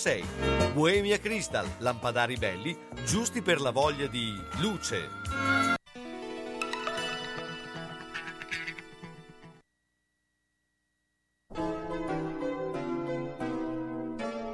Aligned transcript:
6. 0.00 0.24
Bohemia 0.72 1.18
Crystal, 1.18 1.68
lampadari 1.80 2.36
belli, 2.36 2.74
giusti 3.04 3.42
per 3.42 3.60
la 3.60 3.70
voglia 3.70 4.06
di 4.06 4.32
luce. 4.60 5.10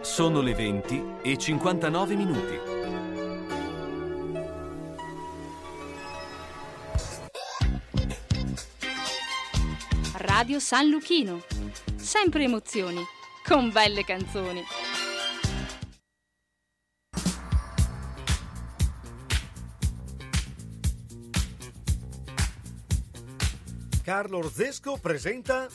Sono 0.01 0.41
le 0.41 0.53
20 0.53 1.05
e 1.23 1.39
59 1.39 2.17
minuti. 2.17 2.59
Radio 10.15 10.59
San 10.59 10.89
Luchino. 10.89 11.41
Sempre 11.95 12.43
emozioni, 12.43 13.01
con 13.45 13.71
belle 13.71 14.03
canzoni. 14.05 14.86
Carlo 24.07 24.39
Orzesco 24.39 24.99
presenta 24.99 25.67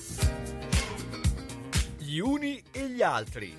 Gli 1.98 2.18
uni 2.20 2.64
e 2.72 2.88
gli 2.88 3.02
altri. 3.02 3.54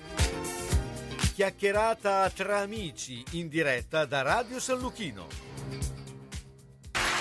Chiacchierata 1.35 2.27
tra 2.31 2.57
amici 2.57 3.23
in 3.33 3.49
diretta 3.49 4.05
da 4.05 4.23
Radio 4.23 4.59
San 4.59 4.79
Luchino. 4.79 5.27
Ancora 5.27 7.11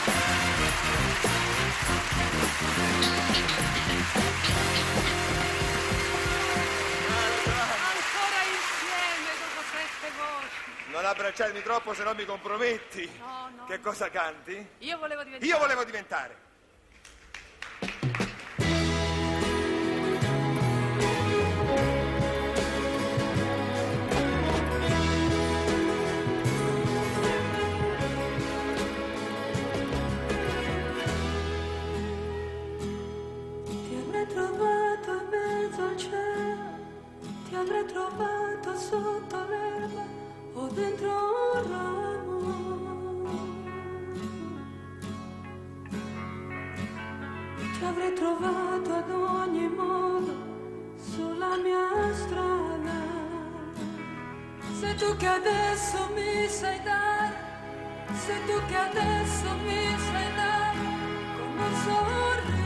insieme 8.48 9.28
dopo 9.36 9.60
sette 9.70 10.10
voci. 10.16 10.90
Non 10.90 11.04
abbracciarmi 11.04 11.60
troppo, 11.60 11.92
se 11.92 12.02
no 12.02 12.14
mi 12.14 12.24
comprometti. 12.24 13.10
No, 13.18 13.50
no. 13.54 13.66
Che 13.66 13.78
cosa 13.80 14.08
canti? 14.08 14.66
Io 14.78 14.96
volevo 14.96 15.22
diventare. 15.22 15.50
Io 15.52 15.58
volevo 15.58 15.84
diventare. 15.84 16.41
Avrei 37.62 37.84
trovato 37.86 38.76
sotto 38.76 39.36
l'erba 39.48 40.04
o 40.54 40.66
dentro 40.66 41.10
un 41.54 41.70
ramo. 41.70 42.40
Ti 47.56 47.84
avrei 47.84 48.14
trovato 48.14 48.92
ad 48.92 49.10
ogni 49.10 49.68
modo 49.68 50.34
sulla 50.96 51.56
mia 51.56 52.12
strada. 52.14 52.98
Sei 54.80 54.94
tu 54.96 55.16
che 55.16 55.26
adesso 55.26 55.98
mi 56.14 56.48
sai 56.48 56.82
dare, 56.82 57.34
sei 58.24 58.40
tu 58.46 58.66
che 58.66 58.76
adesso 58.76 59.46
mi 59.64 59.96
sai 60.10 60.34
dare 60.34 60.78
come 61.36 61.66
un 61.66 61.74
sorriso. 61.84 62.61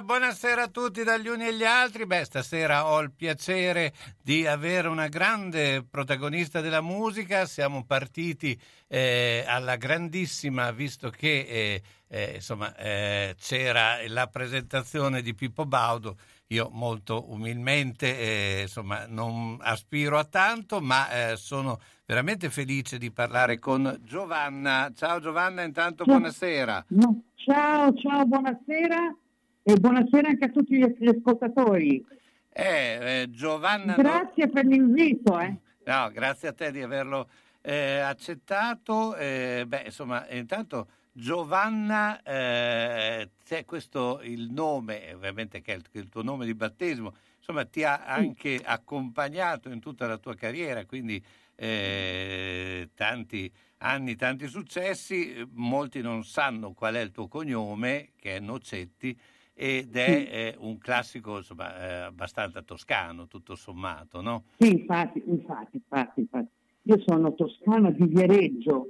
Buonasera, 0.00 0.02
buonasera 0.02 0.62
a 0.62 0.68
tutti 0.68 1.02
dagli 1.02 1.28
uni 1.28 1.46
e 1.46 1.54
gli 1.54 1.64
altri. 1.64 2.06
Beh, 2.06 2.24
stasera 2.24 2.86
ho 2.86 3.00
il 3.00 3.12
piacere 3.12 3.92
di 4.22 4.46
avere 4.46 4.88
una 4.88 5.08
grande 5.08 5.84
protagonista 5.88 6.60
della 6.60 6.80
musica. 6.80 7.46
Siamo 7.46 7.84
partiti 7.84 8.58
eh, 8.88 9.44
alla 9.46 9.76
grandissima, 9.76 10.70
visto 10.70 11.10
che 11.10 11.40
eh, 11.40 11.82
eh, 12.08 12.32
insomma, 12.36 12.74
eh, 12.76 13.34
c'era 13.38 13.96
la 14.08 14.26
presentazione 14.26 15.22
di 15.22 15.34
Pippo 15.34 15.66
Baudo. 15.66 16.16
Io 16.48 16.68
molto 16.72 17.30
umilmente 17.30 18.18
eh, 18.18 18.60
insomma, 18.62 19.06
non 19.06 19.58
aspiro 19.60 20.18
a 20.18 20.24
tanto, 20.24 20.80
ma 20.80 21.30
eh, 21.30 21.36
sono 21.36 21.78
veramente 22.06 22.50
felice 22.50 22.98
di 22.98 23.10
parlare 23.10 23.58
con 23.58 24.00
Giovanna. 24.02 24.90
Ciao 24.94 25.20
Giovanna, 25.20 25.62
intanto 25.62 26.04
buonasera. 26.04 26.86
No, 26.88 27.22
Ciao, 27.36 27.92
ciao, 27.94 28.24
buonasera 28.26 29.14
e 29.62 29.74
buonasera 29.74 30.28
anche 30.28 30.46
a 30.46 30.48
tutti 30.48 30.76
gli 30.76 31.08
ascoltatori. 31.08 32.04
Eh, 32.52 33.22
eh, 33.22 33.30
Giovanna... 33.30 33.94
Grazie 33.94 34.48
per 34.48 34.64
l'invito. 34.64 35.38
Eh. 35.38 35.56
No, 35.84 36.10
grazie 36.10 36.48
a 36.48 36.52
te 36.52 36.72
di 36.72 36.82
averlo 36.82 37.28
eh, 37.60 37.98
accettato. 37.98 39.14
eh, 39.16 39.64
beh, 39.66 39.82
insomma, 39.86 40.28
intanto 40.30 40.88
Giovanna, 41.12 42.22
eh, 42.22 43.30
c'è 43.44 43.64
questo 43.64 44.20
il 44.22 44.50
nome, 44.50 45.12
ovviamente 45.12 45.60
che 45.60 45.74
è 45.74 45.76
il, 45.76 45.84
il 45.92 46.08
tuo 46.08 46.22
nome 46.22 46.46
di 46.46 46.54
battesimo, 46.54 47.14
insomma, 47.38 47.64
ti 47.64 47.84
ha 47.84 48.04
anche 48.04 48.60
accompagnato 48.62 49.68
in 49.68 49.80
tutta 49.80 50.06
la 50.06 50.16
tua 50.16 50.34
carriera, 50.34 50.86
quindi 50.86 51.22
eh, 51.54 52.88
tanti 52.94 53.52
anni, 53.78 54.16
tanti 54.16 54.46
successi. 54.46 55.46
Molti 55.52 56.00
non 56.00 56.24
sanno 56.24 56.72
qual 56.72 56.94
è 56.94 57.00
il 57.00 57.10
tuo 57.10 57.28
cognome, 57.28 58.10
che 58.16 58.36
è 58.36 58.40
Nocetti, 58.40 59.18
ed 59.62 59.94
è 59.94 60.06
Sì. 60.06 60.26
eh, 60.26 60.54
un 60.60 60.78
classico 60.78 61.36
insomma, 61.36 61.76
eh, 61.76 61.94
abbastanza 62.04 62.62
toscano, 62.62 63.26
tutto 63.26 63.54
sommato, 63.54 64.22
no? 64.22 64.44
Sì, 64.58 64.70
infatti, 64.72 65.22
infatti, 65.26 65.76
infatti, 65.76 66.20
infatti. 66.20 66.48
Io 66.84 66.98
sono 67.06 67.34
toscana 67.34 67.90
di 67.90 68.06
Viareggio, 68.06 68.88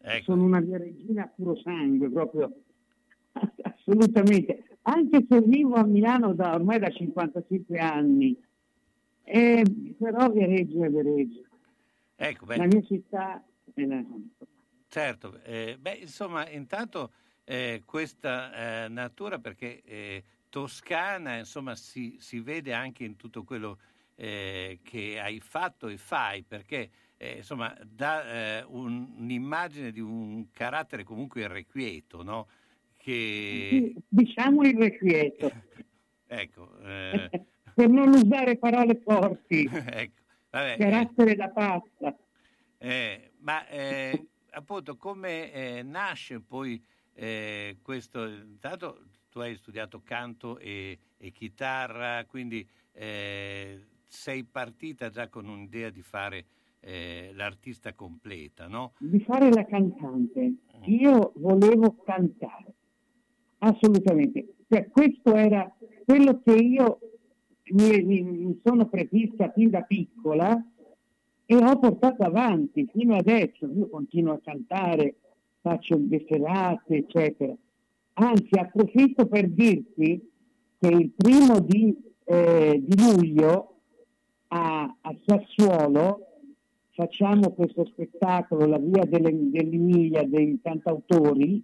Ecco. 0.00 0.24
sono 0.24 0.44
una 0.44 0.60
viareggina 0.60 1.24
a 1.24 1.26
puro 1.28 1.54
sangue, 1.60 2.08
proprio 2.08 2.50
assolutamente. 3.62 4.78
Anche 4.82 5.26
se 5.28 5.42
vivo 5.42 5.74
a 5.74 5.84
Milano 5.84 6.32
da, 6.32 6.54
ormai 6.54 6.78
da 6.78 6.88
55 6.88 7.78
anni, 7.78 8.34
Eh, 9.22 9.62
però 9.98 10.30
Viareggio 10.30 10.82
è 10.82 10.88
Viareggio. 10.88 11.42
Ecco, 12.16 12.46
beh, 12.46 12.56
La 12.56 12.66
mia 12.66 12.82
città 12.82 13.44
è 13.74 13.84
la... 13.84 14.02
Certo, 14.88 15.38
eh, 15.44 15.76
beh, 15.78 15.98
insomma, 16.00 16.48
intanto 16.48 17.12
eh, 17.44 17.82
questa 17.84 18.84
eh, 18.84 18.88
natura, 18.88 19.38
perché 19.38 19.82
eh, 19.82 20.24
toscana, 20.48 21.36
insomma, 21.38 21.74
si, 21.76 22.16
si 22.18 22.40
vede 22.40 22.72
anche 22.72 23.04
in 23.04 23.16
tutto 23.16 23.44
quello 23.44 23.78
eh, 24.16 24.80
che 24.82 25.18
hai 25.18 25.40
fatto 25.40 25.88
e 25.88 25.96
fai, 25.96 26.42
perché 26.42 26.90
eh, 27.16 27.36
insomma 27.38 27.76
dà 27.84 28.58
eh, 28.58 28.64
un- 28.64 29.14
un'immagine 29.18 29.92
di 29.92 30.00
un 30.00 30.50
carattere 30.50 31.04
comunque 31.04 31.42
irrequieto, 31.42 32.22
no? 32.22 32.48
Che, 32.96 33.94
diciamo 34.08 34.62
irrequieto, 34.62 35.50
ecco, 36.26 36.78
eh, 36.80 37.30
per 37.74 37.88
non 37.88 38.08
usare 38.10 38.58
parole 38.58 39.00
forti, 39.02 39.64
ecco, 39.72 40.22
vabbè, 40.50 40.72
eh, 40.74 40.76
carattere 40.76 41.34
da 41.34 41.48
pasta. 41.48 42.18
Eh, 42.76 43.32
ma 43.40 43.66
eh, 43.68 44.26
appunto 44.50 44.96
come 44.96 45.52
eh, 45.52 45.82
nasce 45.82 46.40
poi 46.40 46.82
eh, 47.14 47.76
questo? 47.82 48.26
Intanto 48.26 49.02
tu 49.30 49.38
hai 49.40 49.54
studiato 49.56 50.00
canto 50.02 50.58
e, 50.58 50.98
e 51.16 51.30
chitarra, 51.30 52.24
quindi 52.26 52.66
eh, 52.92 53.80
sei 54.06 54.44
partita 54.44 55.08
già 55.10 55.28
con 55.28 55.46
un'idea 55.48 55.90
di 55.90 56.02
fare 56.02 56.44
eh, 56.80 57.30
l'artista 57.34 57.92
completa, 57.92 58.66
no? 58.66 58.92
di 58.98 59.20
fare 59.20 59.50
la 59.50 59.64
cantante. 59.64 60.54
Io 60.86 61.32
volevo 61.36 61.96
cantare, 62.04 62.74
assolutamente. 63.58 64.54
Cioè, 64.68 64.88
questo 64.88 65.34
era 65.34 65.70
quello 66.04 66.40
che 66.42 66.54
io 66.54 66.98
mi, 67.72 68.02
mi- 68.02 68.22
mi 68.22 68.60
sono 68.64 68.88
prefissa 68.88 69.50
fin 69.52 69.70
da 69.70 69.82
piccola 69.82 70.60
e 71.44 71.54
ho 71.54 71.78
portato 71.78 72.22
avanti 72.22 72.88
fino 72.92 73.14
adesso. 73.14 73.66
Io 73.66 73.88
continuo 73.88 74.34
a 74.34 74.40
cantare, 74.40 75.16
faccio 75.60 76.00
le 76.08 76.24
serate, 76.28 76.96
eccetera. 76.96 77.54
Anzi, 78.14 78.58
approfitto 78.58 79.26
per 79.26 79.48
dirti 79.48 80.30
che 80.78 80.88
il 80.88 81.10
primo 81.10 81.60
di, 81.60 81.96
eh, 82.24 82.82
di 82.82 82.96
luglio 82.98 83.80
a, 84.48 84.96
a 85.00 85.16
Sassuolo 85.24 86.26
facciamo 86.92 87.52
questo 87.52 87.84
spettacolo, 87.86 88.66
la 88.66 88.78
via 88.78 89.04
delle- 89.04 89.50
dell'Emilia 89.50 90.26
dei 90.26 90.58
cantautori, 90.62 91.62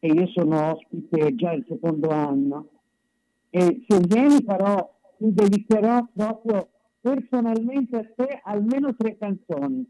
e 0.00 0.06
io 0.06 0.26
sono 0.28 0.72
ospite 0.72 1.34
già 1.34 1.52
il 1.52 1.64
secondo 1.68 2.08
anno. 2.10 2.68
E 3.50 3.84
se 3.86 4.00
vieni 4.06 4.42
farò, 4.44 4.96
ti 5.16 5.32
dedicherò 5.32 6.06
proprio 6.14 6.68
personalmente 7.00 7.96
a 7.96 8.06
te 8.14 8.40
almeno 8.44 8.94
tre 8.94 9.16
canzoni. 9.16 9.84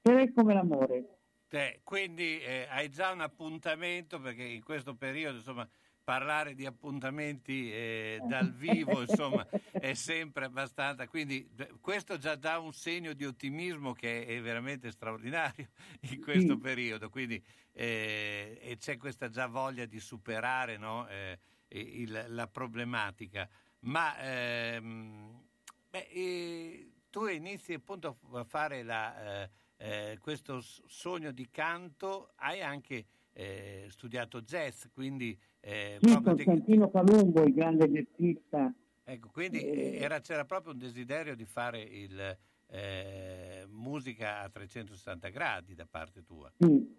Tre 0.00 0.32
come 0.32 0.54
l'amore. 0.54 1.19
Te, 1.50 1.80
quindi 1.82 2.38
eh, 2.40 2.68
hai 2.70 2.90
già 2.90 3.10
un 3.10 3.20
appuntamento 3.22 4.20
perché 4.20 4.44
in 4.44 4.62
questo 4.62 4.94
periodo 4.94 5.38
insomma 5.38 5.68
parlare 6.04 6.54
di 6.54 6.64
appuntamenti 6.64 7.72
eh, 7.72 8.20
dal 8.22 8.52
vivo 8.54 9.00
insomma 9.00 9.44
è 9.76 9.94
sempre 9.94 10.44
abbastanza 10.44 11.08
quindi 11.08 11.50
questo 11.80 12.18
già 12.18 12.36
dà 12.36 12.60
un 12.60 12.72
segno 12.72 13.14
di 13.14 13.24
ottimismo 13.24 13.92
che 13.94 14.24
è 14.26 14.40
veramente 14.40 14.92
straordinario 14.92 15.70
in 16.10 16.20
questo 16.20 16.56
Sì. 16.56 16.60
periodo 16.60 17.08
quindi 17.10 17.44
eh, 17.72 18.56
e 18.62 18.76
c'è 18.78 18.96
questa 18.96 19.28
già 19.28 19.48
voglia 19.48 19.86
di 19.86 19.98
superare 19.98 20.76
no, 20.76 21.08
eh, 21.08 21.36
il- 21.70 22.26
la 22.28 22.46
problematica 22.46 23.48
ma 23.80 24.16
ehm, 24.20 25.48
beh, 25.90 26.08
eh, 26.12 26.92
tu 27.10 27.26
inizi 27.26 27.72
appunto 27.74 28.20
a 28.34 28.44
fare 28.44 28.84
la, 28.84 29.48
eh, 29.82 30.18
questo 30.20 30.60
sogno 30.60 31.30
di 31.32 31.48
canto, 31.50 32.32
hai 32.36 32.60
anche 32.60 33.06
eh, 33.32 33.86
studiato 33.88 34.42
jazz, 34.42 34.84
quindi, 34.92 35.38
eh, 35.60 35.96
Sì, 36.02 36.20
Costantino 36.22 36.88
Palumbo, 36.90 37.42
il 37.44 37.54
grande 37.54 37.88
jazzista. 37.90 38.72
ecco, 39.04 39.28
quindi 39.32 39.58
eh, 39.62 39.96
era- 40.00 40.20
c'era 40.20 40.44
proprio 40.44 40.72
un 40.72 40.78
desiderio 40.78 41.34
di 41.34 41.46
fare 41.46 41.80
il, 41.80 42.36
eh, 42.66 43.64
musica 43.68 44.40
a 44.42 44.50
360 44.50 45.28
gradi 45.28 45.74
da 45.74 45.86
parte 45.88 46.22
tua. 46.24 46.52
Sì, 46.58 46.94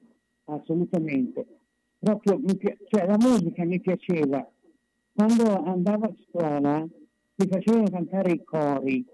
assolutamente. 0.45 1.45
Proprio 1.99 2.39
mi 2.39 2.57
cioè, 2.89 3.05
la 3.05 3.17
musica 3.19 3.63
mi 3.63 3.79
piaceva. 3.79 4.49
Quando 5.13 5.63
andavo 5.65 6.05
a 6.05 6.13
scuola 6.27 6.79
mi 6.79 7.47
facevano 7.47 7.89
cantare 7.89 8.31
i 8.31 8.43
cori, 8.43 9.05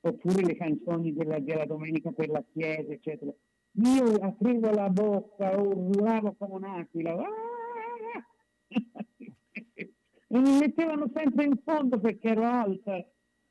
oppure 0.00 0.42
le 0.42 0.56
canzoni 0.56 1.12
della, 1.12 1.38
della 1.40 1.64
domenica 1.64 2.12
per 2.12 2.28
la 2.28 2.42
chiesa, 2.52 2.92
eccetera. 2.92 3.32
Io 3.72 4.14
aprivo 4.16 4.70
la 4.70 4.88
bocca, 4.88 5.58
urlavo 5.58 6.34
come 6.38 6.54
un'aquila. 6.54 7.14
Ah! 7.14 8.26
e 9.70 10.38
mi 10.38 10.58
mettevano 10.58 11.10
sempre 11.14 11.44
in 11.44 11.60
fondo 11.64 11.98
perché 11.98 12.28
ero 12.28 12.44
alta. 12.44 12.96
Eh, 12.96 13.06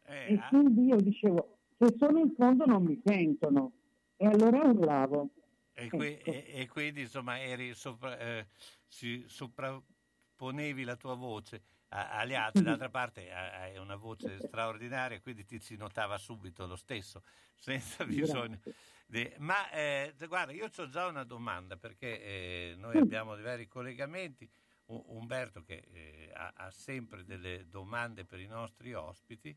E 0.06 0.38
ah, 0.40 0.48
quindi 0.50 0.86
io 0.86 0.96
dicevo, 0.98 1.58
se 1.78 1.96
sono 1.98 2.20
in 2.20 2.34
fondo 2.36 2.66
non 2.66 2.84
mi 2.84 3.00
sentono. 3.04 3.72
E 4.16 4.26
allora 4.26 4.62
urlavo. 4.68 5.30
e, 5.74 5.90
qui- 5.90 6.14
ecco. 6.14 6.32
e- 6.32 6.46
e 6.56 6.68
quindi 6.68 7.02
insomma 7.02 7.40
eri 7.40 7.74
sopra, 7.74 8.18
eh, 8.18 8.48
si 8.88 9.24
sovrapponevi 9.28 10.84
la 10.84 10.96
tua 10.96 11.14
voce 11.14 11.62
agli 11.90 12.34
altri, 12.36 12.64
d'altra 12.66 12.90
parte 12.90 13.32
ha- 13.32 13.62
hai 13.62 13.78
una 13.78 13.96
voce 13.96 14.40
straordinaria, 14.40 15.20
quindi 15.22 15.46
ti 15.46 15.60
si 15.60 15.76
notava 15.76 16.18
subito 16.18 16.66
lo 16.68 16.76
stesso, 16.76 17.24
senza 17.56 18.06
bisogno. 18.06 18.60
di- 19.06 19.34
Ma 19.40 19.70
eh, 19.72 20.14
guarda, 20.28 20.52
io 20.52 20.70
ho 20.76 20.90
già 20.90 21.08
una 21.08 21.24
domanda 21.24 21.78
perché 21.78 22.22
eh, 22.22 22.76
noi 22.78 22.98
abbiamo 22.98 23.36
dei 23.36 23.44
vari 23.44 23.68
collegamenti. 23.68 24.50
U- 24.90 25.04
Umberto 25.18 25.64
che 25.64 25.84
eh, 25.92 26.32
ha, 26.34 26.54
ha 26.56 26.72
sempre 26.72 27.26
delle 27.26 27.68
domande 27.70 28.24
per 28.26 28.40
i 28.40 28.48
nostri 28.48 28.94
ospiti 28.94 29.50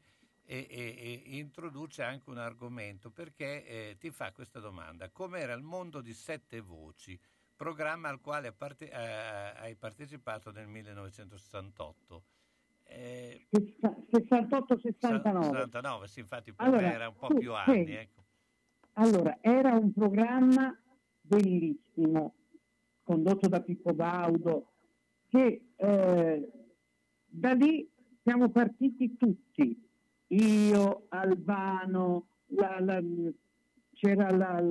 e, 0.43 0.67
e- 0.69 1.23
e 1.25 1.37
introduce 1.39 2.03
anche 2.03 2.31
un 2.31 2.39
argomento 2.39 3.11
perché 3.13 3.65
eh, 3.65 3.97
ti 3.99 4.11
fa 4.11 4.33
questa 4.33 4.59
domanda. 4.61 5.11
Com'era 5.11 5.53
il 5.53 5.63
mondo 5.63 6.01
di 6.01 6.15
sette 6.15 6.61
voci, 6.61 7.19
programma 7.65 8.09
al 8.09 8.21
quale 8.23 8.53
parte- 8.53 8.89
eh, 8.91 8.95
hai 9.61 9.75
partecipato 9.77 10.51
nel 10.51 10.67
1968? 10.67 12.23
Eh, 12.85 13.47
68-69. 13.51 15.43
69, 15.43 16.07
sì, 16.09 16.21
infatti 16.21 16.53
Allora, 16.57 16.91
era 16.91 17.09
un 17.09 17.17
po' 17.19 17.27
tu- 17.27 17.37
più 17.39 17.53
anni. 17.55 17.85
sì. 17.85 17.93
Ecco. 17.93 18.25
Allora, 18.95 19.37
era 19.43 19.75
un 19.75 19.93
programma 19.93 20.75
bellissimo, 21.21 22.35
condotto 23.03 23.47
da 23.47 23.61
Pippo 23.61 23.93
Baudo, 23.93 24.73
che 25.29 25.73
eh, 25.77 26.53
da 27.27 27.53
lì 27.53 27.87
siamo 28.23 28.49
partiti 28.49 29.19
tutti, 29.19 29.87
io, 30.29 31.05
Albano, 31.11 32.27
la- 32.47 32.81
la- 32.81 33.03
c'era 33.93 34.31
la, 34.31 34.65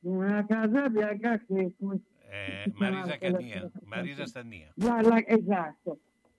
una 0.00 0.44
casa 0.44 0.88
bianca 0.90 1.38
che... 1.38 1.72
Come, 1.78 1.94
Eh, 1.94 2.00
si 2.00 2.15
chiamava 2.28 2.96
Marisa 2.96 3.18
Cania, 3.18 3.70
Marisa 3.84 4.26
Sannia. 4.26 4.72
La- 4.76 5.00
la- 5.02 5.26
esatto. 5.26 5.98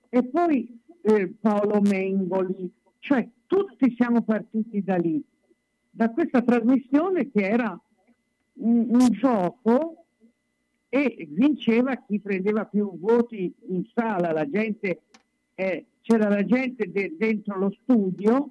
E 0.09 0.23
poi 0.23 0.79
eh, 1.01 1.27
Paolo 1.39 1.81
Mengoli, 1.81 2.71
cioè 2.99 3.27
tutti 3.45 3.93
siamo 3.95 4.21
partiti 4.23 4.83
da 4.83 4.95
lì, 4.97 5.23
da 5.89 6.09
questa 6.11 6.41
trasmissione 6.41 7.31
che 7.31 7.41
era 7.47 7.79
un, 8.59 8.87
un 8.89 9.09
gioco 9.11 10.05
e 10.89 11.27
vinceva 11.29 11.95
chi 11.97 12.19
prendeva 12.19 12.65
più 12.65 12.97
voti 12.97 13.53
in 13.69 13.83
sala, 13.93 14.31
la 14.31 14.49
gente, 14.49 15.01
eh, 15.55 15.85
c'era 16.01 16.29
la 16.29 16.43
gente 16.45 16.89
de- 16.91 17.15
dentro 17.17 17.57
lo 17.57 17.71
studio, 17.81 18.49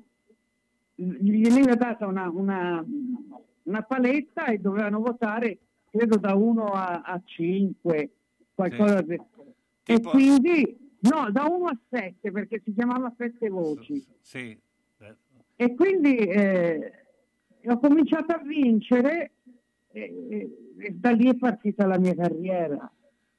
gli 0.95 1.43
veniva 1.43 1.75
data 1.75 2.07
una, 2.07 2.29
una- 2.31 2.85
una 3.65 3.83
paletta 3.83 4.47
e 4.47 4.59
dovevano 4.59 5.01
votare, 5.01 5.59
credo, 5.97 6.17
da 6.17 6.35
1 6.35 6.65
a, 6.73 7.03
a 7.03 7.21
5, 7.25 8.11
qualcosa 8.55 8.99
Sì. 8.99 9.05
del- 9.07 9.25
Tipo- 9.83 10.09
E 10.09 10.13
quindi, 10.13 10.95
no, 11.01 11.31
da 11.31 11.45
1 11.45 11.67
a 11.67 11.79
7, 11.89 12.31
perché 12.33 12.61
si 12.65 12.73
chiamava 12.75 13.13
Sette 13.17 13.49
Voci. 13.49 14.05
Sì. 14.21 14.59
E 15.59 15.75
quindi 15.75 16.17
eh, 16.17 16.93
ho 17.67 17.79
cominciato 17.79 18.33
a 18.33 18.39
vincere 18.43 19.31
e, 19.93 20.01
e- 20.29 20.57
e 20.79 20.91
da 20.91 21.11
lì 21.13 21.29
è 21.31 21.37
partita 21.37 21.87
la 21.87 21.99
mia 21.99 22.15
carriera. 22.15 22.91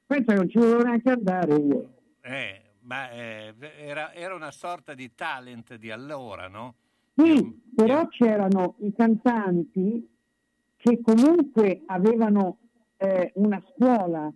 Penso 0.05 0.25
che 0.31 0.33
non 0.35 0.49
ci 0.49 0.57
volevo 0.57 0.83
neanche 0.83 1.09
andare 1.11 1.55
io. 1.55 1.93
eh, 2.21 2.61
ma 2.81 3.09
eh, 3.11 3.53
era, 3.77 4.13
era 4.13 4.33
una 4.33 4.51
sorta 4.51 4.93
di 4.93 5.13
talent 5.13 5.75
di 5.75 5.91
allora, 5.91 6.47
no? 6.47 6.75
Sì, 7.13 7.61
però 7.75 8.07
c'erano 8.07 8.75
i 8.79 8.93
cantanti 8.95 10.07
che 10.77 11.01
comunque 11.01 11.81
avevano 11.87 12.59
eh, 12.97 13.31
una 13.35 13.61
scuola, 13.73 14.31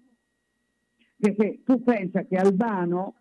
perché 1.18 1.62
tu 1.64 1.82
pensa 1.84 2.24
che 2.24 2.36
Albano 2.36 3.16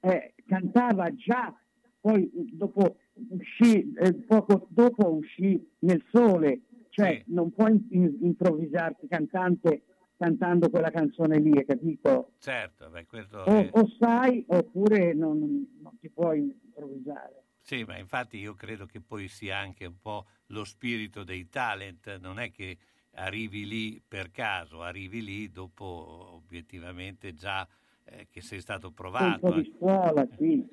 eh, 0.00 0.34
cantava 0.46 1.12
già, 1.14 1.54
poi 2.00 2.30
dopo 2.52 2.96
uscì, 3.30 3.92
eh, 3.94 4.14
poco 4.14 4.66
dopo 4.70 5.12
uscì 5.14 5.68
nel 5.80 6.02
sole, 6.10 6.62
cioè 6.90 7.22
non 7.26 7.50
puoi 7.52 7.84
in- 7.90 8.18
improvvisarti 8.22 9.06
cantante 9.08 9.82
cantando 10.16 10.70
quella 10.70 10.90
canzone 10.90 11.38
lì, 11.40 11.50
hai 11.58 11.64
capito? 11.64 12.32
Certo, 12.38 12.88
beh, 12.90 13.06
questo 13.06 13.38
O, 13.38 13.44
è- 13.56 13.68
o 13.72 13.88
sai 13.98 14.44
oppure 14.46 15.14
non, 15.14 15.66
non 15.80 15.98
ti 15.98 16.08
puoi 16.10 16.56
improvvisare. 16.64 17.41
Sì, 17.64 17.84
ma 17.84 17.96
infatti 17.96 18.38
io 18.38 18.54
credo 18.54 18.86
che 18.86 19.00
poi 19.00 19.28
sia 19.28 19.56
anche 19.56 19.86
un 19.86 19.98
po' 20.00 20.26
lo 20.46 20.64
spirito 20.64 21.22
dei 21.22 21.48
talent, 21.48 22.18
non 22.18 22.40
è 22.40 22.50
che 22.50 22.76
arrivi 23.14 23.66
lì 23.66 24.02
per 24.06 24.30
caso, 24.32 24.82
arrivi 24.82 25.22
lì 25.22 25.48
dopo 25.50 25.84
obiettivamente 25.84 27.34
già 27.34 27.66
eh, 28.04 28.26
che 28.28 28.40
sei 28.40 28.60
stato 28.60 28.88
un 28.88 28.94
provato. 28.94 29.38
po' 29.38 29.52
di 29.52 29.72
scuola, 29.76 30.26
sì. 30.36 30.66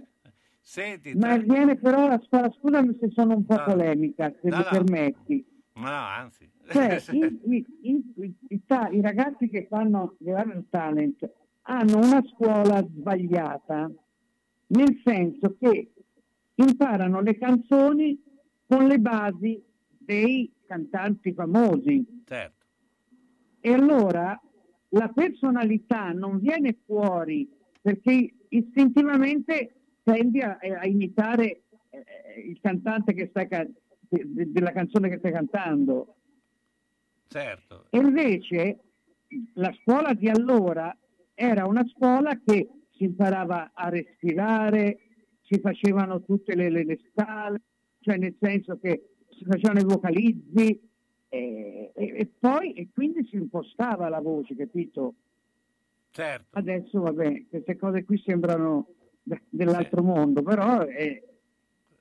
Senti, 0.62 1.15
Ma 1.15 1.36
tra- 1.36 1.38
viene 1.38 1.75
però 1.77 2.08
la 2.08 2.19
scuola, 2.25 2.50
scusami 2.60 2.98
se 3.00 3.10
sono 3.12 3.36
un 3.36 3.46
po' 3.46 3.55
No. 3.55 3.63
polemica, 3.65 4.34
se 4.41 4.50
No, 4.50 4.58
mi 4.58 4.63
no. 4.63 4.69
permetti. 4.69 5.46
no, 5.74 5.88
anzi, 5.89 6.50
Cioè, 6.67 7.03
i, 7.12 7.65
i- 7.84 8.13
i- 8.17 8.38
i 8.50 9.01
ragazzi 9.01 9.48
che 9.48 9.67
fanno 9.69 10.15
il 10.19 10.65
talent 10.69 11.29
hanno 11.63 11.98
una 11.98 12.22
scuola 12.34 12.81
sbagliata, 12.84 13.91
nel 14.67 15.01
senso 15.03 15.55
che 15.60 15.93
imparano 16.63 17.22
le 17.22 17.38
canzoni 17.38 18.22
con 18.68 18.86
le 18.88 19.00
basi 19.00 19.62
dei 19.98 20.51
cantanti 20.66 21.34
famosi. 21.34 22.24
certo, 22.25 22.66
E 23.60 23.74
allora 23.74 24.39
la 24.89 25.08
personalità 25.10 26.12
non 26.12 26.39
viene 26.39 26.78
fuori 26.86 27.50
perché 27.82 28.34
istintivamente 28.50 29.74
tendi 30.04 30.42
a, 30.42 30.58
a 30.60 30.86
imitare 30.86 31.63
eh, 31.89 32.42
il 32.48 32.60
cantante 32.62 33.13
che 33.13 33.28
stai 33.30 33.48
ca- 33.48 33.63
de- 33.66 34.24
de- 34.25 34.51
della 34.51 34.72
canzone 34.72 35.10
che 35.10 35.18
stai 35.20 35.32
cantando. 35.32 36.16
certo. 37.28 37.86
E 37.89 37.98
invece 37.98 38.80
la 39.54 39.72
scuola 39.82 40.13
di 40.13 40.28
allora 40.30 40.96
era 41.36 41.66
una 41.68 41.86
scuola 41.88 42.39
che 42.44 42.70
si 42.92 43.04
imparava 43.06 43.72
a 43.74 43.89
respirare, 43.89 45.09
si 45.50 45.60
facevano 45.60 46.22
tutte 46.22 46.53
le, 46.56 46.70
le- 46.70 46.86
le 46.86 47.00
scale, 47.12 47.62
cioè 48.01 48.18
nel 48.18 48.36
senso 48.39 48.77
che 48.77 49.15
si 49.29 49.44
facevano 49.46 49.79
i 49.79 49.84
vocalizzi 49.84 50.79
e, 51.27 51.91
e- 51.96 52.13
e 52.18 52.32
poi 52.39 52.74
e 52.74 52.89
quindi 52.94 53.25
si 53.27 53.36
impostava 53.36 54.10
la 54.10 54.20
voce, 54.22 54.56
capito? 54.56 55.15
Certo. 56.12 56.58
Adesso 56.58 57.01
vabbè, 57.01 57.46
queste 57.50 57.75
cose 57.77 58.03
qui 58.03 58.22
sembrano 58.24 58.88
de- 59.24 59.41
dell'altro 59.50 60.03
mondo, 60.03 60.41
però 60.44 60.84
eh, 60.84 61.24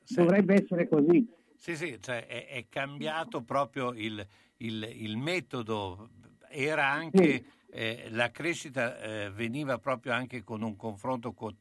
dovrebbe 0.08 0.54
essere 0.62 0.88
così. 0.88 1.26
Sì, 1.56 1.74
sì, 1.74 1.98
cioè 2.00 2.26
è, 2.26 2.46
è 2.48 2.66
cambiato 2.68 3.42
proprio 3.42 3.92
il, 3.94 4.24
il- 4.58 4.90
il 4.94 5.16
metodo, 5.16 6.10
era 6.50 6.86
anche 6.90 7.44
eh, 7.70 8.08
la 8.10 8.30
crescita 8.30 8.98
eh, 9.00 9.30
veniva 9.30 9.78
proprio 9.78 10.12
anche 10.12 10.42
con 10.42 10.62
un 10.62 10.76
confronto 10.76 11.32
co- 11.32 11.54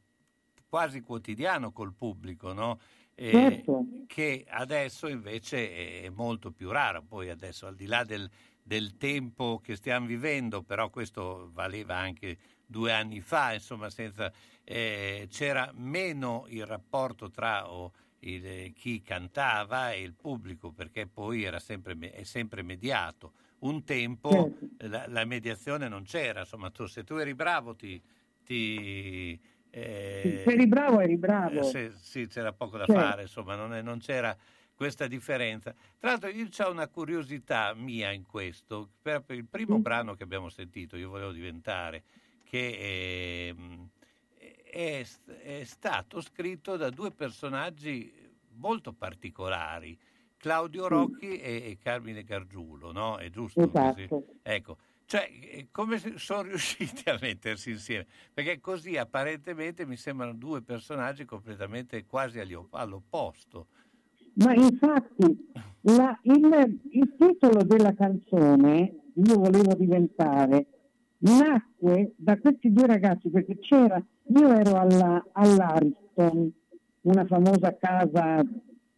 quasi 0.68 1.00
quotidiano 1.00 1.72
col 1.72 1.94
pubblico, 1.94 2.52
no? 2.52 2.78
Eh, 3.14 3.66
Certo. 3.66 3.86
che 4.06 4.44
adesso 4.48 5.08
invece 5.08 6.02
è 6.04 6.08
molto 6.10 6.52
più 6.52 6.70
raro. 6.70 7.02
Poi 7.02 7.30
adesso 7.30 7.66
al 7.66 7.74
di 7.74 7.86
là 7.86 8.04
del, 8.04 8.28
del 8.62 8.96
tempo 8.96 9.58
che 9.62 9.76
stiamo 9.76 10.06
vivendo, 10.06 10.62
però 10.62 10.88
questo 10.90 11.50
valeva 11.52 11.96
anche 11.96 12.38
due 12.64 12.92
anni 12.92 13.20
fa, 13.20 13.54
insomma, 13.54 13.90
senza, 13.90 14.32
eh, 14.64 15.26
c'era 15.30 15.70
meno 15.74 16.44
il 16.48 16.64
rapporto 16.66 17.30
tra 17.30 17.70
oh, 17.70 17.92
il- 18.20 18.72
chi 18.74 19.00
cantava 19.02 19.92
e 19.92 20.02
il 20.02 20.14
pubblico, 20.14 20.70
perché 20.72 21.06
poi 21.06 21.42
era 21.44 21.58
sempre, 21.58 21.96
è 22.12 22.22
sempre 22.24 22.62
mediato. 22.62 23.32
Un 23.60 23.84
tempo 23.84 24.30
Certo. 24.30 24.68
la, 24.78 25.06
la 25.08 25.24
mediazione 25.24 25.88
non 25.88 26.04
c'era, 26.04 26.40
insomma, 26.40 26.70
tu, 26.70 26.86
se 26.86 27.02
tu 27.04 27.14
eri 27.14 27.34
bravo 27.34 27.74
ti... 27.74 28.00
ti 28.44 29.40
eh, 29.80 30.44
Se 30.44 30.52
eri 30.52 30.66
bravo, 30.66 31.00
eri 31.00 31.16
bravo. 31.16 31.60
eh, 31.60 31.62
sì, 31.62 31.90
sì, 31.96 32.26
c'era 32.26 32.52
poco 32.52 32.76
da 32.76 32.86
Certo. 32.86 32.92
fare, 32.98 33.22
insomma, 33.22 33.54
non, 33.56 33.74
è- 33.74 33.82
non 33.82 33.98
c'era 33.98 34.36
questa 34.74 35.06
differenza. 35.06 35.72
Tra 35.98 36.10
l'altro 36.10 36.28
io 36.30 36.48
ho 36.58 36.70
una 36.70 36.88
curiosità 36.88 37.74
mia 37.74 38.12
in 38.12 38.24
questo, 38.26 38.92
per 39.00 39.22
per 39.24 39.36
il 39.36 39.46
primo 39.48 39.78
brano 39.80 40.14
che 40.14 40.22
abbiamo 40.24 40.48
sentito, 40.48 40.96
io 40.96 41.08
volevo 41.10 41.32
diventare, 41.32 42.04
che 42.44 43.48
ehm, 43.48 43.90
è, 44.34 45.04
è 45.42 45.64
stato 45.64 46.20
scritto 46.20 46.76
da 46.76 46.90
due 46.90 47.12
personaggi 47.12 48.12
molto 48.50 48.92
particolari, 48.92 49.98
Claudio 50.36 50.86
Rocchi 50.88 51.38
e, 51.38 51.70
e 51.70 51.78
Carmine 51.78 52.22
Gargiulo, 52.22 52.92
no? 52.92 53.16
È 53.18 53.28
giusto? 53.30 53.72
Esatto. 53.74 54.24
Ecco, 54.42 54.78
cioè, 55.08 55.26
eh, 55.40 55.68
come 55.72 55.98
sono 56.16 56.42
riusciti 56.42 57.08
a 57.08 57.18
mettersi 57.18 57.70
insieme? 57.70 58.06
Perché 58.34 58.60
così 58.60 58.98
apparentemente 58.98 59.86
mi 59.86 59.96
sembrano 59.96 60.34
due 60.34 60.60
personaggi 60.60 61.24
completamente 61.24 62.04
quasi 62.04 62.38
all'opposto. 62.40 63.68
Ma 64.34 64.52
infatti 64.52 65.50
la- 65.80 66.18
il, 66.22 66.80
il 66.90 67.14
titolo 67.18 67.62
della 67.62 67.94
canzone, 67.94 68.96
Io 69.14 69.34
volevo 69.34 69.74
diventare, 69.74 70.66
nacque 71.20 72.12
da 72.16 72.38
questi 72.38 72.70
due 72.70 72.86
ragazzi 72.86 73.30
perché 73.30 73.58
c'era, 73.58 74.00
io 74.26 74.52
ero 74.52 74.76
alla, 74.76 75.26
all'Ariston, 75.32 76.52
una 77.00 77.24
famosa 77.24 77.74
casa 77.76 78.44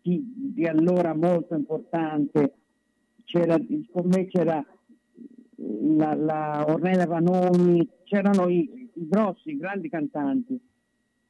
di, 0.03 0.53
di 0.55 0.67
allora 0.67 1.15
molto 1.15 1.55
importante, 1.55 2.55
c'era, 3.25 3.57
con 3.93 4.09
me 4.09 4.27
c'era 4.27 4.63
la, 5.97 6.15
la 6.15 6.65
Ornella 6.69 7.07
Vanoni, 7.07 7.87
c'erano 8.05 8.49
i, 8.49 8.91
i 8.95 9.09
grossi, 9.09 9.51
i 9.51 9.57
grandi 9.57 9.89
cantanti. 9.89 10.59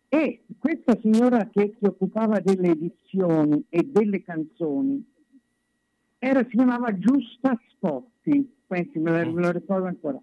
E 0.08 0.42
questa 0.58 0.98
signora 1.00 1.48
che 1.48 1.76
si 1.78 1.84
occupava 1.84 2.40
delle 2.40 2.70
edizioni 2.70 3.64
e 3.68 3.82
delle 3.84 4.22
canzoni 4.22 5.04
era, 6.18 6.42
si 6.44 6.50
chiamava 6.56 6.96
Giusta 6.98 7.58
Spotti, 7.70 8.56
pensi, 8.66 8.98
me 8.98 9.10
la- 9.10 9.30
me 9.30 9.40
lo 9.40 9.50
ricordo 9.52 9.86
ancora. 9.86 10.20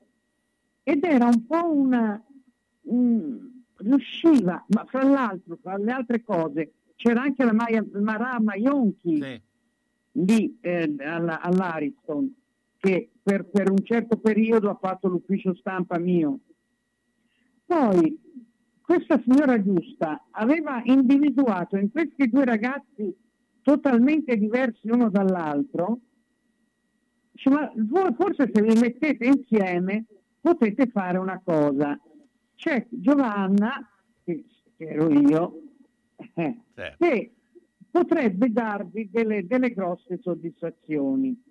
Ed 0.83 1.03
era 1.03 1.25
un 1.25 1.45
po' 1.45 1.71
una... 1.73 2.21
mm, 2.91 3.45
riusciva, 3.77 4.63
ma 4.69 4.85
fra 4.85 5.03
l'altro, 5.03 5.57
fra 5.61 5.77
le 5.77 5.91
altre 5.91 6.23
cose, 6.23 6.71
c'era 6.95 7.21
anche 7.21 7.43
la 7.43 7.53
Maia, 7.53 7.85
Marà 7.93 8.39
Maionchi 8.39 9.19
lì 10.13 10.57
eh, 10.61 10.95
alla- 10.99 11.39
all'Ariston, 11.41 12.33
che 12.77 13.09
per, 13.27 13.43
per 13.43 13.69
un 13.69 13.83
certo 13.83 14.15
periodo 14.19 14.69
ha 14.69 14.77
fatto 14.79 15.09
l'ufficio 15.09 15.53
stampa 15.55 15.99
mio. 15.99 16.39
Poi 17.65 18.17
questa 18.79 19.21
signora 19.21 19.61
Giusta 19.61 20.27
aveva 20.31 20.79
individuato 20.85 21.75
in 21.75 21.91
questi 21.91 22.29
due 22.29 22.45
ragazzi 22.45 23.13
totalmente 23.61 24.37
diversi 24.37 24.87
uno 24.89 25.09
dall'altro, 25.09 25.99
dice, 27.33 27.49
ma 27.49 27.69
voi 27.75 28.13
forse 28.13 28.49
se 28.53 28.61
vi 28.61 28.79
mettete 28.79 29.25
insieme 29.25 30.05
potete 30.39 30.87
fare 30.87 31.17
una 31.17 31.41
cosa. 31.43 31.99
C'è 32.55 32.87
Giovanna, 32.89 33.91
che, 34.23 34.45
ero 34.77 35.11
io, 35.11 35.61
eh, 36.35 36.59
che 36.97 37.31
potrebbe 37.91 38.49
darvi 38.53 39.09
delle, 39.11 39.45
delle 39.45 39.73
grosse 39.73 40.17
soddisfazioni. 40.21 41.46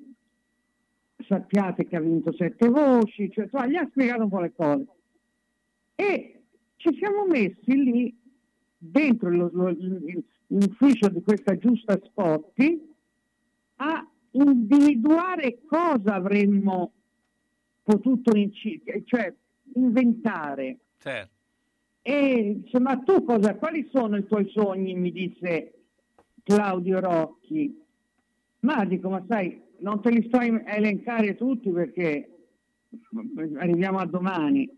Sappiate 1.29 1.87
che 1.87 1.97
ha 1.97 2.01
vinto 2.01 2.33
sette 2.35 2.69
voci, 2.69 3.31
cioè, 3.31 3.45
insomma, 3.45 3.67
gli 3.67 3.77
ha 3.77 3.87
spiegato 3.91 4.23
un 4.23 4.29
po' 4.29 4.41
le 4.41 4.53
cose. 4.55 4.87
E 5.95 6.43
ci 6.77 6.95
siamo 6.97 7.27
messi 7.27 7.75
lì 7.83 8.17
dentro 8.79 9.31
lo- 9.31 9.51
lo- 9.53 9.77
l'ufficio 10.49 11.09
di 11.09 11.23
questa 11.23 11.57
giusta 11.57 11.99
Spotti 12.03 12.95
a 13.77 14.09
individuare 14.33 15.61
cosa 15.67 16.15
avremmo 16.15 16.93
potuto 17.83 18.37
incidere, 18.37 19.03
cioè 19.05 19.35
inventare. 19.75 20.79
Certo. 20.99 21.35
E 22.03 22.61
dice, 22.63 22.79
ma 22.79 22.99
tu 22.99 23.25
cosa, 23.25 23.57
quali 23.57 23.89
sono 23.91 24.17
i 24.17 24.27
tuoi 24.27 24.49
sogni? 24.51 24.95
Mi 24.95 25.11
disse 25.11 25.73
Claudio 26.45 27.01
Rocchi. 27.01 27.83
Ma 28.61 28.85
dico, 28.85 29.09
ma 29.09 29.25
sai, 29.29 29.61
non 29.79 30.01
te 30.01 30.11
li 30.11 30.25
sto 30.27 30.39
a 30.39 30.45
elencare 30.45 31.35
tutti 31.35 31.71
perché 31.71 32.31
arriviamo 33.59 33.99
a 33.99 34.07
domani. 34.07 34.69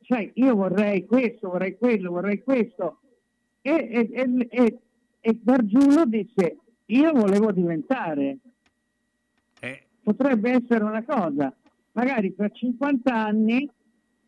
Sai, 0.00 0.30
io 0.34 0.54
vorrei 0.54 1.04
questo, 1.04 1.50
vorrei 1.50 1.76
quello, 1.76 2.10
vorrei 2.10 2.42
questo. 2.42 3.00
E, 3.60 3.72
e, 3.90 4.48
e, 4.48 4.78
e, 5.20 5.40
Gargiulo 5.42 6.04
disse, 6.06 6.58
io 6.86 7.12
volevo 7.12 7.50
diventare. 7.50 8.38
Eh, 9.60 9.86
Potrebbe 10.02 10.50
essere 10.50 10.84
una 10.84 11.02
cosa. 11.02 11.52
Magari 11.92 12.32
per 12.32 12.52
50 12.52 13.12
anni 13.12 13.68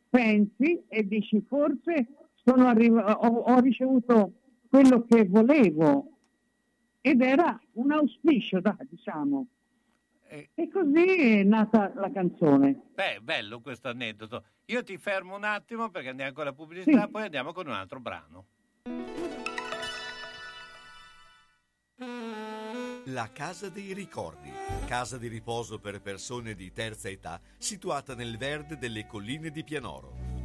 pensi 0.08 0.82
e 0.88 1.06
dici, 1.06 1.40
forse 1.46 2.08
sono 2.42 2.66
arriv- 2.66 2.96
ho, 2.96 3.28
ho 3.28 3.60
ricevuto 3.60 4.32
quello 4.68 5.04
che 5.04 5.26
volevo. 5.26 6.12
Ed 7.00 7.20
era 7.20 7.58
un 7.74 7.92
auspicio, 7.92 8.60
dai, 8.60 8.86
diciamo. 8.88 9.46
Eh, 10.28 10.50
E 10.54 10.68
così 10.70 11.38
è 11.38 11.42
nata 11.42 11.92
la 11.94 12.10
canzone. 12.12 12.80
beh, 12.94 13.20
bello 13.22 13.60
questo 13.60 13.88
aneddoto. 13.88 14.44
Io 14.66 14.82
ti 14.82 14.98
fermo 14.98 15.34
un 15.36 15.44
attimo 15.44 15.90
perché 15.90 16.10
andiamo 16.10 16.32
con 16.32 16.44
la 16.44 16.52
pubblicità, 16.52 17.02
Sì. 17.04 17.10
poi 17.10 17.22
andiamo 17.24 17.52
con 17.52 17.66
un 17.66 17.72
altro 17.72 18.00
brano. 18.00 18.46
La 23.06 23.30
Casa 23.32 23.68
dei 23.70 23.92
Ricordi, 23.94 24.50
casa 24.86 25.16
di 25.18 25.26
riposo 25.28 25.78
per 25.80 26.00
persone 26.00 26.54
di 26.54 26.70
terza 26.72 27.08
età, 27.08 27.40
situata 27.56 28.14
nel 28.14 28.36
verde 28.36 28.76
delle 28.76 29.06
colline 29.06 29.50
di 29.50 29.64
Pianoro. 29.64 30.37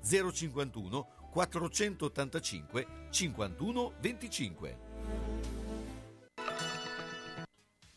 051 0.00 1.06
485 1.30 2.86
51 3.10 3.92
25. 4.00 4.78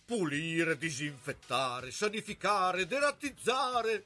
Pulire, 0.05 0.77
disinfettare, 0.77 1.91
sanificare, 1.91 2.85
derattizzare. 2.87 4.05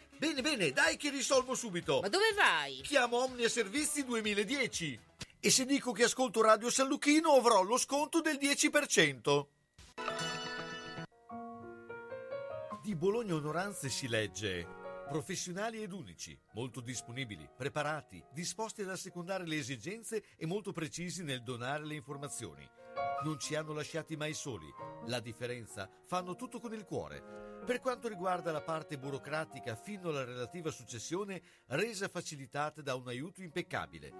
Bene, 0.21 0.43
bene, 0.43 0.71
dai 0.71 0.97
che 0.97 1.09
risolvo 1.09 1.55
subito. 1.55 1.99
Ma 1.99 2.07
dove 2.07 2.31
vai? 2.35 2.81
Chiamo 2.81 3.23
Omnia 3.23 3.49
Servizi 3.49 4.05
2010. 4.05 4.99
E 5.39 5.49
se 5.49 5.65
dico 5.65 5.93
che 5.93 6.03
ascolto 6.03 6.43
Radio 6.43 6.69
San 6.69 6.87
Lucchino 6.87 7.31
avrò 7.31 7.63
lo 7.63 7.75
sconto 7.75 8.21
del 8.21 8.37
10%. 8.39 9.45
Di 12.83 12.93
Bologna 12.93 13.33
Onoranze 13.33 13.89
si 13.89 14.07
legge 14.07 14.80
professionali 15.11 15.83
ed 15.83 15.91
unici, 15.91 16.39
molto 16.53 16.79
disponibili, 16.79 17.45
preparati, 17.57 18.23
disposti 18.31 18.81
ad 18.81 18.89
assecondare 18.91 19.45
le 19.45 19.57
esigenze 19.57 20.23
e 20.37 20.45
molto 20.45 20.71
precisi 20.71 21.21
nel 21.21 21.43
donare 21.43 21.85
le 21.85 21.95
informazioni. 21.95 22.65
Non 23.25 23.37
ci 23.37 23.53
hanno 23.55 23.73
lasciati 23.73 24.15
mai 24.15 24.33
soli. 24.33 24.67
La 25.07 25.19
differenza 25.19 25.89
fanno 26.05 26.35
tutto 26.35 26.61
con 26.61 26.73
il 26.73 26.85
cuore. 26.85 27.59
Per 27.65 27.81
quanto 27.81 28.07
riguarda 28.07 28.53
la 28.53 28.61
parte 28.61 28.97
burocratica 28.97 29.75
fino 29.75 30.09
alla 30.09 30.23
relativa 30.23 30.71
successione, 30.71 31.41
resa 31.67 32.07
facilitata 32.07 32.81
da 32.81 32.95
un 32.95 33.09
aiuto 33.09 33.41
impeccabile. 33.41 34.13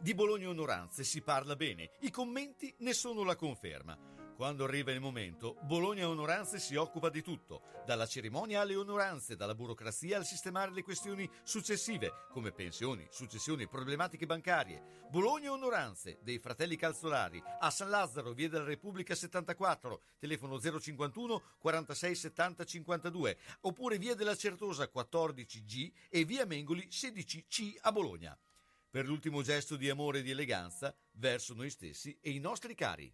Di 0.00 0.14
Bologna 0.14 0.48
Onoranze 0.48 1.04
si 1.04 1.20
parla 1.20 1.56
bene, 1.56 1.90
i 2.00 2.10
commenti 2.10 2.74
ne 2.78 2.94
sono 2.94 3.22
la 3.22 3.36
conferma. 3.36 4.27
Quando 4.38 4.62
arriva 4.62 4.92
il 4.92 5.00
momento, 5.00 5.56
Bologna 5.62 6.08
Onoranze 6.08 6.60
si 6.60 6.76
occupa 6.76 7.10
di 7.10 7.22
tutto, 7.22 7.62
dalla 7.84 8.06
cerimonia 8.06 8.60
alle 8.60 8.76
onoranze, 8.76 9.34
dalla 9.34 9.56
burocrazia 9.56 10.16
al 10.16 10.24
sistemare 10.24 10.70
le 10.70 10.84
questioni 10.84 11.28
successive, 11.42 12.26
come 12.30 12.52
pensioni, 12.52 13.04
successioni, 13.10 13.66
problematiche 13.66 14.26
bancarie. 14.26 14.80
Bologna 15.10 15.50
Onoranze, 15.50 16.20
dei 16.22 16.38
fratelli 16.38 16.76
Calzolari, 16.76 17.42
a 17.58 17.68
San 17.70 17.90
Lazzaro, 17.90 18.32
via 18.32 18.48
della 18.48 18.62
Repubblica 18.62 19.12
74, 19.16 20.02
telefono 20.20 20.60
051 20.60 21.42
46 21.58 22.14
70 22.14 22.64
52, 22.64 23.38
oppure 23.62 23.98
via 23.98 24.14
della 24.14 24.36
Certosa 24.36 24.88
14G 24.88 25.90
e 26.08 26.24
via 26.24 26.46
Mengoli 26.46 26.86
16C 26.88 27.78
a 27.80 27.90
Bologna. 27.90 28.38
Per 28.88 29.04
l'ultimo 29.04 29.42
gesto 29.42 29.74
di 29.74 29.90
amore 29.90 30.20
e 30.20 30.22
di 30.22 30.30
eleganza 30.30 30.94
verso 31.14 31.54
noi 31.54 31.70
stessi 31.70 32.16
e 32.20 32.30
i 32.30 32.38
nostri 32.38 32.76
cari. 32.76 33.12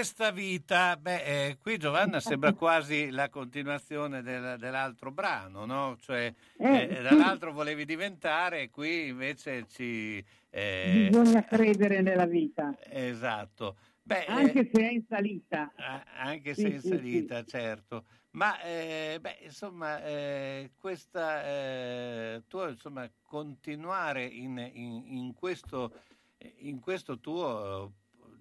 Questa 0.00 0.30
vita, 0.30 0.96
beh, 0.96 1.24
eh, 1.48 1.56
qui 1.60 1.76
Giovanna 1.76 2.20
sembra 2.20 2.54
quasi 2.54 3.10
la 3.10 3.28
continuazione 3.28 4.22
del- 4.22 4.56
dell'altro 4.58 5.10
brano, 5.10 5.66
no? 5.66 5.98
Cioè, 6.00 6.32
Eh, 6.56 6.82
eh, 6.84 6.96
sì. 6.96 7.02
dall'altro 7.02 7.52
volevi 7.52 7.84
diventare, 7.84 8.70
qui 8.70 9.08
invece 9.08 9.66
ci... 9.68 10.24
eh, 10.48 11.08
Bisogna 11.10 11.44
credere 11.44 12.00
nella 12.00 12.24
vita, 12.24 12.74
Esatto. 12.88 13.76
Beh, 14.02 14.24
eh, 14.24 14.26
anche 14.28 14.70
se 14.72 14.80
è 14.88 14.90
in 14.90 15.04
salita. 15.06 15.70
anche 16.16 16.54
Sì, 16.54 16.62
se 16.62 16.68
in 16.68 16.80
sì, 16.80 16.88
salita, 16.88 17.44
certo. 17.44 18.06
Ma, 18.30 18.58
eh, 18.62 19.18
beh, 19.20 19.36
insomma, 19.42 20.02
eh, 20.02 20.70
questa, 20.78 21.44
eh, 21.44 22.42
tuo, 22.48 22.68
insomma, 22.68 23.06
continuare 23.20 24.24
in, 24.24 24.56
in- 24.72 25.04
in 25.18 25.34
questo, 25.34 25.92
in 26.60 26.80
questo 26.80 27.20
tuo, 27.20 27.92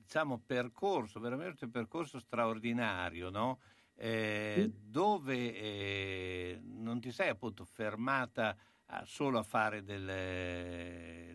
diciamo, 0.10 0.39
percorso, 0.43 1.19
veramente 1.19 1.65
un 1.65 1.72
percorso 1.72 2.17
straordinario, 2.17 3.30
no? 3.30 3.60
Eh, 3.93 4.67
dove 4.74 5.54
eh, 5.56 6.60
non 6.63 7.00
ti 7.00 7.12
sei 7.12 7.30
appunto 7.30 7.63
fermata 7.63 8.58
a- 8.88 9.04
solo 9.06 9.38
a 9.38 9.43
fare 9.43 9.84
del, 9.84 10.06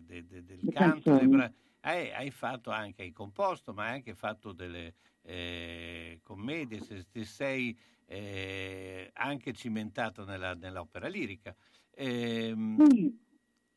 de- 0.03 0.25
de- 0.27 0.43
del 0.43 0.67
canto, 0.67 1.13
bra- 1.25 1.49
hai, 1.81 2.11
hai 2.11 2.31
fatto 2.31 2.69
anche, 2.71 3.03
hai 3.03 3.13
composto, 3.13 3.73
ma 3.73 3.85
hai 3.85 3.93
anche 3.95 4.13
fatto 4.13 4.51
delle 4.51 4.93
eh, 5.21 6.19
commedie, 6.21 6.81
se- 6.81 7.05
ti 7.09 7.23
sei 7.23 7.77
eh, 8.07 9.09
anche 9.13 9.53
cimentato 9.53 10.25
nella- 10.25 10.53
nell'opera 10.53 11.07
lirica. 11.07 11.55
Ehm, 11.91 12.85
Sì, 12.89 13.17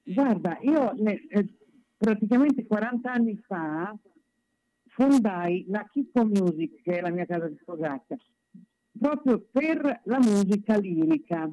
guarda, 0.03 0.59
io 0.61 0.93
ne- 0.93 1.25
eh, 1.29 1.47
praticamente 1.97 2.67
40 2.67 3.13
anni 3.13 3.37
fa 3.37 3.95
fondai 4.99 5.65
la 5.69 5.87
Chicco 5.89 6.25
Music, 6.25 6.83
che 6.83 6.99
è 6.99 7.01
la 7.01 7.11
mia 7.11 7.25
casa 7.25 7.47
discografica, 7.47 8.17
proprio 8.99 9.39
per 9.39 10.01
la 10.05 10.19
musica 10.19 10.77
lirica, 10.77 11.49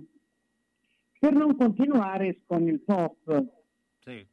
per 1.20 1.32
non 1.34 1.56
continuare 1.56 2.42
con 2.48 2.68
il 2.68 2.80
pop. 2.82 3.46
sì, 4.00 4.26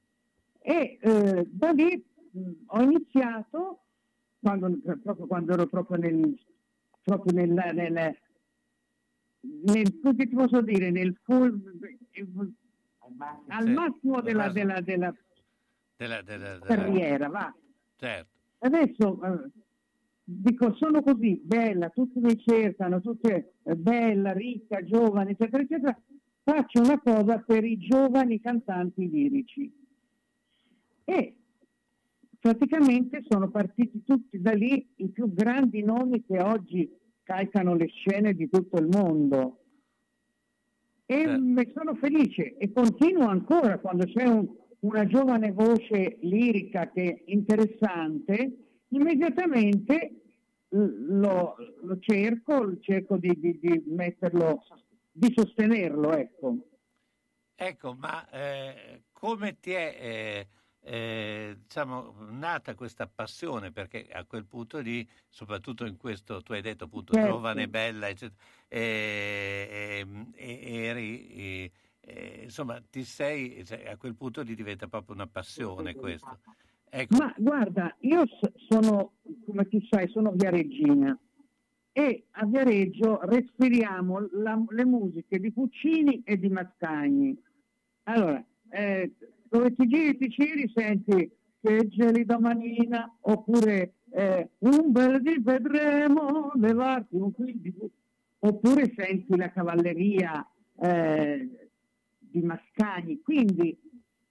E 0.61 0.99
eh, 0.99 1.47
da 1.51 1.73
lì 1.73 2.03
mh, 2.31 2.51
ho 2.69 2.81
iniziato, 2.81 3.83
quando, 4.41 4.79
proprio 5.03 5.27
quando 5.27 5.53
ero 5.53 5.67
proprio 5.67 5.99
nel, 5.99 6.35
proprio 7.03 7.35
nel, 7.35 7.51
nel, 7.75 8.17
nel- 9.41 10.01
come 10.01 10.15
ti 10.15 10.29
posso 10.29 10.63
dire, 10.63 10.91
nel 10.91 11.15
full, 11.23 11.61
al 13.49 13.69
massimo 13.69 14.23
della, 14.23 14.45
al 14.45 14.53
della, 14.53 14.81
della 14.81 15.15
della, 15.97 16.23
della- 16.23 16.59
della- 16.59 16.65
carriera, 16.65 17.29
va. 17.29 17.55
certo. 17.97 18.41
Adesso 18.65 19.23
eh, 19.23 19.51
dico, 20.23 20.75
sono 20.75 21.03
così 21.03 21.41
bella, 21.43 21.91
tutti 21.91 22.21
mi 22.21 22.39
cercano, 22.39 23.01
tutti 23.01 23.29
eh, 23.29 23.45
bella, 23.77 24.33
ricca, 24.33 24.85
giovane, 24.85 25.33
eccetera, 25.33 25.63
eccetera. 25.63 26.01
Faccio 26.45 26.81
una 26.81 27.01
cosa 27.01 27.39
per 27.39 27.65
i 27.65 27.77
giovani 27.79 28.41
cantanti 28.41 29.09
lirici. 29.09 29.73
E 31.05 31.37
praticamente 32.39 33.25
sono 33.29 33.51
partiti 33.51 34.05
tutti 34.05 34.41
da 34.41 34.53
lì 34.53 34.93
i 34.97 35.09
più 35.09 35.33
grandi 35.33 35.83
nomi 35.83 36.25
che 36.25 36.41
oggi 36.41 36.89
calcano 37.25 37.75
le 37.75 37.87
scene 37.89 38.33
di 38.35 38.49
tutto 38.49 38.79
il 38.79 38.87
mondo. 38.87 39.59
E 41.05 41.27
ne 41.27 41.73
sono 41.75 41.95
felice 41.97 42.57
e 42.57 42.73
continuo 42.73 43.27
ancora 43.27 43.79
quando 43.79 44.05
c'è 44.07 44.25
un- 44.25 44.49
una 44.83 45.07
giovane 45.07 45.53
voce 45.53 46.19
lirica 46.23 46.91
che 46.91 47.15
è 47.15 47.23
interessante, 47.33 48.85
immediatamente 48.89 50.23
lo, 50.71 51.55
lo 51.83 51.99
cerco, 51.99 52.79
cerco 52.81 53.17
di, 53.17 53.39
di- 53.39 53.59
di 53.61 53.83
metterlo, 53.87 54.63
di 55.11 55.33
sostenerlo, 55.35 56.17
ecco. 56.17 56.57
Ecco, 57.55 57.95
ma 57.95 58.29
eh, 58.31 59.05
come 59.13 59.59
ti 59.61 59.71
è 59.73 59.97
eh, 60.01 60.49
eh, 60.81 61.57
diciamo, 61.61 62.13
nata 62.31 62.75
questa 62.75 63.07
passione? 63.07 63.71
Perché 63.71 64.09
a 64.11 64.25
quel 64.25 64.47
punto 64.47 64.79
lì, 64.81 65.09
soprattutto 65.29 65.85
in 65.87 65.97
questo, 65.97 66.43
tu 66.43 66.53
hai 66.55 66.61
detto 66.63 66.85
appunto 66.85 67.15
Certo. 67.15 67.19
giovane, 67.19 67.69
bella, 67.69 68.09
eccetera, 68.09 68.43
eh, 68.69 70.05
eh, 70.05 70.27
eh, 70.35 70.85
eri, 70.87 71.73
eh, 72.05 72.41
insomma, 72.43 72.83
ti 72.91 73.05
sei, 73.05 73.65
cioè, 73.65 73.87
a 73.87 73.97
quel 73.97 74.15
punto 74.15 74.43
lì 74.43 74.55
diventa 74.55 74.89
proprio 74.89 75.15
una 75.15 75.27
passione 75.27 75.95
questo. 75.95 76.39
Ecco, 76.89 77.17
Ma 77.17 77.35
guarda, 77.39 77.97
io 78.01 78.25
sono, 78.69 79.13
come 79.47 79.67
tu 79.69 79.81
sai, 79.89 80.09
sono 80.09 80.33
Viareggina 80.33 81.19
e 81.93 82.25
a 82.33 82.45
Viareggio 82.45 83.21
respiriamo 83.23 84.29
la- 84.33 84.63
le 84.69 84.85
musiche 84.85 85.39
di 85.39 85.53
Puccini 85.53 86.23
e 86.25 86.39
di 86.39 86.49
Mascagni. 86.49 87.41
Allora, 88.05 88.45
eh, 88.71 89.13
dove 89.49 89.73
ti 89.75 89.87
giri 89.87 90.17
ti 90.19 90.29
giri 90.29 90.71
senti 90.75 91.31
che 91.61 91.89
gelida 91.89 92.39
manina 92.39 93.15
oppure 93.21 93.95
eh, 94.11 94.51
un 94.59 94.91
bel 94.91 95.23
di 95.23 95.37
vedremo 95.39 96.51
levarti 96.55 97.17
un 97.17 97.33
quindi 97.33 97.75
oppure 98.41 98.93
senti 98.97 99.37
la 99.37 99.51
cavalleria 99.51 100.47
eh, 100.81 101.62
di 102.33 102.43
Mascagni. 102.43 103.21
Quindi 103.21 103.79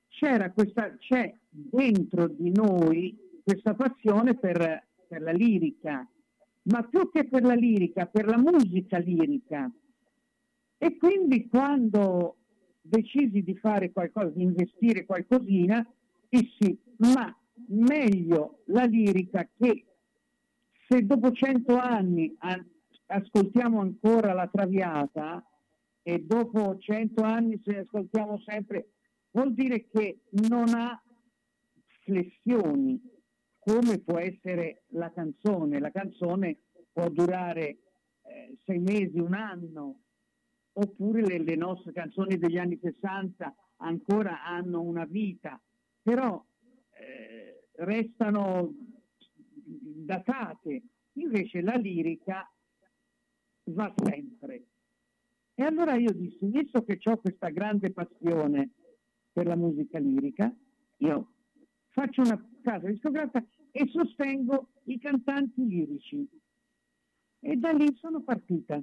c'era 0.10 0.52
questa, 0.52 0.96
c'è 0.98 1.34
dentro 1.50 2.28
di 2.28 2.52
noi 2.52 3.18
questa 3.44 3.74
passione 3.74 4.36
per, 4.36 4.88
per 5.08 5.22
la 5.22 5.32
lirica, 5.32 6.08
ma 6.64 6.84
più 6.84 7.10
che 7.12 7.28
per 7.28 7.44
la 7.44 7.56
lirica, 7.56 8.06
per 8.06 8.26
la 8.26 8.38
musica 8.38 8.98
lirica. 8.98 9.72
E 10.78 10.98
quindi 10.98 11.48
quando 11.48 12.38
decisi 12.82 13.44
di 13.44 13.56
fare 13.56 13.92
qualcosa, 13.92 14.30
di 14.30 14.44
investire 14.44 15.06
qualcosina, 15.06 15.88
dissi, 16.28 16.78
ma 16.98 17.36
meglio 17.68 18.64
la 18.66 18.86
lirica 18.86 19.48
che 19.58 19.86
se 20.88 21.06
dopo 21.06 21.32
cento 21.32 21.78
anni 21.78 22.36
ascoltiamo 23.06 23.80
ancora 23.80 24.34
la 24.34 24.48
Traviata 24.48 25.46
e 26.04 26.20
dopo 26.20 26.78
cento 26.80 27.24
anni 27.24 27.62
se 27.64 27.80
ascoltiamo 27.80 28.40
sempre, 28.40 28.94
vuol 29.32 29.54
dire 29.54 29.88
che 29.88 30.22
non 30.32 30.74
ha 30.74 31.02
flessioni 32.04 33.00
come 33.60 34.00
può 34.00 34.18
essere 34.18 34.84
la 34.90 35.12
canzone. 35.12 35.80
La 35.80 35.92
canzone 35.92 36.62
può 36.92 37.10
durare 37.10 37.78
eh, 38.24 38.58
sei 38.66 38.80
mesi, 38.80 39.20
un 39.20 39.34
anno, 39.34 40.00
oppure 40.74 41.22
le, 41.22 41.44
le 41.44 41.56
nostre 41.56 41.92
canzoni 41.92 42.38
degli 42.38 42.58
anni 42.58 42.80
60 42.82 43.56
ancora 43.78 44.44
hanno 44.44 44.82
una 44.82 45.06
vita, 45.06 45.62
però 46.02 46.44
eh, 46.90 47.68
restano 47.76 48.74
datate. 49.64 50.84
Invece 51.14 51.62
la 51.62 51.76
lirica 51.76 52.50
va 53.66 53.94
sempre. 53.96 54.71
E 55.62 55.64
allora 55.64 55.94
io 55.94 56.12
dissi, 56.12 56.48
visto 56.48 56.84
che 56.84 56.98
ho 57.04 57.18
questa 57.18 57.50
grande 57.50 57.92
passione 57.92 58.72
per 59.32 59.46
la 59.46 59.56
musica 59.56 60.00
lirica, 60.00 60.52
io 60.98 61.34
faccio 61.90 62.22
una 62.24 62.44
casa 62.64 62.88
discografica 62.88 63.46
e 63.70 63.86
sostengo 63.90 64.70
i 64.86 64.98
cantanti 64.98 65.64
lirici. 65.68 66.28
E 67.42 67.56
da 67.58 67.70
lì 67.74 67.96
sono 67.98 68.24
partita. 68.24 68.78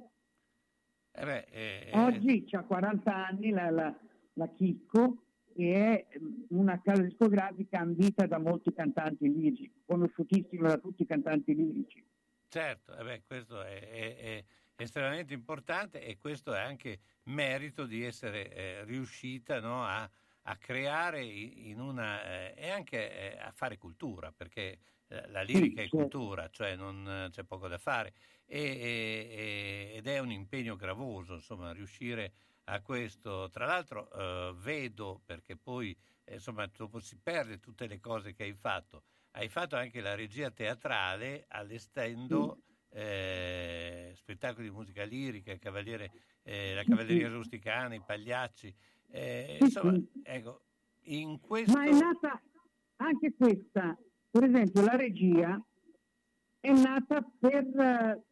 eh 1.14 1.24
beh, 1.24 1.46
eh, 1.50 1.90
Oggi 1.94 2.44
ha 2.52 2.62
40 2.62 3.26
anni 3.26 3.50
la, 3.50 3.70
la- 3.70 3.98
la 4.34 4.48
Chicco 4.50 5.24
e 5.56 5.72
è 5.74 6.06
una 6.50 6.80
casa 6.80 7.02
discografica 7.02 7.80
ambita 7.80 8.24
da 8.28 8.38
molti 8.38 8.72
cantanti 8.72 9.28
lirici, 9.28 9.68
conosciutissima 9.84 10.68
da 10.68 10.78
tutti 10.78 11.02
i 11.02 11.06
cantanti 11.06 11.56
lirici. 11.56 12.06
Certo, 12.46 12.96
eh 12.96 13.02
beh, 13.02 13.22
questo 13.26 13.62
è, 13.64 13.80
è- 13.80 14.16
è 14.16 14.44
estremamente 14.80 15.34
importante 15.34 16.00
e 16.02 16.16
questo 16.18 16.54
è 16.54 16.60
anche 16.60 17.00
merito 17.24 17.84
di 17.84 18.04
essere 18.04 18.52
eh, 18.52 18.84
riuscita 18.84 19.60
no, 19.60 19.84
a, 19.84 20.08
a 20.42 20.56
creare 20.56 21.22
in 21.24 21.80
una 21.80 22.22
eh, 22.24 22.54
e 22.56 22.70
anche 22.70 23.34
eh, 23.34 23.38
a 23.38 23.50
fare 23.52 23.76
cultura, 23.76 24.32
perché 24.32 24.78
eh, 25.08 25.28
la 25.30 25.42
lirica 25.42 25.82
è 25.82 25.88
cultura, 25.88 26.48
cioè 26.50 26.76
non 26.76 27.06
eh, 27.26 27.30
c'è 27.30 27.44
poco 27.44 27.68
da 27.68 27.78
fare. 27.78 28.14
E- 28.46 28.60
e- 28.60 29.92
ed 29.96 30.06
è 30.06 30.18
un 30.18 30.30
impegno 30.30 30.76
gravoso, 30.76 31.34
insomma, 31.34 31.72
riuscire 31.72 32.32
a 32.64 32.80
questo. 32.80 33.50
Tra 33.50 33.66
l'altro 33.66 34.10
eh, 34.12 34.54
vedo, 34.56 35.20
perché 35.24 35.56
poi 35.56 35.96
insomma 36.30 36.66
dopo 36.66 37.00
si 37.00 37.18
perde 37.18 37.58
tutte 37.58 37.86
le 37.86 38.00
cose 38.00 38.32
che 38.34 38.44
hai 38.44 38.52
fatto, 38.54 39.04
hai 39.32 39.48
fatto 39.48 39.76
anche 39.76 40.00
la 40.00 40.14
regia 40.14 40.50
teatrale 40.50 41.44
allestendo 41.48 42.60
eh, 42.90 44.12
spettacoli 44.14 44.68
di 44.68 44.74
musica 44.74 45.04
lirica, 45.04 45.56
cavaliere, 45.58 46.10
eh, 46.42 46.74
la 46.74 46.84
cavalleria 46.84 47.28
rusticana, 47.28 47.94
i 47.94 48.02
pagliacci. 48.04 48.74
eh, 49.10 49.58
insomma, 49.60 49.98
ecco, 50.22 50.62
in 51.02 51.40
questo... 51.40 51.72
Ma 51.72 51.84
è 51.84 51.92
nata 51.92 52.40
anche 52.96 53.34
questa, 53.34 53.96
per 54.30 54.44
esempio 54.44 54.82
la 54.84 54.96
regia 54.96 55.62
è 56.60 56.72
nata 56.72 57.22
per, 57.38 58.22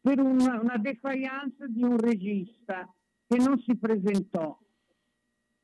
per 0.00 0.20
una, 0.20 0.60
una 0.60 0.76
defiance 0.76 1.66
di 1.68 1.82
un 1.82 1.98
regista 1.98 2.92
che 3.26 3.36
non 3.38 3.58
si 3.60 3.76
presentò 3.76 4.58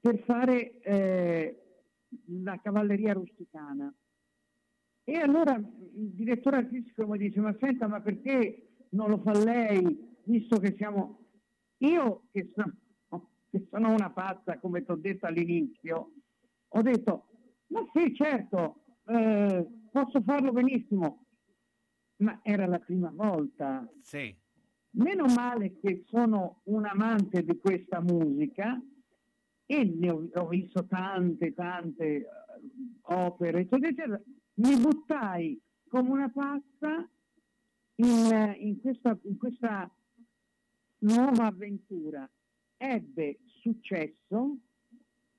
per 0.00 0.18
fare 0.24 0.80
eh, 0.80 1.62
la 2.42 2.58
cavalleria 2.60 3.12
rusticana. 3.12 3.94
E 5.04 5.16
allora 5.18 5.54
il 5.56 6.10
direttore 6.14 6.58
artistico 6.58 7.06
mi 7.06 7.18
dice, 7.18 7.40
ma 7.40 7.54
senta, 7.58 7.88
ma 7.88 8.00
perché 8.00 8.86
non 8.90 9.10
lo 9.10 9.18
fa 9.18 9.32
lei, 9.32 10.16
visto 10.24 10.58
che 10.58 10.74
siamo... 10.76 11.18
Io 11.78 12.28
che 12.30 12.52
sono, 12.54 13.28
che 13.50 13.66
sono 13.68 13.92
una 13.92 14.10
pazza, 14.10 14.58
come 14.58 14.84
ti 14.84 14.90
ho 14.92 14.96
detto 14.96 15.26
all'inizio, 15.26 16.12
ho 16.68 16.82
detto, 16.82 17.26
ma 17.68 17.84
sì, 17.92 18.14
certo, 18.14 18.84
eh, 19.06 19.66
posso 19.90 20.22
farlo 20.22 20.52
benissimo, 20.52 21.26
ma 22.18 22.38
era 22.42 22.66
la 22.66 22.78
prima 22.78 23.10
volta. 23.12 23.86
Sì. 24.00 24.34
Meno 24.90 25.24
male 25.34 25.78
che 25.80 26.04
sono 26.06 26.60
un 26.64 26.84
amante 26.84 27.42
di 27.42 27.58
questa 27.58 28.00
musica 28.00 28.80
e 29.66 29.84
ne 29.84 30.10
ho, 30.10 30.28
ho 30.32 30.48
visto 30.48 30.86
tante, 30.86 31.54
tante 31.54 32.26
uh, 33.06 33.12
opere, 33.12 33.66
eccetera, 33.68 34.20
mi 34.54 34.78
buttai 34.78 35.60
come 35.88 36.10
una 36.10 36.28
pazza 36.28 37.08
in, 37.96 38.54
in, 38.58 38.80
questa, 38.80 39.18
in 39.22 39.36
questa 39.36 39.90
nuova 40.98 41.46
avventura. 41.46 42.28
Ebbe 42.76 43.38
successo, 43.60 44.56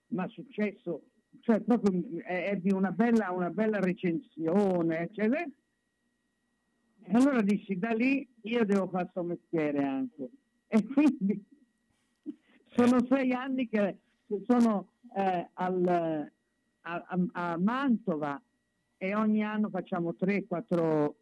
ma 0.08 0.28
successo, 0.30 1.10
cioè 1.41 1.60
proprio 1.62 2.02
eh, 2.26 2.45
ebbi 2.52 2.71
una 2.71 2.91
bella, 2.91 3.32
una 3.32 3.49
bella 3.49 3.80
recensione, 3.80 4.99
eccetera. 4.99 5.43
E 7.06 7.12
allora 7.12 7.41
dissi, 7.41 7.78
da 7.78 7.91
lì 7.91 8.26
io 8.43 8.63
devo 8.65 8.88
fare 8.88 9.04
questo 9.12 9.23
mestiere 9.23 9.84
anche. 9.84 10.30
E 10.67 10.86
quindi 10.86 11.43
sono 12.76 13.06
sei 13.08 13.32
anni 13.34 13.67
che 13.67 13.97
sono 14.45 14.93
eh, 15.15 15.49
al, 15.54 16.32
a, 16.82 17.06
a, 17.34 17.58
Mantova 17.58 18.41
e 19.04 19.13
ogni 19.16 19.44
anno 19.44 19.68
facciamo 19.68 20.16
3-4 20.18 21.10
eh, 21.10 21.13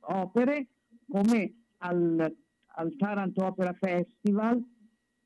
opere 0.00 0.66
come 1.10 1.52
al, 1.78 2.34
al, 2.76 2.96
Taranto 2.96 3.44
Opera 3.44 3.74
Festival 3.74 4.64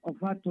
ho 0.01 0.13
fatto 0.15 0.51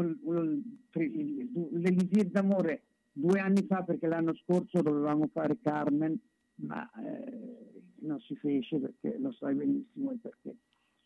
l'Elisir 0.91 2.30
d'amore 2.30 2.84
due 3.12 3.38
anni 3.41 3.65
fa 3.65 3.84
perché 3.84 4.08
l'anno 4.08 4.34
scorso 4.36 4.82
dovevamo 4.82 5.28
fare 5.28 5.58
Carmen 5.62 6.17
ma 6.60 6.89
eh, 7.04 7.82
non 8.04 8.21
si 8.21 8.38
fece 8.38 8.80
perché 8.80 9.17
lo 9.19 9.34
sai 9.34 9.56
benissimo 9.56 10.12
il 10.12 10.19
perché 10.19 10.56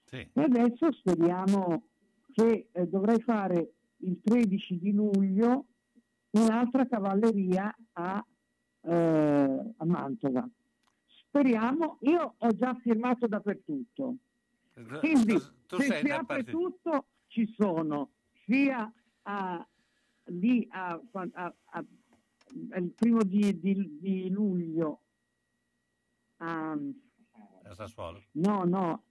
sì. 0.04 0.18
e 0.18 0.42
adesso 0.44 0.92
speriamo 0.92 1.88
che 2.34 2.68
eh, 2.72 2.88
dovrei 2.88 3.20
fare 3.20 3.74
il 3.98 4.22
13 4.22 4.78
di 4.78 4.94
luglio 4.94 5.66
un'altra 6.34 6.86
cavalleria 6.86 7.76
a, 7.94 8.24
eh, 8.82 9.74
a 9.78 9.86
Mantova. 9.86 10.48
Speriamo, 11.06 11.98
io 12.02 12.36
ho 12.38 12.50
già 12.50 12.74
firmato 12.76 13.28
dappertutto. 13.28 14.16
Quindi 15.00 15.34
tu, 15.34 15.78
tu 15.78 15.82
se 15.82 16.00
si 16.04 16.10
apre 16.10 16.44
tutto 16.44 17.06
ci 17.28 17.46
sono 17.58 18.12
sia 18.46 18.92
a, 19.24 19.68
lì 20.26 20.68
a, 20.72 21.00
a, 21.12 21.54
a, 21.66 21.86
il 22.78 22.92
primo 22.96 23.24
di, 23.24 23.60
di, 23.60 23.98
di 24.00 24.30
luglio 24.30 25.02
a, 26.38 26.72
a 26.72 27.74
Sassuolo? 27.74 28.24
No, 28.32 28.64
no, 28.64 29.04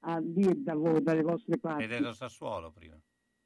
a, 0.00 0.18
lì 0.18 0.62
da 0.62 0.74
voi, 0.74 1.02
dalle 1.02 1.22
vostre 1.22 1.58
parti. 1.58 1.84
Ed 1.84 1.92
era 1.92 2.12
Sassuolo 2.12 2.70
prima 2.70 3.00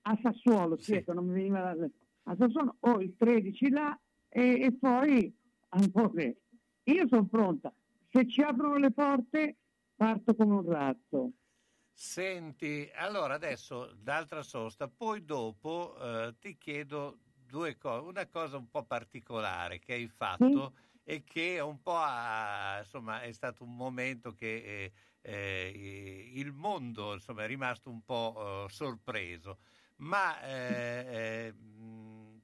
a 0.09 0.19
Sassuolo, 0.23 0.77
sì, 0.79 0.95
ecco, 0.95 1.13
non 1.13 1.27
mi 1.27 1.35
veniva 1.35 1.75
da, 1.75 1.87
a 2.25 2.37
Sassuolo, 2.37 2.77
ho 2.81 3.01
il 3.01 3.15
13 3.17 3.71
là 3.71 3.99
e, 4.29 4.61
e 4.63 4.73
poi 4.73 5.35
ancora. 5.71 6.23
Io 6.85 7.07
sono 7.09 7.27
pronta, 7.27 7.73
se 8.11 8.27
ci 8.29 8.41
aprono 8.43 8.77
le 8.77 8.91
porte 8.93 9.57
parto 9.95 10.35
come 10.35 10.55
un 10.55 10.71
razzo. 10.71 11.33
Senti, 11.93 12.89
allora 12.95 13.35
adesso 13.35 13.93
d'altra 13.95 14.43
sosta, 14.43 14.89
poi 14.89 15.25
dopo 15.25 15.97
eh, 16.01 16.37
ti 16.39 16.57
chiedo 16.57 17.19
due 17.35 17.77
cose, 17.77 18.07
una 18.07 18.27
cosa 18.29 18.57
un 18.57 18.69
po' 18.71 18.85
particolare 18.85 19.81
che 19.81 19.95
hai 19.95 20.07
fatto 20.07 20.75
sì? 20.77 20.83
e 21.03 21.25
che 21.25 21.59
un 21.59 21.81
po' 21.83 21.97
ha, 21.97 22.79
insomma, 22.79 23.23
è 23.23 23.33
stato 23.33 23.65
un 23.65 23.75
momento 23.75 24.33
che 24.33 24.83
eh, 24.85 24.93
eh, 25.23 26.31
il 26.35 26.53
mondo 26.53 27.15
insomma, 27.15 27.43
è 27.43 27.47
rimasto 27.49 27.91
un 27.91 28.03
po' 28.03 28.67
eh, 28.69 28.73
sorpreso 28.73 29.59
ma 29.97 30.41
eh, 30.43 31.47
eh, 31.49 31.55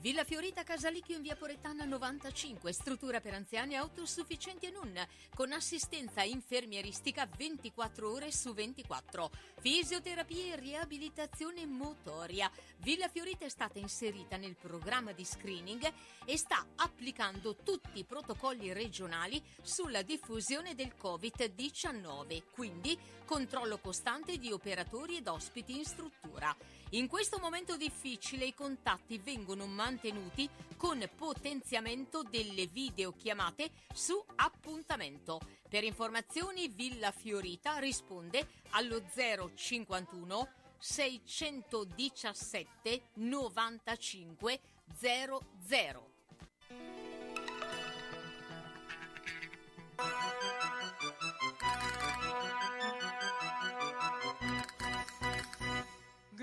Villa 0.05 0.25
Fiorita 0.25 0.65
Casalicchio 0.65 1.17
in 1.17 1.23
via 1.23 1.35
Poretana 1.35 1.87
95, 1.87 2.75
struttura 2.75 3.23
per 3.23 3.33
anziani 3.33 3.75
autosufficienti 3.75 4.67
e 4.67 4.71
non, 4.71 4.93
con 5.35 5.51
assistenza 5.51 6.23
infermieristica 6.23 7.27
24 7.27 8.13
ore 8.13 8.31
su 8.31 8.53
24, 8.53 9.31
fisioterapia 9.61 10.53
e 10.53 10.57
riabilitazione 10.57 11.65
motoria. 11.65 12.51
Villa 12.81 13.09
Fiorita 13.09 13.47
è 13.47 13.49
stata 13.49 13.79
inserita 13.79 14.37
nel 14.37 14.57
programma 14.57 15.13
di 15.13 15.25
screening 15.25 15.91
e 16.27 16.37
sta 16.37 16.67
applicando 16.77 17.57
tutti 17.57 17.99
i 17.99 18.05
protocolli 18.05 18.75
regionali 18.75 19.43
sulla 19.63 20.03
diffusione 20.03 20.75
del 20.75 20.93
Covid-19, 21.01 22.43
quindi 22.53 22.99
controllo 23.25 23.79
costante 23.79 24.37
di 24.37 24.53
operatori 24.53 25.17
ed 25.17 25.29
ospiti 25.29 25.75
in 25.79 25.87
struttura. 25.87 26.55
In 26.95 27.09
questo 27.09 27.39
momento 27.41 27.77
difficile 27.77 28.45
i 28.45 28.55
contatti 28.55 29.19
vengono 29.19 29.67
mantenuti 29.67 30.49
con 30.77 31.03
potenziamento 31.17 32.23
delle 32.23 32.69
videochiamate 32.69 33.71
su 33.93 34.25
appuntamento. 34.37 35.41
Per 35.69 35.83
informazioni 35.83 36.69
Villa 36.69 37.11
Fiorita 37.11 37.79
risponde 37.79 38.47
allo 38.71 39.03
051 39.13 40.49
617 40.79 43.03
95 43.15 44.61
00. 44.97 46.13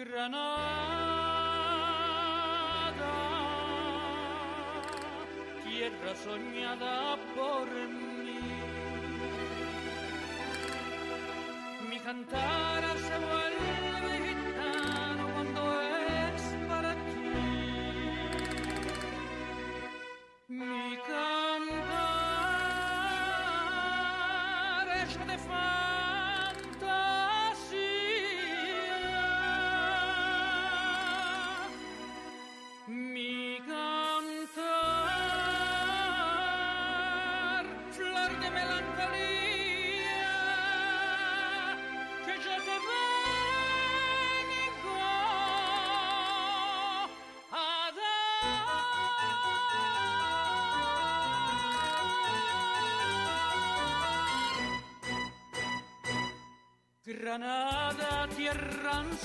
Granada, 0.04 0.42
tierra 5.64 6.16
soñada 6.16 7.18
por 7.36 7.68
mí. 7.70 8.40
Mi 11.90 12.00
cantar 12.00 12.84
se 12.98 13.16
vuelve 13.28 14.14
gitano 14.28 14.91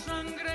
sangre. 0.06 0.45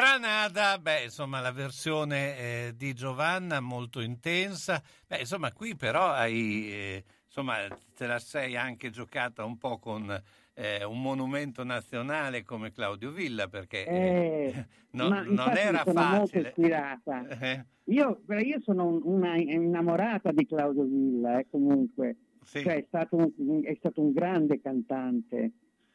Granada, 0.00 0.78
beh, 0.78 1.04
insomma, 1.04 1.40
la 1.40 1.52
versione 1.52 2.36
eh, 2.36 2.72
di 2.76 2.92
Giovanna 2.92 3.60
molto 3.60 4.02
intensa. 4.02 4.82
Beh, 5.06 5.20
insomma, 5.20 5.52
qui 5.52 5.74
però 5.74 6.10
hai, 6.10 6.70
eh, 6.70 7.04
insomma, 7.24 7.54
te 7.94 8.06
la 8.06 8.18
sei 8.18 8.56
anche 8.58 8.90
giocata 8.90 9.42
un 9.46 9.56
po' 9.56 9.78
con 9.78 10.22
eh, 10.52 10.84
un 10.84 11.00
monumento 11.00 11.64
nazionale 11.64 12.42
come 12.42 12.72
Claudio 12.72 13.10
Villa, 13.10 13.48
perché 13.48 13.86
eh, 13.86 14.52
Eh, 14.54 14.66
non 14.92 15.28
infatti 15.30 15.58
era 15.60 15.82
sono 15.82 16.00
facile. 16.02 16.48
ispirata. 16.48 17.24
Eh, 17.40 17.64
Io, 17.84 18.20
io 18.28 18.60
sono 18.60 18.86
un- 18.88 19.00
una 19.02 19.36
innamorata 19.38 20.30
di 20.30 20.44
Claudio 20.46 20.82
Villa, 20.84 21.40
comunque. 21.50 22.16
Sì. 22.44 22.60
Cioè, 22.60 22.74
è, 22.76 22.84
stato 22.86 23.16
un, 23.16 23.64
è 23.64 23.74
stato 23.78 24.02
un 24.02 24.12
grande 24.12 24.60
cantante, 24.60 25.52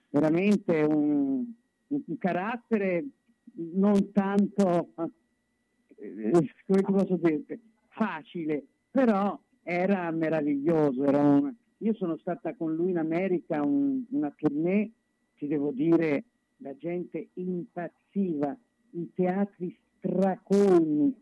veramente 0.10 0.82
un, 0.82 1.45
un 1.88 2.18
carattere 2.18 3.06
non 3.54 4.12
tanto, 4.12 4.93
eh, 5.97 6.32
come 6.66 6.82
posso 6.82 7.18
dire, 7.18 7.60
facile, 7.89 8.64
però 8.89 9.39
era 9.64 10.10
meraviglioso. 10.12 11.04
Era 11.04 11.20
un- 11.22 11.54
io 11.80 11.93
sono 11.95 12.18
stata 12.18 12.54
con 12.56 12.74
lui 12.76 12.91
in 12.91 12.97
America 12.97 13.62
un- 13.64 14.04
una 14.10 14.32
tournée, 14.36 14.91
ti 15.38 15.47
devo 15.47 15.72
dire, 15.72 16.24
la 16.58 16.76
gente 16.78 17.30
impazziva, 17.34 18.56
i 18.91 19.12
teatri 19.14 19.76
stracolmi 19.97 21.16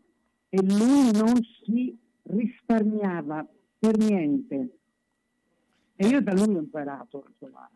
e 0.48 0.62
lui 0.62 1.10
non 1.12 1.34
si 1.64 1.96
risparmiava 2.24 3.46
per 3.78 3.96
niente. 3.96 4.76
E 5.96 6.06
io 6.06 6.20
da 6.22 6.32
lui 6.32 6.56
ho 6.56 6.60
imparato, 6.60 7.24
insomma. 7.28 7.68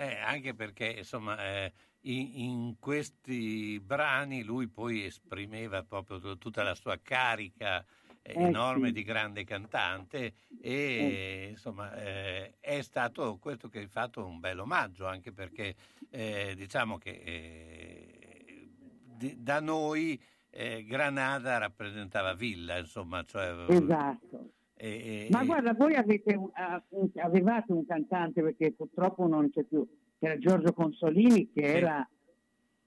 Eh, 0.00 0.16
anche 0.20 0.54
perché 0.54 0.86
insomma 0.98 1.36
eh, 1.44 1.72
in, 2.02 2.30
in 2.34 2.76
questi 2.78 3.80
brani 3.80 4.44
lui 4.44 4.68
poi 4.68 5.04
esprimeva 5.04 5.82
proprio 5.82 6.20
t- 6.20 6.38
tutta 6.38 6.62
la 6.62 6.76
sua 6.76 7.00
carica 7.02 7.84
eh, 8.22 8.32
Eh, 8.32 8.44
enorme 8.44 8.88
sì. 8.88 8.92
di 8.92 9.02
grande 9.02 9.42
cantante 9.42 10.34
e 10.60 11.48
insomma 11.50 11.92
eh, 11.96 12.54
è 12.60 12.80
stato 12.82 13.38
questo 13.38 13.68
che 13.68 13.80
hai 13.80 13.88
fatto 13.88 14.24
un 14.24 14.38
bel 14.38 14.60
omaggio 14.60 15.04
anche 15.08 15.32
perché 15.32 15.74
eh, 16.10 16.54
diciamo 16.54 16.96
che 16.96 17.10
eh, 17.10 18.70
di- 19.02 19.42
da 19.42 19.60
noi 19.60 20.20
eh, 20.50 20.84
Granada 20.84 21.58
rappresentava 21.58 22.34
Villa 22.34 22.78
insomma 22.78 23.24
cioè, 23.24 23.52
Esatto. 23.66 24.52
E- 24.78 25.28
Ma 25.30 25.44
guarda, 25.44 25.74
voi 25.74 25.94
avete 25.94 26.38
ah, 26.52 26.82
avevate 27.16 27.72
un 27.72 27.84
cantante, 27.84 28.42
perché 28.42 28.72
purtroppo 28.72 29.26
non 29.26 29.50
c'è 29.50 29.64
più, 29.64 29.86
c'era 30.18 30.38
Giorgio 30.38 30.72
Consolini 30.72 31.50
che 31.52 31.62
era 31.62 32.08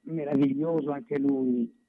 meraviglioso 0.02 0.92
anche 0.92 1.18
lui. 1.18 1.80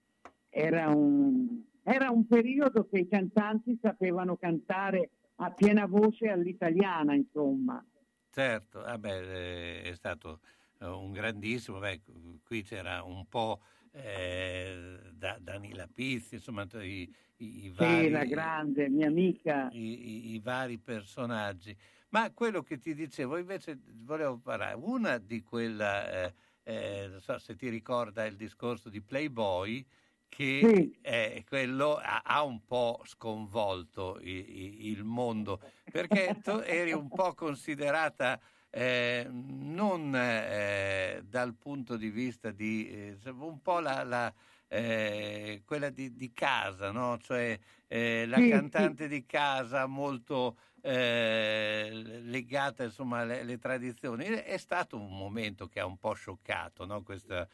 Era 0.49 0.89
un, 0.89 1.63
era 1.83 2.11
un 2.11 2.27
periodo 2.27 2.87
che 2.89 2.99
i 2.99 3.09
cantanti 3.09 3.79
sapevano 3.81 4.37
cantare 4.37 5.11
a 5.37 5.51
piena 5.51 5.87
voce 5.87 6.29
all'italiana, 6.29 7.15
insomma. 7.15 7.83
Certo, 8.31 8.81
vabbè, 8.81 9.83
è 9.83 9.95
stato 9.95 10.41
eh, 10.81 10.87
un 10.87 11.13
grandissimo, 11.13 11.79
beh, 11.79 12.01
qui 12.45 12.63
c'era 12.63 13.03
un 13.03 13.27
po' 13.29 13.61
eh, 13.93 14.99
da, 15.13 15.39
Danila 15.41 15.87
Pizzi, 15.93 16.37
insomma 16.37 16.67
i, 16.81 17.13
i, 17.37 17.65
i 17.65 17.73
vari, 17.75 18.05
sì, 18.05 18.11
la 18.11 18.25
grande 18.25 18.89
mia 18.89 19.07
amica. 19.07 19.69
I, 19.73 20.33
i, 20.33 20.41
vari 20.41 20.79
personaggi. 20.79 21.77
Ma 22.11 22.31
quello 22.33 22.63
che 22.63 22.79
ti 22.79 22.95
dicevo 22.95 23.39
invece 23.39 23.79
volevo 24.05 24.39
parlare, 24.39 24.75
una 24.75 25.19
di 25.19 25.43
quella, 25.43 26.11
eh, 26.11 26.35
eh, 26.65 27.07
non 27.09 27.21
so 27.21 27.39
se 27.39 27.55
ti 27.55 27.69
ricorda 27.69 28.25
il 28.27 28.37
discorso 28.37 28.89
di 28.89 29.01
Playboy, 29.01 29.85
che 30.29 30.95
sì. 31.03 31.45
quello 31.47 31.97
ha, 31.97 32.23
ha, 32.25 32.43
un 32.43 32.65
po' 32.65 33.03
sconvolto 33.05 34.19
il, 34.23 34.87
il 34.87 35.05
mondo, 35.05 35.61
perché 35.91 36.39
tu 36.43 36.63
eri 36.65 36.93
un 36.93 37.09
po' 37.09 37.35
considerata 37.35 38.41
eh, 38.75 39.29
non 39.31 40.17
eh, 40.17 41.23
dal 41.29 41.55
punto 41.55 41.97
di 41.99 42.09
vista 42.09 42.51
di 42.51 42.89
eh, 42.89 43.19
un 43.39 43.61
po' 43.61 43.81
la, 43.81 44.03
la 44.03 44.33
eh, 44.67 45.61
quella 45.67 45.91
di, 45.91 46.17
di, 46.17 46.33
casa, 46.33 46.91
no? 46.91 47.19
cioè 47.19 47.59
eh, 47.87 48.25
la 48.27 48.39
sì, 48.39 48.49
cantante 48.49 49.05
sì. 49.05 49.09
di 49.11 49.27
casa 49.27 49.85
molto 49.85 50.57
eh, 50.81 52.21
legata 52.23 52.85
insomma 52.85 53.19
alle, 53.19 53.59
tradizioni. 53.59 54.25
È 54.25 54.57
stato 54.57 54.97
un 54.97 55.19
momento 55.19 55.67
che 55.67 55.79
ha 55.79 55.85
un 55.85 55.99
po' 55.99 56.15
scioccato 56.15 56.87
no? 56.87 57.03
Questa, 57.03 57.47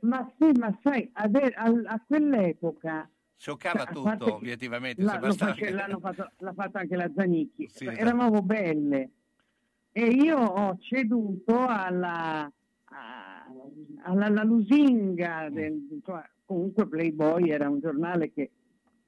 ma 0.00 0.30
sì, 0.38 0.50
ma 0.58 0.78
sai, 0.82 1.08
a, 1.14 1.30
a, 1.32 1.72
a 1.86 2.04
quell'epoca 2.06 3.08
scioccava 3.38 3.86
tutto, 3.86 4.34
obiettivamente. 4.34 5.02
La, 5.02 5.18
face, 5.18 5.70
l'hanno 5.70 5.98
fatto, 5.98 6.30
l'ha 6.40 6.52
fatto 6.52 6.76
anche 6.76 6.94
la 6.94 7.10
Zanicchi. 7.14 7.68
Sì, 7.68 7.86
esatto. 7.86 7.98
Eravamo 7.98 8.42
belle 8.42 9.10
e 9.92 10.06
io 10.06 10.38
ho 10.38 10.78
ceduto 10.80 11.66
alla, 11.66 12.50
alla, 14.04 14.26
alla 14.26 14.42
lusinga 14.42 15.48
del, 15.50 16.00
cioè, 16.04 16.22
comunque 16.46 16.88
Playboy 16.88 17.50
era 17.50 17.68
un 17.68 17.78
giornale 17.78 18.32
che 18.32 18.50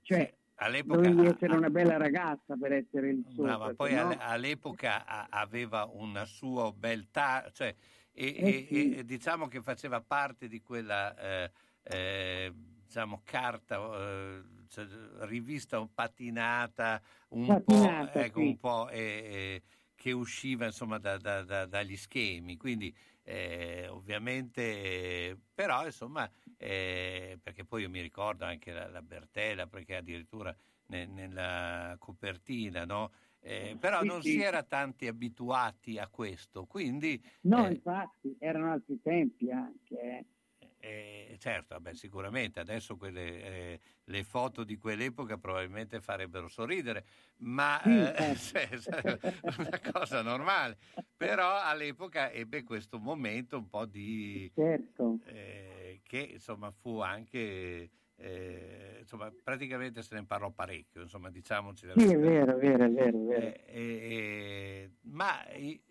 cioè, 0.03 0.31
all'epoca 0.57 1.01
dovevi 1.01 1.27
essere 1.27 1.57
una 1.57 1.71
bella 1.71 1.97
ragazza 1.97 2.55
per 2.61 2.73
essere 2.73 3.11
il 3.11 3.25
suo 3.31 3.47
no, 3.47 3.59
ma 3.59 3.75
poi 3.75 3.95
no? 3.95 4.15
all'epoca 4.19 5.29
aveva 5.31 5.89
una 5.91 6.27
sua 6.27 6.71
beltà 6.71 7.51
cioè, 7.53 7.75
e, 8.13 8.27
eh 8.27 8.67
sì. 8.69 8.95
e, 8.95 8.99
e, 8.99 9.05
diciamo 9.05 9.49
che 9.49 9.63
faceva 9.63 10.03
parte 10.03 10.49
di 10.49 10.61
quella 10.61 11.17
eh, 11.17 11.51
eh, 11.83 12.53
diciamo 12.85 13.23
carta 13.25 13.77
eh, 13.77 14.43
cioè, 14.69 14.87
rivista 15.21 15.87
patinata 15.93 17.01
un 17.29 17.47
patinata, 17.47 18.11
po', 18.11 18.19
ecco, 18.19 18.41
sì. 18.41 18.47
un 18.47 18.57
po' 18.59 18.89
che 20.05 20.13
usciva 20.13 20.67
insomma 20.67 20.99
da, 20.99 21.17
da, 21.17 21.43
da, 21.45 21.65
dagli 21.65 21.97
schemi, 21.97 22.59
quindi 22.59 22.95
eh, 23.23 23.89
ovviamente, 23.89 25.35
però 25.55 25.87
insomma, 25.87 26.31
eh, 26.59 27.39
perché 27.43 27.65
poi 27.65 27.85
io 27.85 27.89
mi 27.89 28.03
ricordo 28.03 28.45
anche 28.45 28.71
la, 28.71 28.87
la 28.91 29.01
Bertella, 29.01 29.67
perché 29.67 29.97
addirittura 29.97 30.55
ne, 30.89 31.07
nella 31.07 31.97
copertina, 31.99 32.85
no? 32.85 33.13
Eh, 33.41 33.79
però 33.81 34.03
sì, 34.03 34.07
non 34.07 34.21
sì. 34.21 34.31
si 34.33 34.43
era 34.43 34.63
tanti 34.63 35.07
abituati 35.07 35.97
a 35.97 36.07
questo, 36.09 36.67
quindi... 36.67 37.19
No, 37.45 37.67
eh, 37.67 37.71
infatti, 37.71 38.37
erano 38.39 38.73
altri 38.73 39.01
tempi 39.01 39.51
anche. 39.51 40.27
Eh. 40.85 41.25
Eh, 41.35 41.39
certo, 41.39 41.79
beh, 41.81 41.95
sicuramente 41.95 42.61
adesso 42.61 42.97
quelle, 42.97 43.43
eh, 43.43 43.81
le 44.05 44.25
foto 44.25 44.63
di 44.63 44.77
quell'epoca 44.77 45.37
probabilmente 45.37 46.01
farebbero 46.01 46.47
sorridere, 46.47 47.05
ma 47.39 47.83
eh, 47.83 48.37
è 48.55 49.19
una 49.59 49.81
cosa 49.93 50.23
normale. 50.23 50.79
Però 51.17 51.61
all'epoca 51.61 52.31
ebbe 52.31 52.63
questo 52.63 52.99
momento 52.99 53.59
un 53.59 53.69
po' 53.69 53.85
di... 53.85 54.51
Certo. 54.55 55.19
Eh, 55.27 56.01
che 56.05 56.19
insomma 56.19 56.71
fu 56.71 57.01
anche... 57.01 57.91
Eh, 58.17 58.99
insomma, 59.01 59.33
praticamente 59.43 60.01
se 60.03 60.15
ne 60.15 60.25
parlò 60.25 60.53
parecchio, 60.53 61.03
insomma, 61.03 61.31
diciamoci. 61.31 61.91
Sì, 61.97 62.13
è 62.13 62.19
vero, 62.19 62.57
è 62.57 62.61
vero, 62.61 62.85
è 62.85 62.91
vero. 62.91 63.19
È 63.19 63.25
vero. 63.25 63.57
Eh, 63.67 64.91
ma 65.01 65.45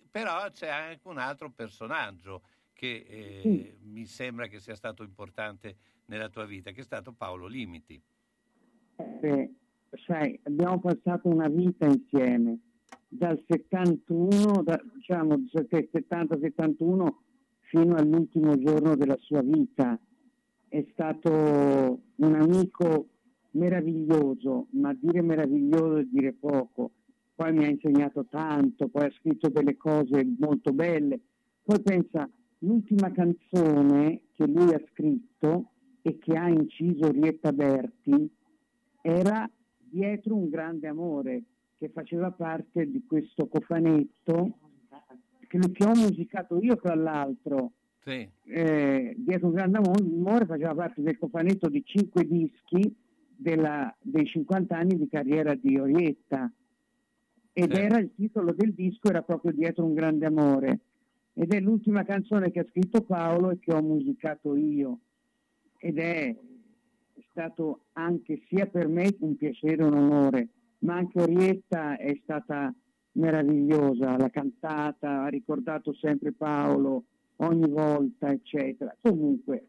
però 0.09 0.49
c'è 0.51 0.69
anche 0.69 1.07
un 1.07 1.17
altro 1.17 1.51
personaggio 1.51 2.43
che 2.83 3.05
eh, 3.07 3.39
sì. 3.41 3.73
mi 3.83 4.05
sembra 4.05 4.47
che 4.47 4.59
sia 4.59 4.75
stato 4.75 5.03
importante 5.03 5.77
nella 6.07 6.27
tua 6.27 6.45
vita, 6.45 6.71
che 6.71 6.81
è 6.81 6.83
stato 6.83 7.13
Paolo 7.13 7.47
Limiti. 7.47 8.01
Eh, 9.21 9.53
sai, 10.05 10.37
abbiamo 10.43 10.81
passato 10.81 11.29
una 11.29 11.47
vita 11.47 11.85
insieme, 11.85 12.59
dal 13.07 13.41
71, 13.47 14.63
da, 14.63 14.81
diciamo 14.95 15.33
70-71 15.53 17.07
fino 17.61 17.95
all'ultimo 17.95 18.57
giorno 18.59 18.97
della 18.97 19.17
sua 19.21 19.41
vita. 19.41 19.97
È 20.67 20.85
stato 20.91 22.01
un 22.15 22.35
amico 22.35 23.07
meraviglioso, 23.51 24.67
ma 24.71 24.93
dire 24.93 25.21
meraviglioso 25.21 25.97
è 25.99 26.03
dire 26.03 26.33
poco. 26.33 26.91
Poi 27.33 27.53
mi 27.53 27.63
ha 27.63 27.69
insegnato 27.69 28.25
tanto, 28.25 28.89
poi 28.89 29.05
ha 29.05 29.13
scritto 29.19 29.47
delle 29.47 29.77
cose 29.77 30.27
molto 30.37 30.73
belle. 30.73 31.19
Poi 31.63 31.81
pensa, 31.81 32.29
L'ultima 32.63 33.11
canzone 33.11 34.21
che 34.31 34.47
lui 34.47 34.73
ha 34.73 34.81
scritto 34.91 35.71
e 36.01 36.17
che 36.17 36.33
ha 36.33 36.47
inciso 36.47 37.11
Rietta 37.11 37.51
Berti 37.51 38.29
era 39.01 39.49
Dietro 39.77 40.35
un 40.35 40.49
grande 40.49 40.87
amore, 40.87 41.43
che 41.77 41.89
faceva 41.89 42.31
parte 42.31 42.89
di 42.89 43.03
questo 43.05 43.47
cofanetto 43.47 44.57
che, 45.45 45.59
che 45.59 45.85
ho 45.85 45.93
musicato 45.93 46.59
io 46.61 46.77
tra 46.77 46.95
l'altro. 46.95 47.73
Sì. 48.03 48.27
Eh, 48.45 49.13
Dietro 49.17 49.47
un 49.47 49.53
grande 49.53 49.79
amore 49.79 50.45
faceva 50.45 50.73
parte 50.73 51.01
del 51.01 51.17
cofanetto 51.17 51.67
di 51.67 51.83
cinque 51.85 52.25
dischi 52.25 52.95
della, 53.35 53.93
dei 53.99 54.25
50 54.25 54.75
anni 54.75 54.97
di 54.97 55.07
carriera 55.09 55.53
di 55.53 55.77
Orietta 55.77 56.51
ed 57.51 57.73
sì. 57.73 57.79
era 57.79 57.99
il 57.99 58.11
titolo 58.15 58.53
del 58.53 58.73
disco 58.73 59.09
era 59.09 59.21
proprio 59.21 59.51
Dietro 59.51 59.85
un 59.85 59.93
grande 59.93 60.25
amore 60.25 60.79
ed 61.33 61.53
è 61.53 61.59
l'ultima 61.59 62.03
canzone 62.03 62.51
che 62.51 62.59
ha 62.59 62.65
scritto 62.69 63.01
Paolo 63.01 63.51
e 63.51 63.59
che 63.59 63.73
ho 63.73 63.81
musicato 63.81 64.55
io 64.55 64.99
ed 65.77 65.97
è 65.97 66.35
stato 67.31 67.85
anche 67.93 68.43
sia 68.47 68.67
per 68.67 68.87
me 68.87 69.15
un 69.19 69.35
piacere 69.35 69.81
e 69.81 69.85
un 69.85 69.95
onore, 69.95 70.47
ma 70.79 70.95
anche 70.95 71.19
Orietta 71.19 71.97
è 71.97 72.17
stata 72.23 72.73
meravigliosa, 73.13 74.15
l'ha 74.17 74.29
cantata, 74.29 75.23
ha 75.23 75.27
ricordato 75.27 75.93
sempre 75.93 76.31
Paolo 76.31 77.05
ogni 77.37 77.69
volta, 77.69 78.31
eccetera. 78.31 78.95
Comunque, 79.01 79.67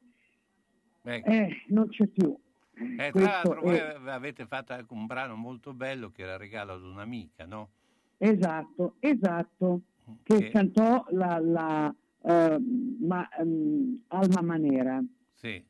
eh, 1.03 1.49
non 1.69 1.89
c'è 1.89 2.07
più. 2.07 2.37
Eh, 2.75 3.11
tra 3.13 3.23
l'altro 3.23 3.61
voi 3.61 3.79
avete 3.79 4.47
fatto 4.47 4.73
anche 4.73 4.93
un 4.93 5.07
brano 5.07 5.35
molto 5.35 5.73
bello 5.73 6.11
che 6.11 6.23
era 6.23 6.37
regalo 6.37 6.75
ad 6.75 6.83
un'amica, 6.83 7.45
no? 7.47 7.71
Esatto, 8.19 8.97
esatto 9.01 9.83
che, 10.23 10.39
che... 10.39 10.51
cantò 10.51 11.05
la, 11.11 11.39
la 11.39 11.95
uh, 12.21 13.07
ma, 13.07 13.29
um, 13.39 14.01
Alma 14.09 14.43
Manera. 14.43 15.05
Sì. 15.35 15.63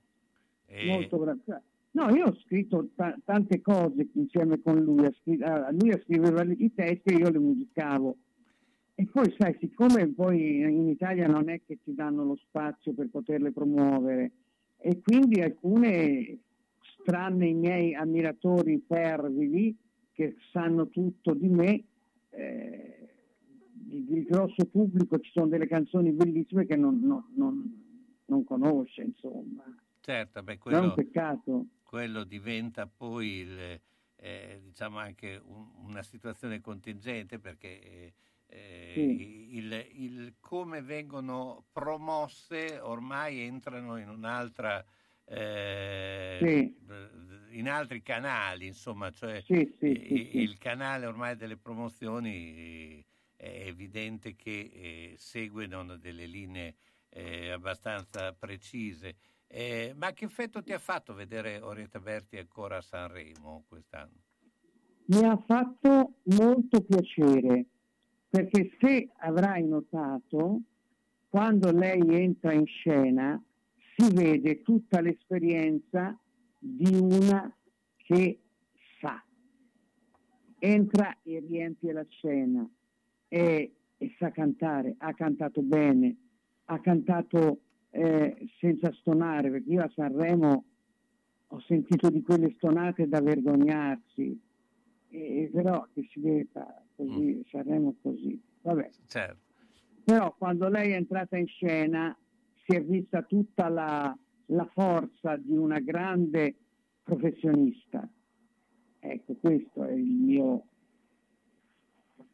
E... 0.66 0.86
Molto 0.86 1.18
bravo. 1.18 1.40
Cioè, 1.44 1.60
no, 1.92 2.08
io 2.14 2.26
ho 2.26 2.36
scritto 2.44 2.88
t- 2.94 3.18
tante 3.24 3.60
cose 3.60 4.08
insieme 4.14 4.60
con 4.60 4.78
lui, 4.80 5.06
scr- 5.12 5.70
lui 5.72 6.00
scriveva 6.02 6.42
i 6.42 6.72
testi 6.74 7.14
e 7.14 7.16
io 7.16 7.30
le 7.30 7.38
musicavo. 7.38 8.16
E 8.96 9.06
poi 9.06 9.34
sai, 9.36 9.56
siccome 9.58 10.06
poi 10.08 10.60
in 10.60 10.88
Italia 10.88 11.26
non 11.26 11.48
è 11.48 11.60
che 11.66 11.78
ti 11.82 11.94
danno 11.94 12.24
lo 12.24 12.36
spazio 12.36 12.92
per 12.92 13.08
poterle 13.08 13.50
promuovere, 13.50 14.30
e 14.76 15.00
quindi 15.00 15.40
alcune, 15.40 16.38
tranne 17.04 17.48
i 17.48 17.54
miei 17.54 17.94
ammiratori 17.94 18.84
fervidi, 18.86 19.76
che 20.12 20.36
sanno 20.52 20.90
tutto 20.90 21.34
di 21.34 21.48
me, 21.48 21.84
eh, 22.30 22.83
il 23.94 24.24
grosso 24.24 24.64
pubblico 24.66 25.18
ci 25.20 25.30
sono 25.32 25.46
delle 25.46 25.66
canzoni 25.66 26.10
bellissime 26.12 26.66
che 26.66 26.76
non, 26.76 27.00
non, 27.00 27.24
non, 27.36 28.22
non 28.26 28.44
conosce, 28.44 29.02
insomma. 29.02 29.64
Certo, 30.00 30.42
beh, 30.42 30.58
quello, 30.58 30.76
è 30.76 30.80
un 30.80 30.94
peccato. 30.94 31.66
Quello 31.82 32.24
diventa 32.24 32.86
poi 32.86 33.28
il, 33.38 33.80
eh, 34.16 34.60
diciamo 34.62 34.98
anche 34.98 35.40
un, 35.44 35.68
una 35.84 36.02
situazione 36.02 36.60
contingente 36.60 37.38
perché 37.38 38.12
eh, 38.46 38.90
sì. 38.94 39.56
il, 39.56 39.86
il, 39.92 40.34
come 40.40 40.82
vengono 40.82 41.64
promosse 41.72 42.78
ormai 42.80 43.40
entrano 43.40 43.96
in 43.96 44.08
un'altra... 44.08 44.84
Eh, 45.26 46.38
sì. 46.38 46.76
in 47.52 47.66
altri 47.66 48.02
canali, 48.02 48.66
insomma, 48.66 49.10
cioè 49.10 49.40
sì, 49.40 49.74
il 49.80 50.58
canale 50.58 51.06
ormai 51.06 51.34
delle 51.34 51.56
promozioni 51.56 53.02
è 53.44 53.66
evidente 53.66 54.34
che 54.36 54.70
eh, 54.72 55.14
seguono 55.18 55.96
delle 55.96 56.24
linee 56.24 56.76
eh, 57.10 57.50
abbastanza 57.50 58.32
precise. 58.32 59.16
Eh, 59.46 59.92
ma 59.96 60.12
che 60.12 60.24
effetto 60.24 60.62
ti 60.62 60.72
ha 60.72 60.78
fatto 60.78 61.12
vedere 61.12 61.60
Orietta 61.60 62.00
Berti 62.00 62.38
ancora 62.38 62.78
a 62.78 62.80
Sanremo 62.80 63.64
quest'anno? 63.68 64.22
Mi 65.06 65.24
ha 65.26 65.36
fatto 65.46 66.14
molto 66.22 66.80
piacere 66.80 67.66
perché 68.30 68.76
se 68.80 69.10
avrai 69.18 69.64
notato, 69.66 70.62
quando 71.28 71.70
lei 71.70 72.02
entra 72.08 72.52
in 72.52 72.66
scena 72.66 73.40
si 73.94 74.12
vede 74.12 74.62
tutta 74.62 75.00
l'esperienza 75.00 76.18
di 76.58 76.96
una 76.96 77.54
che 77.96 78.40
sa. 79.00 79.22
Entra 80.58 81.18
e 81.22 81.44
riempie 81.46 81.92
la 81.92 82.04
scena 82.08 82.68
e, 83.34 83.72
e 83.96 84.14
sa 84.16 84.30
cantare, 84.30 84.94
ha 84.98 85.12
cantato 85.12 85.60
bene, 85.60 86.16
ha 86.66 86.78
cantato 86.78 87.62
eh, 87.90 88.48
senza 88.60 88.92
stonare, 88.92 89.50
perché 89.50 89.70
io 89.70 89.82
a 89.82 89.90
Sanremo 89.92 90.64
ho 91.48 91.60
sentito 91.62 92.10
di 92.10 92.22
quelle 92.22 92.52
stonate 92.52 93.08
da 93.08 93.20
vergognarsi, 93.20 94.40
e, 95.08 95.50
però 95.52 95.84
che 95.92 96.06
si 96.12 96.20
deve 96.20 96.46
fare 96.52 96.82
così, 96.94 97.34
Mm. 97.34 97.40
Sanremo 97.50 97.96
così. 98.00 98.40
Vabbè. 98.62 98.90
Certo. 99.08 99.38
Però 100.04 100.32
quando 100.38 100.68
lei 100.68 100.92
è 100.92 100.94
entrata 100.94 101.36
in 101.36 101.48
scena 101.48 102.16
si 102.64 102.76
è 102.76 102.84
vista 102.84 103.22
tutta 103.22 103.68
la, 103.68 104.16
la 104.46 104.68
forza 104.72 105.36
di 105.36 105.56
una 105.56 105.80
grande 105.80 106.54
professionista. 107.02 108.08
Ecco, 109.00 109.34
questo 109.34 109.82
è 109.82 109.92
il 109.92 110.04
mio, 110.04 110.66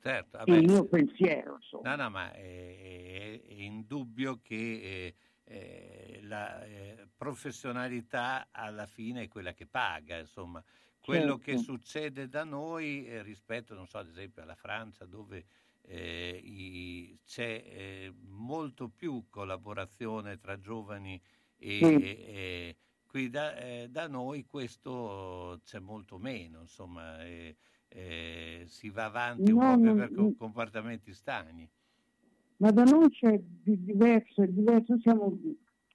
Certo, 0.02 0.38
il 0.38 0.44
vabbè. 0.46 0.60
mio 0.66 0.84
pensiero. 0.86 1.56
Insomma. 1.56 1.94
No, 1.96 2.02
no, 2.04 2.10
ma 2.10 2.32
è, 2.32 2.38
è- 2.40 3.42
è 3.46 3.52
indubbio 3.52 4.40
che 4.40 4.54
eh, 4.54 5.14
eh, 5.44 6.20
la 6.22 6.64
eh, 6.64 7.06
professionalità 7.16 8.48
alla 8.50 8.86
fine 8.86 9.22
è 9.24 9.28
quella 9.28 9.52
che 9.52 9.66
paga, 9.66 10.18
insomma. 10.18 10.62
Quello 10.98 11.36
Certo. 11.38 11.50
che 11.50 11.56
succede 11.58 12.28
da 12.28 12.44
noi 12.44 13.06
eh, 13.06 13.22
rispetto, 13.22 13.74
non 13.74 13.86
so, 13.86 13.98
ad 13.98 14.08
esempio 14.08 14.42
alla 14.42 14.54
Francia, 14.54 15.04
dove 15.06 15.44
eh, 15.82 16.40
i- 16.42 17.18
c'è 17.26 17.62
eh, 17.66 18.12
molto 18.28 18.88
più 18.88 19.26
collaborazione 19.28 20.38
tra 20.38 20.58
giovani 20.58 21.20
e, 21.56 21.78
Sì. 21.78 21.94
e- 21.96 22.76
qui 23.06 23.28
da, 23.28 23.86
da 23.88 24.06
noi 24.06 24.44
questo 24.46 25.60
c'è 25.64 25.80
molto 25.80 26.16
meno, 26.18 26.60
insomma, 26.60 27.18
eh, 27.92 28.62
si 28.66 28.88
va 28.90 29.04
avanti 29.06 29.50
un 29.50 29.58
No, 29.58 29.70
po' 29.74 29.76
più 29.80 29.84
non- 29.84 29.96
per 29.96 30.12
co- 30.12 30.34
comportamenti 30.38 31.12
stagni. 31.12 31.68
Ma 32.58 32.70
da 32.70 32.84
noi 32.84 33.08
c'è 33.10 33.40
di 33.42 33.82
diverso, 33.84 34.42
è 34.42 34.46
diverso, 34.48 34.98
siamo, 35.00 35.36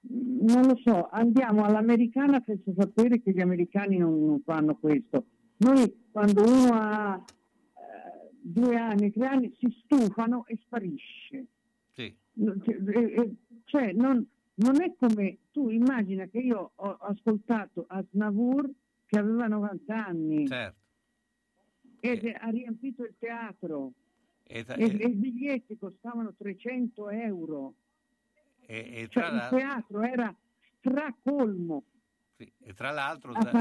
non 0.01 0.65
lo 0.65 0.75
so, 0.83 1.07
andiamo 1.09 1.63
all'americana 1.63 2.41
senza 2.45 2.71
sapere 2.75 3.21
che 3.21 3.31
gli 3.31 3.39
americani 3.41 3.97
non, 3.97 4.25
non 4.25 4.41
fanno 4.41 4.75
questo. 4.77 5.25
Noi 5.57 6.07
quando 6.11 6.43
uno 6.43 6.69
ha 6.73 7.15
eh, 7.23 8.29
due 8.41 8.75
anni, 8.77 9.11
tre 9.11 9.27
anni, 9.27 9.55
si 9.59 9.67
stufano 9.83 10.45
e 10.47 10.57
sparisce. 10.63 11.45
Sì. 11.91 12.15
Cioè, 12.63 13.29
cioè, 13.65 13.93
non, 13.93 14.27
non 14.55 14.81
è 14.81 14.93
come 14.97 15.37
tu 15.51 15.69
immagina 15.69 16.25
che 16.25 16.39
io 16.39 16.71
ho 16.75 16.97
ascoltato 17.01 17.85
Asnavour 17.87 18.69
che 19.05 19.19
aveva 19.19 19.45
90 19.47 20.05
anni 20.05 20.47
Certo. 20.47 20.79
Ed 22.11 22.35
ha 22.39 22.49
riempito 22.49 23.03
il 23.03 23.15
teatro 23.17 23.93
E, 24.43 24.63
tra- 24.63 24.75
e, 24.75 24.83
e- 24.85 25.07
i 25.07 25.13
biglietti 25.15 25.77
costavano 25.77 26.33
300 26.37 27.09
euro. 27.09 27.73
e- 28.67 29.07
Cioè, 29.09 29.23
tra 29.23 29.33
il 29.35 29.47
teatro 29.49 30.01
era 30.01 30.35
stracolmo. 30.79 31.83
sì, 32.37 32.51
e 32.59 32.73
tra 32.73 32.91
l'altro, 32.91 33.31
da-. 33.33 33.51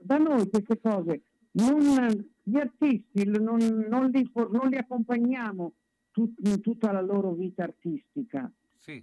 Da 0.00 0.18
noi 0.18 0.48
queste 0.48 0.80
cose, 0.80 1.22
non- 1.52 2.32
gli 2.42 2.56
artisti 2.56 3.24
non, 3.24 3.58
non 3.88 4.10
li, 4.10 4.30
non 4.34 4.68
li 4.68 4.76
accompagniamo 4.76 5.72
tut- 6.10 6.46
in 6.46 6.60
tutta 6.60 6.92
la 6.92 7.00
loro 7.00 7.32
vita 7.32 7.62
artistica. 7.64 8.50
Sì, 8.76 9.02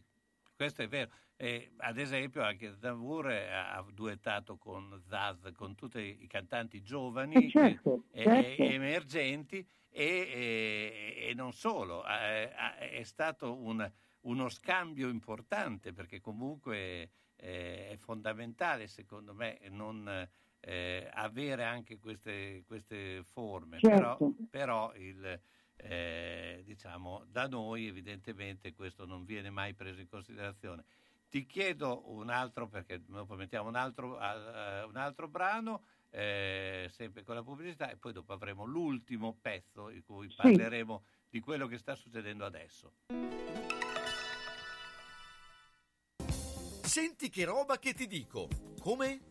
questo 0.62 0.84
è 0.84 0.88
vero. 0.88 1.10
Eh, 1.38 1.72
ad 1.78 1.98
esempio 1.98 2.44
anche 2.44 2.78
Davour 2.78 3.32
eh, 3.32 3.50
ha 3.52 3.84
duettato 3.92 4.58
con 4.58 5.02
Zaz, 5.08 5.52
con 5.56 5.74
tutti 5.74 6.20
i 6.22 6.28
cantanti 6.28 6.84
giovani 6.84 7.48
Eh, 7.48 7.50
certo, 7.50 8.04
e- 8.12 8.24
certo. 8.24 8.62
e 8.62 8.74
emergenti 8.74 9.68
e, 9.90 11.16
e- 11.30 11.34
non 11.34 11.52
solo, 11.52 12.06
eh, 12.06 12.52
è 12.54 13.02
stato 13.04 13.58
un- 13.60 13.92
uno 14.22 14.50
scambio 14.50 15.10
importante 15.10 15.94
perché 15.94 16.20
comunque 16.20 17.10
eh, 17.38 17.90
è 17.90 17.96
fondamentale 17.98 18.86
secondo 18.86 19.34
me 19.34 19.60
non 19.70 20.08
eh, 20.60 21.10
avere 21.12 21.64
anche 21.64 21.98
queste, 21.98 22.64
queste 22.68 23.24
forme, 23.24 23.80
però, 23.80 24.22
Certo. 24.22 24.36
però 24.48 24.94
il, 24.94 25.42
eh, 25.84 26.62
diciamo, 26.66 27.26
da 27.30 27.48
noi 27.48 27.88
evidentemente 27.88 28.74
questo 28.74 29.06
non 29.06 29.26
viene 29.26 29.50
mai 29.50 29.74
preso 29.74 30.00
in 30.00 30.08
considerazione. 30.08 30.84
Ti 31.30 31.46
chiedo 31.46 32.12
un 32.12 32.30
altro, 32.30 32.68
perché 32.68 33.02
dopo 33.06 33.36
mettiamo 33.36 33.70
un 33.70 33.76
altro, 33.76 34.20
eh, 34.20 34.84
un 34.84 34.98
altro 34.98 35.28
brano, 35.30 35.86
eh, 36.10 36.90
sempre 36.92 37.24
con 37.24 37.36
la 37.36 37.44
pubblicità, 37.44 37.90
e 37.90 37.96
poi 37.96 38.12
dopo 38.12 38.34
avremo 38.34 38.66
l'ultimo 38.66 39.38
pezzo 39.42 39.90
in 39.90 40.04
cui 40.04 40.28
parleremo 40.36 41.04
di 41.30 41.40
quello 41.40 41.68
che 41.68 41.78
sta 41.78 41.96
succedendo 41.96 42.46
adesso. 42.46 42.96
Senti 46.82 47.30
che 47.30 47.46
roba 47.46 47.80
che 47.80 47.94
ti 47.94 48.08
dico. 48.08 48.50
Come? 48.82 49.31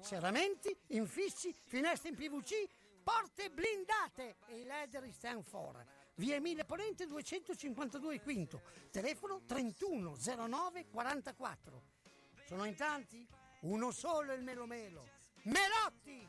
Serramenti, 0.00 0.76
infissi, 0.88 1.54
finestre 1.64 2.08
in 2.08 2.16
PVC, 2.16 2.68
porte 3.02 3.50
blindate 3.50 4.36
e 4.46 4.60
i 4.60 4.64
leder 4.64 5.10
stand 5.12 5.44
for. 5.44 5.84
Via 6.14 6.36
Emilia 6.36 6.64
Ponente 6.64 7.06
252 7.06 8.20
Quinto, 8.20 8.62
telefono 8.90 9.42
3109 9.46 10.88
44. 10.90 11.82
Sono 12.46 12.64
in 12.64 12.74
tanti? 12.74 13.26
Uno 13.60 13.90
solo 13.90 14.32
il 14.32 14.42
Melo 14.42 14.66
Melo. 14.66 15.08
Melotti! 15.44 16.28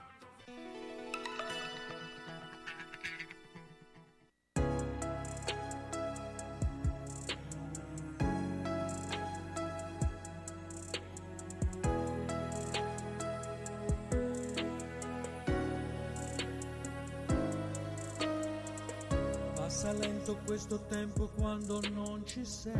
Lento 19.93 20.37
questo 20.45 20.79
tempo 20.87 21.29
quando 21.35 21.81
non 21.93 22.25
ci 22.25 22.45
sei, 22.45 22.73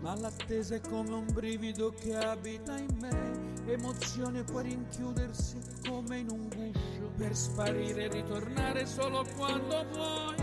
ma 0.00 0.14
l'attesa 0.16 0.74
è 0.76 0.80
come 0.80 1.14
un 1.14 1.26
brivido 1.32 1.92
che 1.92 2.16
abita 2.16 2.76
in 2.76 2.96
me. 3.00 3.70
Emozione 3.70 4.42
può 4.44 4.60
rinchiudersi 4.60 5.58
come 5.86 6.18
in 6.18 6.30
un 6.30 6.48
guscio, 6.48 7.10
per 7.16 7.36
sparire 7.36 8.04
e 8.04 8.08
ritornare 8.08 8.86
solo 8.86 9.24
quando 9.36 9.84
vuoi. 9.92 10.34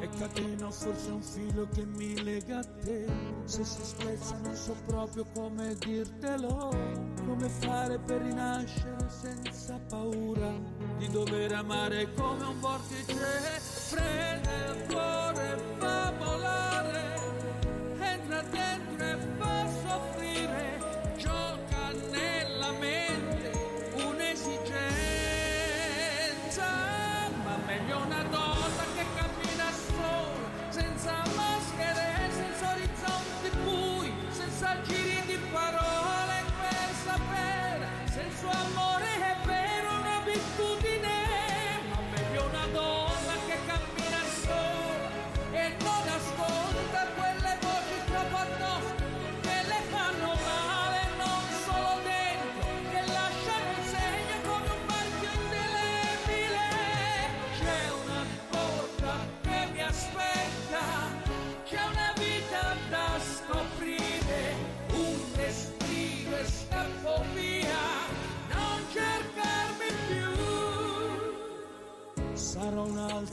E 0.00 0.08
catena 0.18 0.70
forse 0.70 1.10
un 1.10 1.22
filo 1.22 1.68
che 1.72 1.84
mi 1.84 2.22
lega 2.22 2.58
a 2.58 2.64
te. 2.64 3.06
Se 3.44 3.64
si 3.64 3.84
spezza 3.84 4.38
non 4.42 4.54
so 4.54 4.74
proprio 4.86 5.24
come 5.34 5.76
dirtelo, 5.78 6.70
come 7.26 7.48
fare 7.48 7.98
per 7.98 8.22
rinascere 8.22 9.08
senza 9.08 9.78
paura 9.88 10.52
di 10.98 11.08
dover 11.08 11.52
amare 11.52 12.12
come 12.14 12.44
un 12.44 12.60
vortice. 12.60 13.14
Prende 13.90 14.84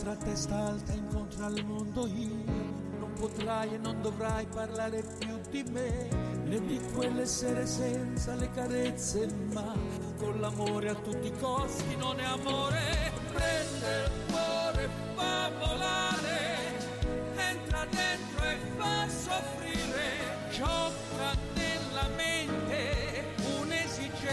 un'altra 0.07 0.15
testa 0.15 0.55
alta 0.55 0.93
incontro 0.93 1.45
al 1.45 1.65
mondo 1.65 2.07
io. 2.07 2.45
Non 2.99 3.11
potrai 3.19 3.73
e 3.73 3.77
non 3.77 4.01
dovrai 4.01 4.45
parlare 4.45 5.03
più 5.19 5.37
di 5.49 5.63
me, 5.69 6.07
né 6.45 6.65
di 6.65 6.79
quelle 6.93 7.25
sere 7.25 7.65
senza 7.65 8.35
le 8.35 8.49
carezze, 8.51 9.27
ma 9.51 9.75
con 10.17 10.39
l'amore 10.39 10.89
a 10.89 10.95
tutti 10.95 11.27
i 11.27 11.33
costi 11.37 11.97
non 11.97 12.17
è 12.19 12.23
amore. 12.23 13.11
Prende 13.33 14.05
il 14.05 14.11
cuore 14.31 14.83
e 14.83 14.89
fa 15.15 15.51
volare, 15.59 16.77
entra 17.35 17.85
dentro 17.89 18.45
e 18.45 18.57
fa 18.77 19.07
soffrire, 19.09 20.47
gioca 20.51 21.35
nella 21.55 22.07
mente 22.15 23.25
un'esigenza, 23.59 24.29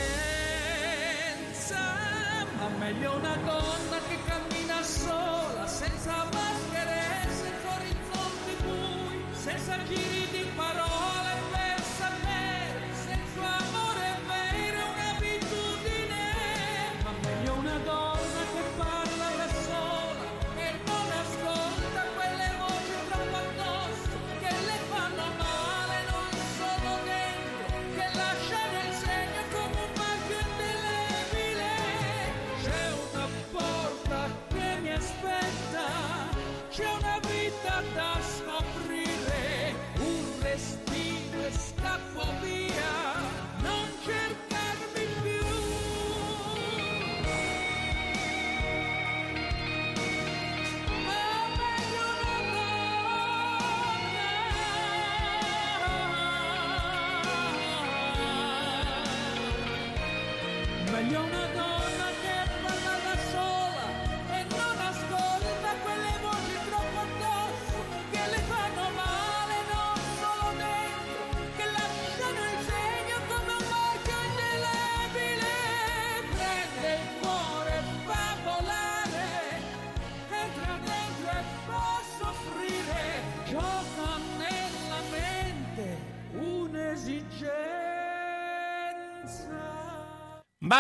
ma 2.59 2.69
meglio 2.79 3.17
una 3.17 3.37
donna 3.37 3.99
che 4.09 4.19
cammina 4.25 4.83
sola, 4.83 5.44
senza 6.05 6.25
maschere, 6.35 7.27
senza 7.31 7.77
orizzonti 7.77 8.57
bui, 8.63 9.25
senza 9.33 9.83
giri 9.85 10.29
di 10.31 10.47
parole 10.55 10.94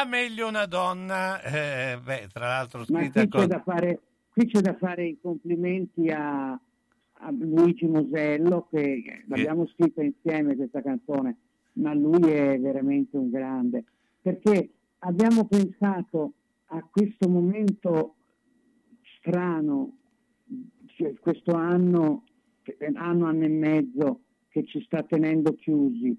Ma 0.04 0.10
meglio 0.10 0.48
una 0.48 0.66
donna, 0.66 1.40
eh, 1.40 1.98
beh, 1.98 2.28
tra 2.30 2.48
l'altro 2.48 2.84
Ma 2.88 3.00
scritta 3.00 3.20
qui 3.22 3.30
c'è, 3.30 3.38
con... 3.38 3.46
da 3.46 3.62
fare, 3.62 4.00
qui 4.28 4.46
c'è 4.46 4.60
da 4.60 4.74
fare 4.74 5.06
i 5.06 5.18
complimenti 5.18 6.10
a, 6.10 6.50
a 6.50 7.30
Luigi 7.30 7.86
Mosello, 7.86 8.66
che 8.70 9.24
l'abbiamo 9.28 9.66
scritta 9.66 10.02
insieme 10.02 10.56
questa 10.56 10.82
canzone, 10.82 11.36
ma 11.74 11.94
lui 11.94 12.30
è 12.30 12.60
veramente 12.60 13.16
un 13.16 13.30
grande, 13.30 13.84
perché 14.20 14.68
abbiamo 14.98 15.46
pensato 15.46 16.32
a 16.66 16.86
questo 16.90 17.26
momento 17.26 18.16
strano, 19.16 19.96
cioè 20.96 21.14
questo 21.14 21.54
anno, 21.54 22.24
anno, 22.92 23.24
anno 23.26 23.42
e 23.42 23.48
mezzo 23.48 24.20
che 24.50 24.66
ci 24.66 24.82
sta 24.82 25.02
tenendo 25.02 25.54
chiusi 25.54 26.14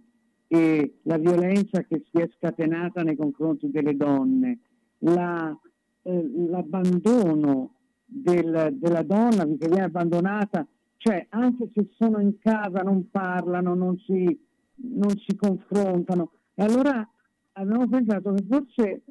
e 0.48 1.00
la 1.04 1.18
violenza 1.18 1.82
che 1.84 2.04
si 2.10 2.22
è 2.22 2.30
scatenata 2.38 3.02
nei 3.04 3.16
confronti 3.16 3.70
delle 3.72 3.96
donne, 3.96 4.60
la, 5.00 5.58
eh, 6.04 6.32
l'abbandono 6.50 7.74
del- 8.06 8.76
della 8.80 9.04
donna 9.04 9.46
che 9.46 9.68
viene 9.68 9.84
abbandonata, 9.84 10.66
cioè 10.98 11.26
anche 11.30 11.70
se 11.74 11.89
sono 11.98 12.20
in 12.20 12.38
casa 12.39 12.82
non 12.82 13.10
parlano, 13.10 13.74
non 13.74 13.98
si, 14.00 14.39
non 14.76 15.12
si 15.18 15.36
confrontano. 15.36 16.32
E 16.54 16.64
allora 16.64 17.08
abbiamo 17.54 17.88
pensato 17.88 18.34
che 18.34 18.43
forse 18.48 19.02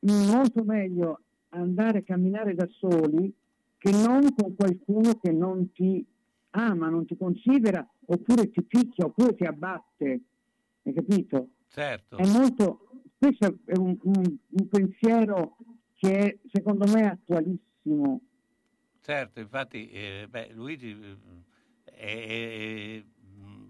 molto 0.00 0.64
meglio 0.64 1.20
andare 1.50 1.98
a 1.98 2.02
camminare 2.02 2.54
da 2.54 2.68
soli 2.78 3.32
che 3.78 3.90
non 3.90 4.34
con 4.34 4.54
qualcuno 4.56 5.14
che 5.20 5.30
non 5.30 5.70
ti 5.72 6.04
ama, 6.50 6.88
non 6.88 7.04
ti 7.06 7.16
considera, 7.16 7.86
oppure 8.06 8.50
ti 8.50 8.62
picchia, 8.62 9.06
oppure 9.06 9.34
ti 9.34 9.44
abbatte. 9.44 10.20
Hai 10.82 10.92
capito? 10.92 11.48
Certo. 11.68 12.16
È 12.16 12.26
molto, 12.26 13.02
questo 13.18 13.58
è 13.64 13.76
un, 13.76 13.96
un- 14.02 14.36
un 14.50 14.68
pensiero 14.68 15.56
che 15.94 16.18
è, 16.18 16.38
secondo 16.52 16.90
me 16.92 17.08
attualissimo. 17.10 18.20
Certo, 19.00 19.40
infatti, 19.40 19.88
eh, 19.90 20.26
beh, 20.28 20.50
Luigi 20.52 20.90
eh, 20.90 21.16
è- 21.84 23.02
è- 23.02 23.04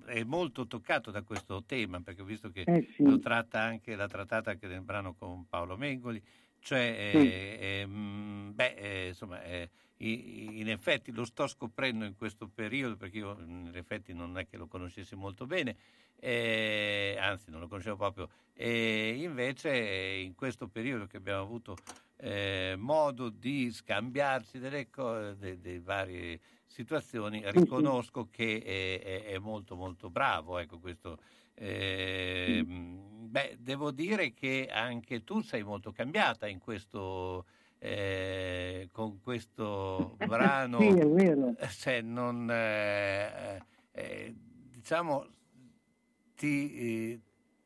è 0.06 0.22
molto 0.24 0.66
toccato 0.66 1.10
da 1.10 1.22
questo 1.22 1.62
tema, 1.64 2.00
perché 2.00 2.20
ho 2.22 2.26
visto 2.26 2.50
che 2.50 2.62
Eh, 2.66 2.88
sì. 2.94 3.02
lo 3.04 3.18
tratta 3.18 3.60
anche, 3.62 3.96
l'ha 3.96 4.06
trattata 4.06 4.50
anche 4.50 4.66
nel 4.66 4.82
brano 4.82 5.14
con 5.14 5.46
Paolo 5.48 5.76
Mengoli, 5.76 6.22
cioè, 6.64 6.80
Sì. 7.12 7.34
eh, 7.60 7.80
ehm, 7.82 8.52
beh, 8.54 8.74
eh, 8.74 9.06
insomma, 9.08 9.42
eh, 9.42 9.70
in 9.98 10.68
effetti 10.70 11.12
lo 11.12 11.24
sto 11.24 11.46
scoprendo 11.46 12.04
in 12.04 12.14
questo 12.16 12.48
periodo, 12.48 12.96
perché 12.96 13.18
io 13.18 13.38
in 13.40 13.70
effetti 13.74 14.12
non 14.14 14.38
è 14.38 14.46
che 14.46 14.56
lo 14.56 14.66
conoscessi 14.66 15.14
molto 15.14 15.46
bene, 15.46 15.76
eh, 16.16 17.16
anzi 17.20 17.50
non 17.50 17.60
lo 17.60 17.68
conoscevo 17.68 17.96
proprio, 17.96 18.28
e 18.54 19.14
invece 19.22 19.70
eh, 19.70 20.20
in 20.22 20.34
questo 20.34 20.68
periodo 20.68 21.06
che 21.06 21.16
abbiamo 21.18 21.42
avuto 21.42 21.80
eh, 22.16 22.74
modo 22.78 23.28
di 23.28 23.70
scambiarci 23.70 24.58
delle 24.58 24.88
cose, 24.88 25.36
de- 25.36 25.60
de 25.60 25.80
varie 25.80 26.40
situazioni, 26.66 27.42
riconosco 27.50 28.28
che 28.30 28.60
è, 28.62 29.00
è- 29.02 29.24
è 29.34 29.38
molto 29.38 29.76
molto 29.76 30.10
bravo, 30.10 30.58
ecco 30.58 30.78
questo. 30.78 31.18
Eh, 31.54 32.64
beh, 32.64 33.56
devo 33.60 33.90
dire 33.90 34.32
che 34.32 34.68
anche 34.70 35.24
tu 35.24 35.40
sei 35.40 35.62
molto 35.62 35.92
cambiata 35.92 36.46
in 36.46 36.58
questo, 36.58 37.46
eh, 37.78 38.88
con 38.92 39.20
questo 39.20 40.16
brano. 40.22 40.78
Sì, 40.80 40.86
è 40.98 41.06
vero. 41.08 41.54
Cioè, 41.78 42.00
non, 42.02 42.50
eh, 42.50 43.62
eh, 43.92 44.34
diciamo, 44.70 45.26
ti, 46.34 46.74
eh, 47.12 47.20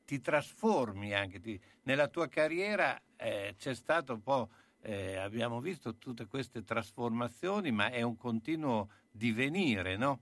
ti 0.05 0.21
trasformi 0.21 1.13
anche. 1.15 1.41
ti- 1.41 1.61
nella 1.83 2.09
tua 2.09 2.29
carriera 2.29 3.01
eh, 3.17 3.55
c'è 3.59 3.75
stato 3.75 4.13
un 4.15 4.23
po', 4.23 4.51
eh, 4.81 5.17
abbiamo 5.17 5.61
visto 5.61 5.97
tutte 5.97 6.27
queste 6.27 6.63
trasformazioni, 6.65 7.71
ma 7.73 7.91
è 7.91 8.03
un 8.03 8.17
continuo 8.17 8.91
divenire, 9.11 9.97
no? 9.97 10.21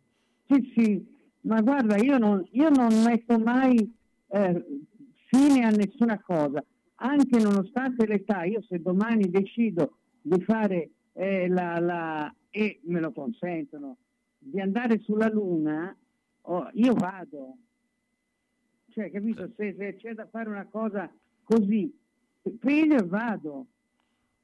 Sì, 0.48 0.72
sì, 0.74 1.15
ma 1.46 1.60
guarda, 1.62 1.96
io 1.96 2.18
non, 2.18 2.44
io 2.50 2.68
non 2.70 3.02
metto 3.04 3.38
mai 3.38 3.76
eh, 4.28 4.66
fine 5.28 5.64
a 5.64 5.70
nessuna 5.70 6.20
cosa, 6.20 6.62
anche 6.96 7.38
nonostante 7.40 8.06
l'età. 8.06 8.44
Io 8.44 8.62
se 8.62 8.80
domani 8.80 9.30
decido 9.30 9.96
di 10.20 10.40
fare 10.42 10.90
eh, 11.12 11.48
la, 11.48 11.78
la- 11.78 12.34
e 12.50 12.80
me 12.84 13.00
lo 13.00 13.12
consentono, 13.12 13.96
di 14.38 14.60
andare 14.60 14.98
sulla 15.00 15.28
Luna, 15.28 15.94
oh, 16.42 16.68
io 16.72 16.94
vado. 16.94 17.56
Cioè, 18.90 19.10
capito? 19.10 19.50
Se, 19.56 19.74
se 19.78 19.96
c'è 19.96 20.14
da 20.14 20.26
fare 20.26 20.48
una 20.48 20.66
cosa 20.66 21.10
così, 21.44 21.94
prendo 22.58 22.96
e 22.96 23.02
vado. 23.06 23.66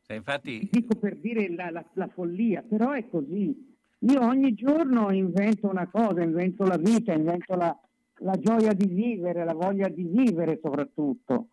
Cioè, 0.07 0.17
infatti, 0.17 0.69
Dico 0.71 0.95
per 0.97 1.17
dire 1.17 1.49
la, 1.51 1.71
la- 1.71 1.87
la 1.95 2.09
follia, 2.09 2.63
però 2.63 2.91
è 2.93 3.09
così. 3.09 3.71
Io 4.05 4.21
ogni 4.21 4.55
giorno 4.55 5.13
invento 5.13 5.69
una 5.69 5.89
cosa, 5.89 6.23
invento 6.23 6.65
la 6.65 6.77
vita, 6.77 7.13
invento 7.13 7.55
la, 7.55 7.77
la 8.19 8.37
gioia 8.39 8.73
di 8.73 8.87
vivere, 8.87 9.45
la 9.45 9.55
voglia 9.55 9.89
di 9.89 10.03
vivere 10.03 10.59
soprattutto. 10.63 11.49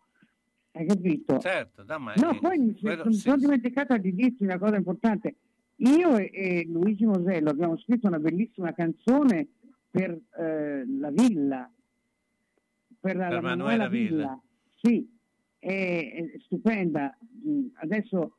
Hai 0.72 0.86
capito? 0.86 1.38
certo, 1.38 1.84
no, 1.86 1.98
ma 1.98 2.14
No, 2.14 2.38
poi 2.40 2.58
mi 2.58 2.76
sono, 2.76 3.10
sì, 3.12 3.18
sono 3.20 3.38
sì. 3.38 3.44
dimenticata 3.44 3.96
di 3.98 4.14
dirti 4.14 4.44
una 4.44 4.58
cosa 4.58 4.76
importante. 4.76 5.36
Io 5.76 6.16
e, 6.16 6.30
e 6.32 6.64
Luigi 6.68 7.06
Mosello 7.06 7.50
abbiamo 7.50 7.76
scritto 7.78 8.06
una 8.08 8.18
bellissima 8.18 8.72
canzone 8.72 9.48
per 9.90 10.10
eh, 10.38 10.84
la 10.86 11.10
villa, 11.10 11.70
per 13.00 13.16
la, 13.16 13.24
Per 13.28 13.34
la 13.34 13.40
Manuela 13.40 13.88
Manuela 13.88 13.88
Villa. 13.88 14.08
Villa. 14.08 14.42
Sì, 14.80 15.18
è, 15.58 16.30
è 16.32 16.38
stupenda. 16.44 17.16
Mm, 17.46 17.66
Adesso, 17.74 18.36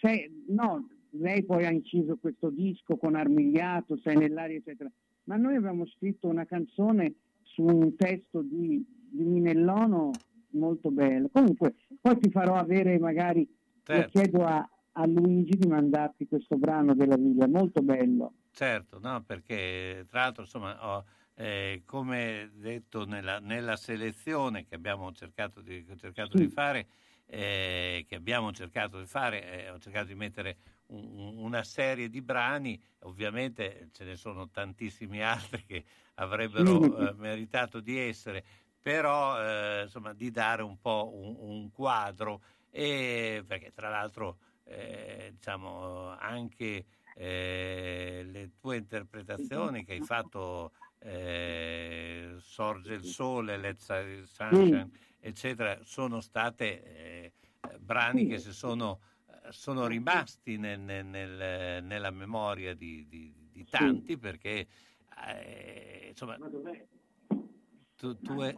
se- 0.00 0.30
no, 0.48 0.88
lei 1.18 1.44
poi 1.44 1.64
ha 1.66 1.70
inciso 1.70 2.16
questo 2.16 2.50
disco 2.50 2.96
con 2.96 3.14
Armigliato, 3.14 3.96
Sei 3.98 4.16
nell'aria, 4.16 4.56
eccetera. 4.56 4.90
Ma 5.24 5.36
noi 5.36 5.56
abbiamo 5.56 5.86
scritto 5.86 6.28
una 6.28 6.44
canzone 6.44 7.14
su 7.42 7.64
un 7.64 7.96
testo 7.96 8.42
di, 8.42 8.84
di 9.10 9.24
Minellono 9.24 10.10
molto 10.50 10.90
bello. 10.90 11.28
Comunque, 11.32 11.74
poi 12.00 12.18
ti 12.18 12.30
farò 12.30 12.54
avere 12.54 12.98
magari, 12.98 13.48
Certo. 13.82 14.10
chiedo 14.10 14.44
a, 14.44 14.68
a 14.92 15.06
Luigi 15.06 15.56
di 15.56 15.68
mandarti 15.68 16.26
questo 16.26 16.56
brano 16.56 16.94
della 16.94 17.16
Villa, 17.16 17.46
molto 17.46 17.82
bello. 17.82 18.32
Certo, 18.50 18.98
no, 19.00 19.22
perché 19.24 20.06
tra 20.08 20.22
l'altro, 20.22 20.42
insomma, 20.42 20.96
ho, 20.96 21.04
eh, 21.34 21.82
come 21.84 22.50
detto 22.54 23.04
nella, 23.04 23.38
nella 23.38 23.76
selezione 23.76 24.64
che 24.64 24.74
abbiamo 24.74 25.12
cercato 25.12 25.60
di, 25.60 25.84
cercato 25.98 26.38
di 26.38 26.48
fare, 26.48 26.86
eh, 27.26 28.04
che 28.08 28.14
abbiamo 28.14 28.52
cercato 28.52 28.98
di 28.98 29.06
fare, 29.06 29.66
eh, 29.66 29.70
ho 29.70 29.78
cercato 29.78 30.06
di 30.06 30.14
mettere 30.14 30.56
una 30.88 31.62
serie 31.64 32.08
di 32.08 32.22
brani, 32.22 32.80
ovviamente 33.00 33.88
ce 33.92 34.04
ne 34.04 34.16
sono 34.16 34.48
tantissimi 34.50 35.22
altri 35.22 35.64
che 35.64 35.84
avrebbero 36.14 36.82
Sì. 36.82 36.90
eh, 36.92 37.12
meritato 37.14 37.80
di 37.80 37.98
essere, 37.98 38.44
però 38.80 39.40
eh, 39.42 39.82
insomma 39.82 40.12
di 40.14 40.30
dare 40.30 40.62
un 40.62 40.78
po' 40.80 41.10
un, 41.12 41.36
un 41.38 41.70
quadro, 41.72 42.42
e, 42.70 43.42
perché 43.46 43.72
tra 43.72 43.88
l'altro 43.88 44.38
eh, 44.64 45.30
diciamo 45.34 46.08
anche 46.18 46.84
eh, 47.14 48.22
le 48.24 48.52
tue 48.60 48.76
interpretazioni 48.76 49.84
che 49.84 49.94
hai 49.94 50.02
fatto 50.02 50.72
eh, 50.98 52.34
Sorge 52.38 52.94
il 52.94 53.04
sole, 53.04 53.56
Let's 53.56 53.86
Sunshine, 54.24 54.90
eccetera, 55.18 55.78
sono 55.82 56.20
state 56.20 56.82
eh, 56.82 57.32
brani 57.78 58.26
che 58.26 58.38
si 58.38 58.52
sono, 58.52 59.00
sono 59.50 59.86
rimasti 59.86 60.56
nel- 60.56 60.80
nel- 60.80 61.04
nel- 61.06 61.84
nella 61.84 62.10
memoria 62.10 62.74
di, 62.74 63.06
di- 63.08 63.34
di 63.52 63.64
tanti 63.64 64.16
perché 64.18 64.66
eh, 65.28 66.06
insomma 66.10 66.36
tu, 67.96 68.18
tu 68.20 68.40
è- 68.40 68.54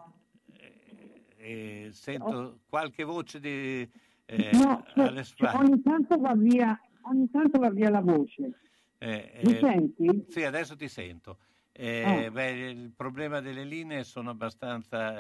eh, 0.53 1.25
eh, 1.37 1.89
sento 1.93 2.61
qualche 2.69 3.05
voce 3.05 3.39
di 3.41 3.89
eh, 4.27 4.51
no, 4.53 4.85
cioè, 4.93 5.07
alle 5.07 5.25
cioè, 5.25 5.49
spalle. 5.49 5.59
ogni 5.65 5.83
tanto 5.83 6.19
va 6.19 6.35
via, 6.35 6.79
ogni 7.03 7.31
tanto 7.31 7.59
va 7.59 7.71
via 7.71 7.89
la 7.91 8.01
voce. 8.01 8.53
Eh, 8.99 9.41
Mi 9.45 9.57
eh, 9.57 9.59
senti? 9.61 10.25
Sì, 10.29 10.43
adesso 10.45 10.77
ti 10.77 10.89
sento. 10.89 11.39
Eh, 11.73 12.27
Ah. 12.27 12.31
beh, 12.31 12.51
il 12.51 12.93
problema 12.95 13.41
delle 13.41 13.65
linee 13.65 14.03
sono 14.05 14.31
abbastanza... 14.31 15.15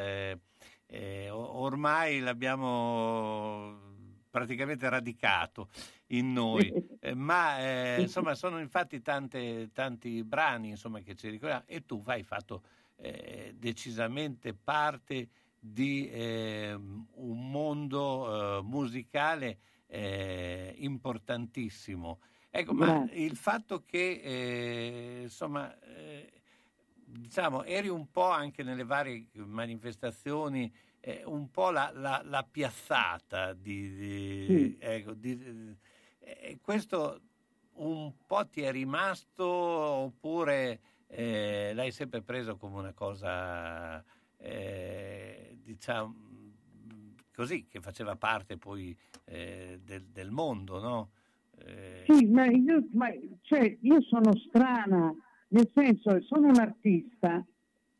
ormai 1.30 2.18
l'abbiamo 2.20 3.87
praticamente 4.38 4.88
radicato 4.88 5.68
in 6.08 6.32
noi, 6.32 6.72
Eh, 7.00 7.14
ma 7.14 7.60
eh, 7.60 8.00
insomma 8.00 8.34
sono 8.34 8.58
infatti 8.58 9.00
tante, 9.02 9.70
tanti 9.72 10.24
brani 10.24 10.70
insomma, 10.70 10.98
che 10.98 11.14
ci 11.14 11.28
ricordiamo 11.28 11.62
e 11.66 11.84
tu 11.86 12.02
hai 12.06 12.24
fatto 12.24 12.62
eh, 12.96 13.54
decisamente 13.56 14.52
parte 14.52 15.28
di 15.60 16.08
eh, 16.10 16.72
un 16.74 17.50
mondo 17.50 18.58
eh, 18.58 18.62
musicale 18.62 19.58
eh, 19.86 20.74
importantissimo. 20.78 22.18
Ecco, 22.50 22.74
ma 22.74 23.08
il 23.12 23.36
fatto 23.36 23.84
che 23.84 24.20
eh, 24.20 25.20
insomma 25.22 25.72
diciamo 27.04 27.62
eri 27.62 27.88
un 27.88 28.10
po' 28.10 28.28
anche 28.28 28.64
nelle 28.64 28.84
varie 28.84 29.28
manifestazioni 29.34 30.72
eh, 31.00 31.22
un 31.24 31.50
po' 31.50 31.70
la, 31.70 31.90
la- 31.94 32.22
la 32.24 32.42
piazzata 32.48 33.52
di, 33.52 33.94
di- 33.94 34.46
Sì. 34.46 34.76
ecco, 34.78 35.12
di- 35.14 35.76
eh, 36.20 36.58
questo 36.60 37.20
un 37.74 38.12
po' 38.26 38.46
ti 38.48 38.62
è 38.62 38.72
rimasto 38.72 39.44
oppure 39.46 40.80
eh, 41.06 41.72
l'hai 41.74 41.92
sempre 41.92 42.22
preso 42.22 42.56
come 42.56 42.78
una 42.78 42.92
cosa 42.92 44.04
eh, 44.36 45.56
diciamo 45.62 46.26
così 47.34 47.66
che 47.68 47.80
faceva 47.80 48.16
parte 48.16 48.56
poi 48.56 48.96
eh, 49.26 49.78
del, 49.84 50.06
del 50.06 50.30
mondo 50.32 50.80
no? 50.80 51.10
Eh, 51.64 52.04
Sì, 52.08 52.26
ma 52.26 52.46
io, 52.46 52.84
ma, 52.92 53.08
cioè, 53.42 53.76
io 53.82 54.00
sono 54.02 54.34
strana, 54.36 55.14
nel 55.48 55.70
senso, 55.74 56.20
sono 56.22 56.48
un 56.48 56.58
artista, 56.58 57.44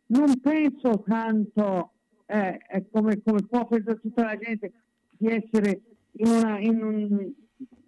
non 0.07 0.41
penso 0.41 1.03
tanto, 1.07 1.93
eh, 2.31 2.87
come, 2.91 3.23
come 3.23 3.43
può 3.47 3.67
pensare 3.67 3.99
tutta 4.01 4.25
la 4.25 4.37
gente, 4.37 4.73
di 5.17 5.29
essere 5.29 5.81
in 6.13 6.29
una, 6.29 6.59
in 6.59 6.83
un- 6.83 7.33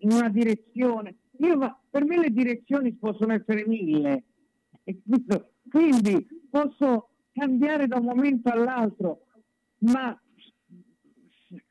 in 0.03 0.13
una 0.13 0.29
direzione. 0.31 1.17
Io, 1.39 1.81
per 1.91 2.05
me 2.05 2.19
le 2.19 2.31
direzioni 2.31 2.95
possono 2.95 3.35
essere 3.35 3.67
mille, 3.67 4.25
quindi 5.71 6.27
posso 6.51 7.11
cambiare 7.33 7.87
da 7.87 7.99
un 7.99 8.05
momento 8.07 8.51
all'altro, 8.51 9.27
ma 9.81 10.19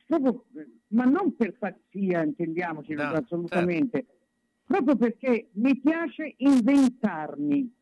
proprio- 0.06 0.46
ma 0.90 1.04
non 1.06 1.36
per 1.36 1.58
pazzia, 1.58 2.24
intendiamoci 2.24 2.94
No, 2.94 3.04
assolutamente, 3.04 4.06
proprio 4.66 4.96
perché 4.96 5.50
mi 5.54 5.78
piace 5.80 6.34
inventarmi. 6.38 7.74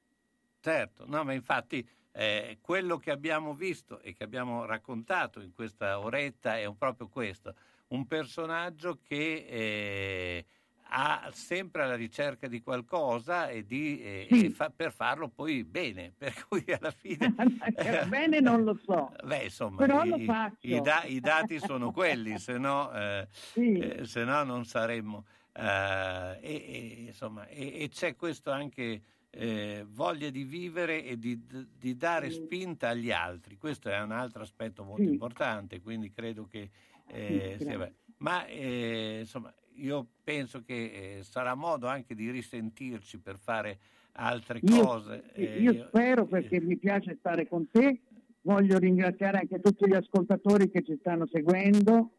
Certo, 0.59 1.05
no, 1.07 1.23
ma 1.23 1.33
infatti 1.33 1.85
eh, 2.19 2.57
quello 2.61 2.97
che 2.97 3.11
abbiamo 3.11 3.53
visto 3.53 3.99
e 4.01 4.13
che 4.13 4.23
abbiamo 4.23 4.65
raccontato 4.65 5.39
in 5.39 5.53
questa 5.53 5.99
oretta 5.99 6.57
è 6.57 6.67
proprio 6.75 7.07
questo, 7.07 7.53
un 7.89 8.07
personaggio 8.07 8.97
che 9.07 9.45
eh, 9.47 10.45
ha 10.89 11.29
sempre 11.31 11.83
alla 11.83 11.95
ricerca 11.95 12.47
di 12.47 12.59
qualcosa 12.61 13.49
e, 13.49 13.65
di, 13.65 14.01
e- 14.01 14.27
Sì. 14.31 14.45
e 14.45 14.49
fa- 14.49 14.71
per 14.75 14.91
farlo 14.91 15.27
poi 15.29 15.63
bene, 15.63 16.11
per 16.17 16.33
cui 16.47 16.63
alla 16.67 16.89
fine... 16.91 17.35
Bene 18.07 18.39
non 18.39 18.63
lo 18.63 18.73
so. 18.83 19.13
Beh, 19.23 19.43
insomma, 19.43 19.85
Però 19.85 20.03
i, 20.03 20.09
lo 20.09 20.17
faccio. 20.19 20.55
i 20.61 20.81
da- 20.81 21.03
i 21.03 21.19
dati 21.19 21.59
sono 21.59 21.91
quelli, 21.91 22.39
se 22.39 22.57
no, 22.57 22.91
eh, 22.93 23.27
eh, 23.53 24.05
se 24.05 24.23
no 24.23 24.41
non 24.43 24.65
saremmo. 24.65 25.25
eh, 25.53 26.39
e, 26.41 26.53
e, 26.53 27.03
insomma, 27.07 27.45
e 27.47 27.87
c'è 27.91 28.15
questo 28.15 28.49
anche 28.49 29.01
eh, 29.37 29.85
voglia 29.87 30.29
di 30.31 30.43
vivere 30.43 31.03
e 31.03 31.17
di, 31.19 31.39
di 31.77 31.95
dare 31.95 32.31
spinta 32.31 32.89
agli 32.89 33.11
altri. 33.11 33.55
Questo 33.57 33.89
è 33.89 34.01
un 34.01 34.11
altro 34.11 34.41
aspetto 34.41 34.83
molto 34.83 35.03
Sì. 35.03 35.11
importante, 35.11 35.79
quindi 35.79 36.09
credo 36.11 36.47
che 36.47 36.69
eh, 37.05 37.55
Sì, 37.59 37.65
sia. 37.65 37.91
Ma 38.17 38.45
eh, 38.47 39.17
insomma, 39.19 39.53
io 39.75 40.07
penso 40.23 40.63
che 40.63 41.17
eh, 41.19 41.23
sarà 41.23 41.53
modo 41.53 41.87
anche 41.87 42.15
di 42.15 42.31
risentirci 42.31 43.19
per 43.19 43.37
fare 43.37 43.77
altre 44.13 44.59
Io, 44.63 44.75
cose. 44.75 45.31
eh, 45.33 45.61
io 45.61 45.85
spero 45.87 46.25
perché 46.25 46.59
mi 46.59 46.77
piace 46.77 47.15
stare 47.19 47.47
con 47.47 47.69
te. 47.69 48.01
Voglio 48.41 48.79
ringraziare 48.79 49.39
anche 49.39 49.59
tutti 49.59 49.87
gli 49.87 49.93
ascoltatori 49.93 50.71
che 50.71 50.81
ci 50.81 50.97
stanno 50.99 51.27
seguendo 51.27 52.11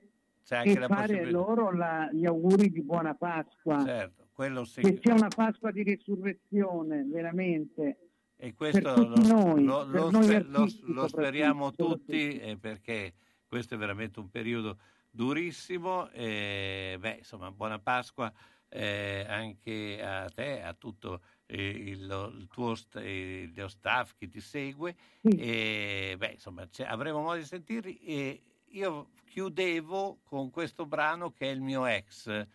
e 0.63 0.75
fare 0.87 1.31
loro 1.31 1.73
la- 1.73 2.09
gli 2.13 2.27
auguri 2.27 2.71
di 2.71 2.83
buona 2.83 3.15
Pasqua. 3.15 3.83
Certo, 3.85 4.28
quello 4.39 4.65
sì. 4.65 4.83
Che 4.83 5.01
sia 5.03 5.15
una 5.15 5.27
Pasqua 5.27 5.73
di 5.73 5.83
risurrezione, 5.83 7.03
veramente. 7.03 8.11
E 8.37 8.55
questo 8.55 8.95
lo, 8.95 9.17
noi, 9.17 9.65
lo- 9.65 9.83
lo 9.83 10.11
noi 10.13 10.23
spe- 10.23 10.43
lo- 10.45 10.69
lo 10.83 11.09
speriamo 11.09 11.73
tutti 11.73 12.39
eh, 12.39 12.57
perché 12.57 13.15
questo 13.49 13.75
è 13.75 13.77
veramente 13.79 14.21
un 14.21 14.31
periodo 14.31 14.79
durissimo. 15.11 16.09
E, 16.11 16.97
beh, 17.01 17.17
insomma, 17.19 17.51
buona 17.51 17.81
Pasqua 17.81 18.33
eh, 18.69 19.27
anche 19.29 20.01
a 20.01 20.31
te, 20.31 20.63
a 20.63 20.73
tutto 20.73 21.21
eh, 21.47 21.71
il, 21.71 22.31
il 22.39 22.47
tuo 22.49 22.77
st- 22.77 22.95
eh, 23.03 23.51
tuo 23.53 23.67
staff 23.67 24.13
che 24.17 24.29
ti 24.29 24.39
segue. 24.39 24.95
E, 25.21 26.15
beh, 26.17 26.31
insomma, 26.35 26.65
avremo 26.87 27.23
modo 27.23 27.39
di 27.39 27.45
sentirli. 27.45 27.99
E 28.05 28.41
io 28.67 29.09
chiudevo 29.25 30.21
con 30.23 30.51
questo 30.51 30.87
brano 30.87 31.33
che 31.33 31.47
è 31.51 31.53
il 31.53 31.61
mio 31.61 31.87
ex. 31.87 32.47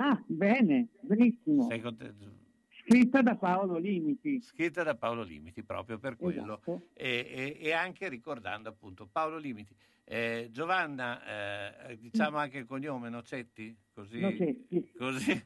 Ah, 0.00 0.20
bene, 0.26 0.88
benissimo. 1.00 1.66
Sei 1.68 1.80
contento? 1.80 2.36
Scritta 2.84 3.20
da 3.20 3.36
Paolo 3.36 3.76
Limiti. 3.78 4.40
Scritta 4.40 4.82
da 4.82 4.94
Paolo 4.94 5.22
Limiti, 5.22 5.62
proprio 5.62 5.98
per 5.98 6.16
quello. 6.16 6.54
Esatto. 6.54 6.88
E, 6.94 7.26
e- 7.28 7.66
e 7.66 7.72
anche 7.72 8.08
ricordando 8.08 8.68
appunto 8.68 9.06
Paolo 9.10 9.36
Limiti. 9.38 9.74
Eh, 10.04 10.48
Giovanna, 10.50 11.88
eh, 11.88 11.98
diciamo 11.98 12.38
anche 12.38 12.58
il 12.58 12.64
cognome 12.66 13.10
Nocetti? 13.10 13.76
Così, 13.92 14.20
Nocetti. 14.20 14.92
così 14.96 15.44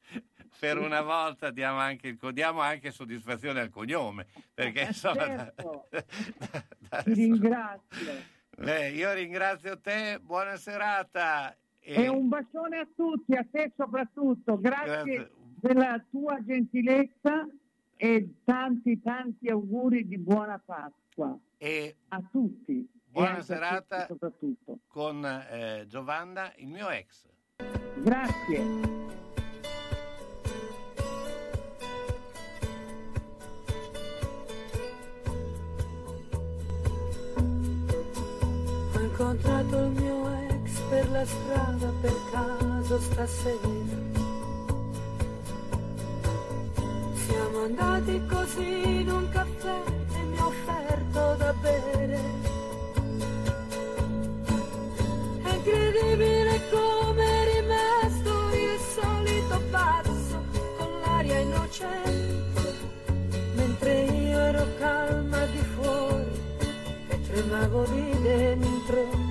per 0.58 0.78
una 0.78 1.02
volta 1.02 1.50
diamo 1.50 1.78
anche, 1.78 2.08
il- 2.08 2.18
diamo 2.32 2.60
anche 2.60 2.90
soddisfazione 2.90 3.60
al 3.60 3.68
cognome. 3.70 4.26
Perché 4.54 4.82
insomma, 4.82 5.26
da- 5.26 5.36
Certo. 5.54 5.88
da- 5.90 6.64
da- 6.88 7.02
Ti 7.02 7.12
ringrazio. 7.12 8.12
Eh, 8.58 8.92
io 8.92 9.12
ringrazio 9.12 9.78
te, 9.80 10.18
buona 10.22 10.56
serata. 10.56 11.54
E 11.84 12.08
un 12.08 12.28
bacione 12.28 12.78
a 12.78 12.88
tutti, 12.94 13.34
a 13.34 13.44
te 13.50 13.72
soprattutto. 13.76 14.58
Grazie, 14.60 14.86
Grazie. 15.14 15.30
della 15.60 16.04
tua 16.10 16.38
gentilezza 16.44 17.46
e 17.96 18.34
tanti 18.44 19.00
tanti 19.00 19.48
auguri 19.48 20.06
di 20.06 20.18
buona 20.18 20.58
Pasqua 20.64 21.36
E 21.58 21.96
a 22.08 22.22
tutti. 22.30 22.78
e 22.80 22.88
buona 23.10 23.36
a 23.38 23.42
serata 23.42 23.96
tutti 24.06 24.12
soprattutto. 24.12 24.78
con 24.86 25.24
eh, 25.24 25.84
Giovanna, 25.88 26.52
il 26.56 26.68
mio 26.68 26.88
ex. 26.88 27.28
Grazie. 27.98 29.00
Ho 38.94 39.00
incontrato 39.00 39.78
il 39.78 39.90
mio 39.90 40.28
ex 40.28 40.51
per 40.92 41.10
la 41.10 41.24
strada 41.24 41.90
per 42.02 42.16
caso 42.30 43.00
stasera. 43.00 43.68
Siamo 47.24 47.62
andati 47.64 48.20
così 48.26 49.00
in 49.00 49.08
un 49.08 49.26
caffè 49.30 49.80
e 50.16 50.22
mi 50.22 50.36
ha 50.36 50.46
offerto 50.46 51.34
da 51.38 51.54
bere. 51.62 52.20
È 55.42 55.54
incredibile 55.54 56.60
come 56.70 57.24
è 57.24 57.42
rimasto 57.54 58.32
il 58.52 58.78
solito 58.94 59.62
pazzo 59.70 60.44
con 60.76 60.90
l'aria 61.06 61.38
innocente, 61.38 62.74
mentre 63.54 64.02
io 64.02 64.38
ero 64.38 64.66
calma 64.78 65.42
di 65.46 65.64
fuori 65.74 66.32
e 67.08 67.20
tremavo 67.28 67.84
di 67.86 68.20
dentro. 68.20 69.21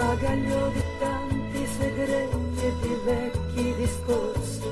Bagaglio 0.00 0.68
di 0.72 0.82
tanti 0.98 1.66
segreti 1.66 2.64
e 2.64 2.72
di 2.80 2.94
vecchi 3.04 3.74
discorsi. 3.74 4.62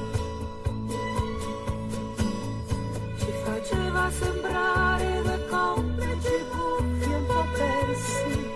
Ci 3.18 3.32
faceva 3.44 4.10
sembrare 4.10 5.22
due 5.22 5.46
complici 5.50 6.36
buffi 6.50 7.12
un 7.12 7.26
po' 7.26 7.44
persi. 7.58 8.50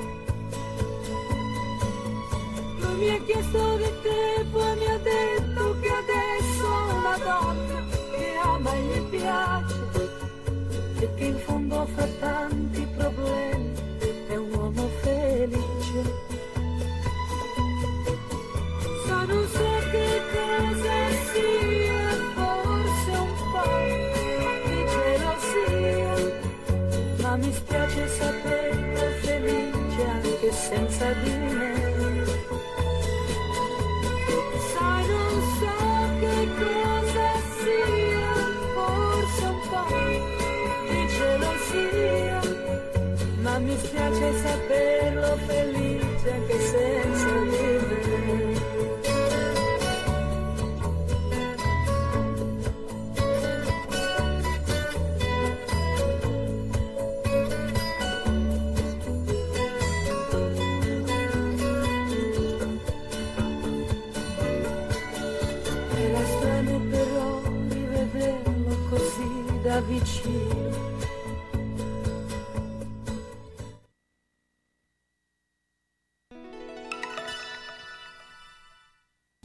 Lui 2.79 2.95
mi 2.97 3.11
ha 3.11 3.21
chiesto 3.21 3.77
di 3.77 3.93
tempo 4.01 4.67
e 4.67 4.75
mi 4.75 4.87
ha 4.87 4.99
detto 4.99 5.77
che 5.79 5.89
adesso 6.03 6.89
è 6.89 6.93
una 6.95 7.19
donna 7.19 7.85
che 8.17 8.35
ama 8.43 8.73
e 8.73 8.81
gli 8.81 9.03
piace 9.11 10.11
e 11.01 11.15
che 11.17 11.25
in 11.25 11.39
fondo 11.41 11.87
fra 11.95 12.07
tanti 12.19 12.87
problemi 12.97 13.72
di 31.23 31.31
me. 31.57 31.71
Sai, 34.73 35.03
non 35.13 35.35
so 35.59 35.77
che 36.21 36.37
cosa 36.61 37.29
sia, 37.59 38.35
forse 38.75 39.45
un 39.45 39.59
po' 39.71 39.91
di 40.89 41.01
gelosia, 41.17 42.41
ma 43.43 43.55
mi 43.59 43.77
spiace 43.79 44.29
saperlo 44.43 45.31
felice 45.47 46.29
anche 46.33 46.59
senza 46.61 47.22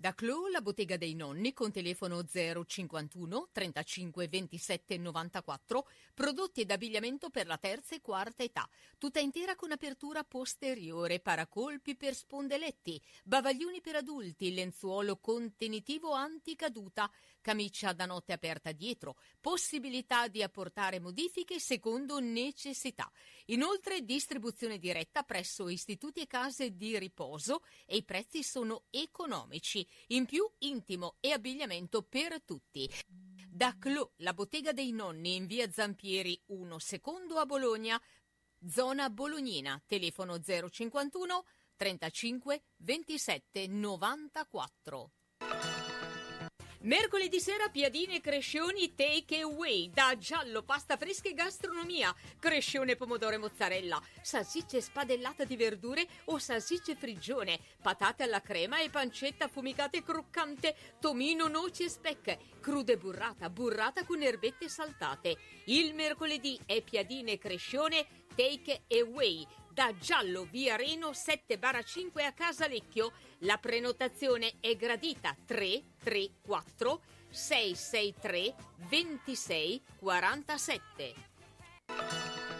Da 0.00 0.14
Clou, 0.14 0.46
la 0.46 0.62
bottega 0.62 0.96
dei 0.96 1.14
nonni 1.14 1.52
con 1.52 1.70
telefono 1.70 2.24
051 2.24 3.48
35 3.52 4.28
27 4.28 4.96
94, 4.96 5.86
prodotti 6.14 6.62
ed 6.62 6.70
abbigliamento 6.70 7.28
per 7.28 7.46
la 7.46 7.58
terza 7.58 7.94
e 7.94 8.00
quarta 8.00 8.42
età, 8.42 8.66
tutta 8.96 9.20
intera 9.20 9.56
con 9.56 9.72
apertura 9.72 10.24
posteriore, 10.24 11.20
paracolpi 11.20 11.96
per 11.96 12.14
spondeletti, 12.14 12.98
bavaglioni 13.24 13.82
per 13.82 13.96
adulti, 13.96 14.54
lenzuolo 14.54 15.18
contenitivo 15.18 16.12
anticaduta, 16.12 17.10
camicia 17.40 17.92
da 17.92 18.06
notte 18.06 18.32
aperta 18.32 18.72
dietro, 18.72 19.16
possibilità 19.40 20.28
di 20.28 20.42
apportare 20.42 21.00
modifiche 21.00 21.58
secondo 21.58 22.18
necessità. 22.18 23.10
Inoltre 23.46 24.04
distribuzione 24.04 24.78
diretta 24.78 25.22
presso 25.22 25.68
istituti 25.68 26.20
e 26.20 26.26
case 26.26 26.76
di 26.76 26.98
riposo 26.98 27.62
e 27.86 27.96
i 27.96 28.04
prezzi 28.04 28.42
sono 28.42 28.84
economici. 28.90 29.86
In 30.08 30.26
più 30.26 30.48
intimo 30.58 31.16
e 31.20 31.32
abbigliamento 31.32 32.02
per 32.02 32.42
tutti. 32.42 32.88
Da 33.48 33.76
Clo, 33.78 34.12
la 34.18 34.32
bottega 34.32 34.72
dei 34.72 34.92
nonni 34.92 35.34
in 35.34 35.46
via 35.46 35.70
Zampieri 35.70 36.40
1 36.46 36.78
secondo 36.78 37.36
a 37.38 37.46
Bologna, 37.46 38.00
zona 38.66 39.10
bolognina, 39.10 39.82
telefono 39.86 40.38
051 40.38 41.44
35 41.76 42.62
27 42.76 43.66
94. 43.66 45.10
Mercoledì 46.82 47.40
sera 47.40 47.68
piadine 47.68 48.16
e 48.16 48.20
crescioni 48.22 48.94
take 48.94 49.42
away. 49.42 49.90
Da 49.90 50.16
giallo, 50.16 50.62
pasta 50.62 50.96
fresca 50.96 51.28
e 51.28 51.34
gastronomia, 51.34 52.14
crescione, 52.38 52.96
pomodoro 52.96 53.34
e 53.34 53.38
mozzarella, 53.38 54.00
salsicce 54.22 54.80
spadellata 54.80 55.44
di 55.44 55.56
verdure 55.56 56.06
o 56.24 56.38
salsicce 56.38 56.96
frigione, 56.96 57.58
patate 57.82 58.22
alla 58.22 58.40
crema 58.40 58.80
e 58.80 58.88
pancetta 58.88 59.44
affumicata 59.44 59.98
e 59.98 60.02
croccante, 60.02 60.74
tomino, 60.98 61.48
noci 61.48 61.84
e 61.84 61.90
specche, 61.90 62.38
crude 62.62 62.96
burrata, 62.96 63.50
burrata 63.50 64.06
con 64.06 64.22
erbette 64.22 64.70
saltate. 64.70 65.36
Il 65.66 65.92
mercoledì 65.92 66.58
è 66.64 66.80
piadine 66.80 67.32
e 67.32 67.38
crescione 67.38 68.06
take 68.34 68.84
away 68.88 69.46
da 69.72 69.92
Giallo 69.98 70.46
via 70.50 70.76
Reno 70.76 71.12
7 71.12 71.58
5 71.82 72.24
a 72.24 72.32
Casalecchio. 72.32 73.12
La 73.40 73.58
prenotazione 73.58 74.54
è 74.60 74.74
gradita 74.76 75.36
334 75.46 77.00
663 77.30 78.54
26 78.88 79.82
47. 79.96 82.59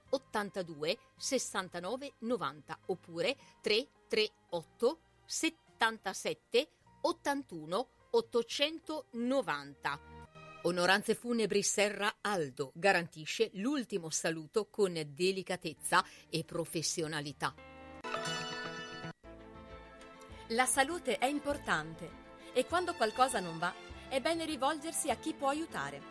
82 0.11 0.97
69 1.17 2.13
90 2.19 2.79
oppure 2.87 3.35
338 3.61 4.99
77 5.25 6.69
81 7.01 7.87
890. 8.11 9.99
Onoranze 10.63 11.15
Funebri 11.15 11.63
Serra 11.63 12.17
Aldo 12.21 12.71
garantisce 12.75 13.49
l'ultimo 13.53 14.09
saluto 14.09 14.67
con 14.69 14.93
delicatezza 15.07 16.05
e 16.29 16.43
professionalità. 16.43 17.55
La 20.49 20.65
salute 20.65 21.17
è 21.17 21.25
importante 21.25 22.19
e 22.53 22.65
quando 22.65 22.93
qualcosa 22.93 23.39
non 23.39 23.57
va 23.57 23.73
è 24.09 24.19
bene 24.19 24.45
rivolgersi 24.45 25.09
a 25.09 25.15
chi 25.15 25.33
può 25.33 25.47
aiutare. 25.47 26.10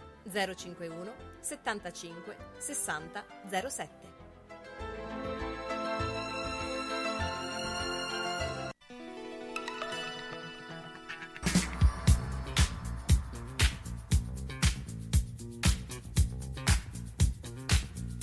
051 0.29 1.13
75 1.39 2.37
60 2.57 3.25
07. 3.69 4.09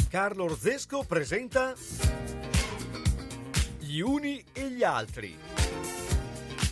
Carlo 0.09 0.45
Orzesco 0.45 1.05
presenta 1.05 1.75
Gli 3.79 4.01
uni 4.01 4.43
e 4.53 4.71
gli 4.71 4.83
altri. 4.83 5.39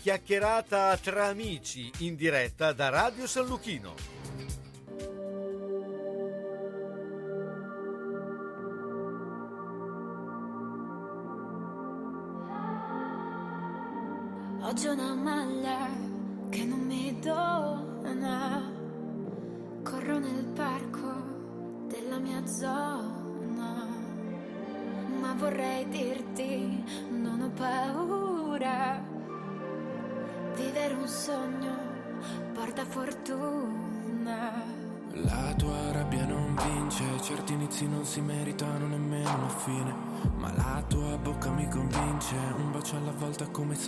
Chiacchierata 0.01 0.97
tra 0.97 1.27
amici 1.27 1.91
in 1.99 2.16
diretta 2.16 2.72
da 2.72 2.89
Radio 2.89 3.27
San 3.27 3.47
Luchino. 3.47 4.16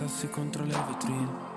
Sassi 0.09 0.27
contro 0.29 0.63
le 0.65 0.75
vetrine. 0.87 1.47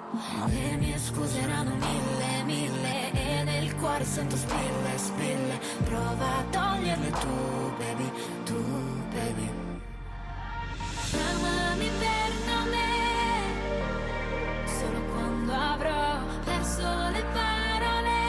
Le 0.46 0.76
mie 0.76 0.98
scuse 0.98 1.40
erano 1.40 1.74
mille, 1.74 2.42
mille 2.44 3.12
E 3.12 3.44
nel 3.44 3.74
cuore 3.76 4.04
sento 4.04 4.36
spille, 4.36 4.96
spille 4.96 5.58
Prova 5.84 6.36
a 6.36 6.44
toglierle 6.50 7.10
tu, 7.12 7.72
baby, 7.78 8.12
tu, 8.44 8.62
baby 9.10 9.50
Chiamami 11.08 11.90
per 11.98 12.30
nome 12.46 12.86
Solo 14.66 15.00
quando 15.14 15.52
avrò 15.54 16.18
perso 16.44 16.82
le 16.82 17.24
parole 17.32 18.20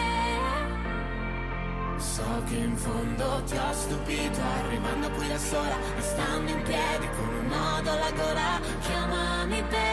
So 1.97 2.43
che 2.45 2.55
in 2.55 2.77
fondo 2.77 3.43
ti 3.43 3.57
ho 3.57 3.73
stupito, 3.73 4.39
arrivando 4.39 5.09
qui 5.11 5.27
da 5.27 5.37
sola 5.37 5.75
e 5.97 6.01
stando 6.01 6.49
in 6.49 6.61
piedi 6.61 7.09
con 7.17 7.27
un 7.27 7.47
nodo 7.47 7.91
alla 7.91 8.11
gola. 8.11 8.61
Chiamami 8.79 9.63
per 9.63 9.92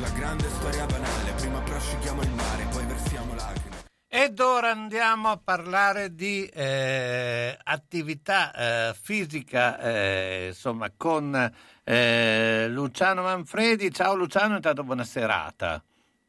La 0.00 0.10
grande 0.10 0.48
storia 0.48 0.86
banale, 0.86 1.32
prima 1.32 1.60
prosciughiamo 1.60 2.22
il 2.22 2.30
mare, 2.30 2.64
poi 2.70 2.86
versiamo 2.86 3.34
lacrime 3.34 3.76
Ed 4.06 4.38
ora 4.38 4.70
andiamo 4.70 5.28
a 5.28 5.40
parlare 5.42 6.14
di 6.14 6.46
eh, 6.46 7.58
attività 7.60 8.52
eh, 8.90 8.94
fisica, 8.94 9.76
eh, 9.80 10.46
insomma, 10.50 10.92
con 10.96 11.52
eh, 11.82 12.68
Luciano 12.68 13.22
Manfredi. 13.22 13.90
Ciao 13.90 14.14
Luciano, 14.14 14.54
intanto 14.54 14.84
buona 14.84 15.02
serata. 15.02 15.82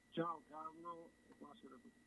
Ciao 0.10 0.42
Carlo, 0.50 1.12
buonasera 1.38 1.76
a 1.76 1.80
tutti. 1.80 2.02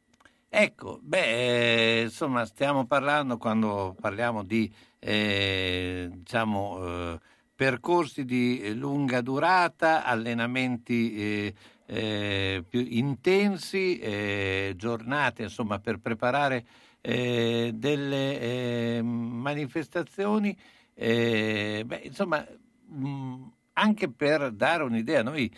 Ecco, 0.48 0.98
beh, 1.00 2.00
eh, 2.00 2.02
insomma, 2.02 2.44
stiamo 2.44 2.86
parlando 2.86 3.36
quando 3.36 3.94
parliamo 4.00 4.42
di 4.42 4.68
eh, 4.98 6.08
diciamo, 6.12 7.12
eh, 7.12 7.20
percorsi 7.62 8.24
di 8.24 8.74
lunga 8.74 9.20
durata, 9.20 10.04
allenamenti 10.04 11.14
eh, 11.14 11.54
eh, 11.86 12.64
più 12.68 12.84
intensi, 12.88 14.00
eh, 14.00 14.74
giornate 14.76 15.44
insomma, 15.44 15.78
per 15.78 15.98
preparare 15.98 16.64
delle 17.00 19.00
manifestazioni. 19.02 20.56
beh, 20.94 22.00
insomma, 22.02 22.44
mh, 22.86 23.42
anche 23.74 24.08
per 24.08 24.50
dare 24.50 24.82
un'idea, 24.82 25.22
noi 25.22 25.52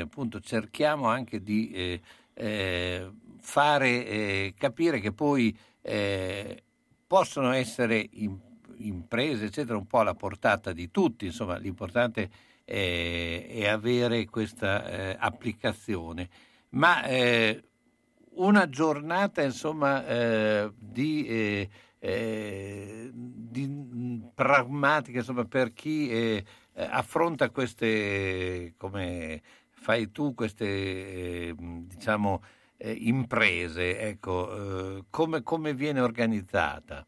appunto 0.00 0.40
cerchiamo 0.40 1.08
anche 1.08 1.42
di 1.42 2.00
fare 3.40 4.06
eh, 4.06 4.54
capire 4.56 5.00
che 5.00 5.12
poi 5.12 5.56
eh, 5.80 6.62
possono 7.06 7.52
essere 7.52 8.08
in, 8.12 8.38
imprese, 8.86 9.46
eccetera, 9.46 9.76
un 9.76 9.86
po' 9.86 10.00
alla 10.00 10.14
portata 10.14 10.72
di 10.72 10.90
tutti, 10.90 11.26
insomma, 11.26 11.56
l'importante 11.56 12.30
è, 12.64 13.46
è 13.48 13.66
avere 13.68 14.24
questa 14.26 14.84
eh, 14.86 15.16
applicazione. 15.18 16.28
Ma 16.70 17.04
eh, 17.04 17.62
una 18.34 18.68
giornata, 18.68 19.42
insomma, 19.42 20.06
eh, 20.06 20.72
di, 20.78 21.26
eh, 21.98 23.10
di, 23.12 24.20
pragmatica, 24.34 25.18
insomma, 25.18 25.44
per 25.44 25.72
chi 25.72 26.42
affronta 26.74 27.50
queste, 27.50 28.74
come 28.76 29.42
fai 29.70 30.10
tu, 30.10 30.34
queste, 30.34 31.54
diciamo, 31.58 32.40
eh, 32.82 32.90
imprese, 32.92 33.98
ecco, 34.00 34.96
eh, 34.98 35.04
come, 35.08 35.42
come, 35.42 35.72
viene 35.72 36.00
organizzata, 36.00 37.06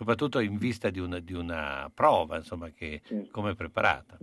soprattutto 0.00 0.38
in 0.38 0.56
vista 0.56 0.88
di 0.88 0.98
una, 0.98 1.18
di 1.18 1.34
una 1.34 1.90
prova, 1.92 2.36
insomma, 2.38 2.70
che, 2.70 3.02
certo. 3.04 3.28
come 3.32 3.50
è 3.50 3.54
preparata? 3.54 4.16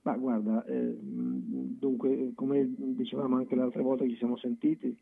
Ma 0.00 0.16
guarda, 0.16 0.64
eh, 0.64 0.96
dunque, 0.98 2.32
come 2.34 2.66
dicevamo 2.74 3.36
anche 3.36 3.54
l'altra 3.54 3.82
volta 3.82 4.04
che 4.04 4.12
ci 4.12 4.16
siamo 4.16 4.38
sentiti, 4.38 4.96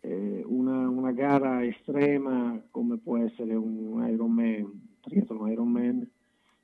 eh, 0.00 0.42
una, 0.44 0.90
una, 0.90 1.12
gara 1.12 1.64
estrema 1.64 2.62
come 2.70 2.98
può 2.98 3.16
essere 3.16 3.54
un 3.54 4.06
Ironman, 4.06 4.98
triathlon 5.00 5.50
Ironman, 5.50 6.06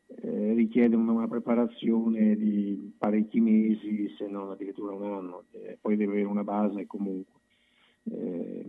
eh, 0.08 0.52
richiede 0.52 0.96
una, 0.96 1.12
una, 1.12 1.28
preparazione 1.28 2.36
di 2.36 2.92
parecchi 2.98 3.40
mesi, 3.40 4.14
se 4.18 4.26
non 4.26 4.50
addirittura 4.50 4.92
un 4.92 5.04
anno, 5.04 5.44
poi 5.80 5.96
deve 5.96 6.12
avere 6.12 6.26
una 6.26 6.44
base 6.44 6.86
comunque. 6.86 7.39
Eh, 8.04 8.64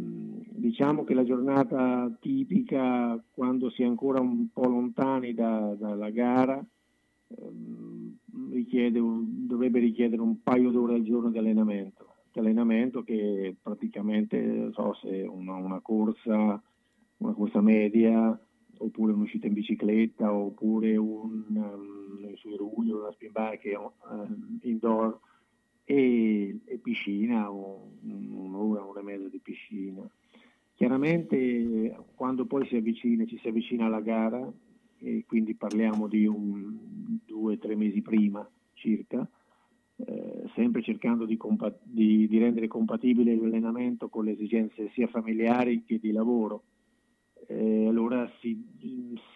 diciamo 0.62 1.04
che 1.04 1.14
la 1.14 1.24
giornata 1.24 2.12
tipica, 2.20 3.22
quando 3.32 3.70
si 3.70 3.84
è 3.84 3.86
ancora 3.86 4.20
un 4.20 4.50
po' 4.52 4.68
lontani 4.68 5.34
da, 5.34 5.76
dalla 5.78 6.10
gara, 6.10 6.64
ehm, 7.28 8.18
richiede 8.52 9.00
un, 9.00 9.48
dovrebbe 9.48 9.80
richiedere 9.80 10.22
un 10.22 10.42
paio 10.42 10.72
d'ore 10.72 10.96
al 10.96 11.04
giorno 11.04 11.30
di 11.30 11.38
allenamento. 11.38 12.16
Di 12.32 12.40
allenamento 12.40 13.04
che 13.04 13.56
praticamente 13.62 14.72
so 14.72 14.94
se 14.94 15.22
una, 15.22 15.56
una 15.56 15.82
corsa, 15.82 16.62
una 17.18 17.34
corsa 17.34 17.62
media, 17.62 18.40
oppure 18.78 19.14
un'uscita 19.14 19.48
in 19.48 19.54
bicicletta, 19.54 20.34
oppure 20.34 20.96
un, 20.96 21.44
um, 21.50 22.34
sui 22.36 22.56
rugli, 22.56 22.92
una 22.92 23.12
spin 23.12 23.32
bike 23.32 23.76
um, 23.76 24.60
indoor 24.62 25.20
e, 25.92 26.58
e 26.64 26.78
piscina, 26.78 27.50
un'ora, 27.50 28.82
un'ora 28.82 29.02
e 29.02 29.04
mezza 29.04 29.28
di 29.28 29.40
piscina. 29.40 30.10
Chiaramente 30.74 31.98
quando 32.16 32.46
poi 32.46 32.66
si 32.68 32.78
avvicina, 32.78 33.26
ci 33.26 33.38
si 33.40 33.50
avvicina 33.50 33.88
alla 33.88 34.00
gara, 34.00 34.50
e 35.00 35.26
quindi 35.28 35.54
parliamo 35.54 36.08
di 36.08 36.26
un, 36.26 36.78
due 37.26 37.56
o 37.56 37.58
tre 37.58 37.76
mesi 37.76 38.02
prima 38.02 38.48
circa, 38.74 39.28
eh, 39.98 40.44
sempre 40.56 40.82
cercando 40.82 41.26
di, 41.26 41.36
compa- 41.36 41.78
di, 41.84 42.26
di, 42.28 42.38
rendere 42.38 42.68
compatibile 42.68 43.36
l'allenamento 43.36 44.08
con 44.08 44.24
le 44.24 44.32
esigenze 44.32 44.90
sia 44.94 45.08
familiari 45.08 45.84
che 45.84 46.00
di 46.00 46.12
lavoro. 46.12 46.64
Eh, 47.48 47.88
allora 47.88 48.32
si, 48.40 48.64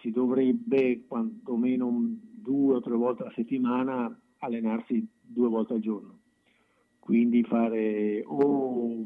si, 0.00 0.10
dovrebbe 0.10 1.04
quantomeno 1.06 1.92
due 2.32 2.76
o 2.76 2.80
tre 2.80 2.94
volte 2.94 3.22
alla 3.22 3.32
settimana 3.34 4.20
allenarsi 4.38 5.06
due 5.20 5.48
volte 5.48 5.74
al 5.74 5.80
giorno 5.80 6.20
quindi 7.06 7.44
fare 7.44 8.24
o 8.26 9.04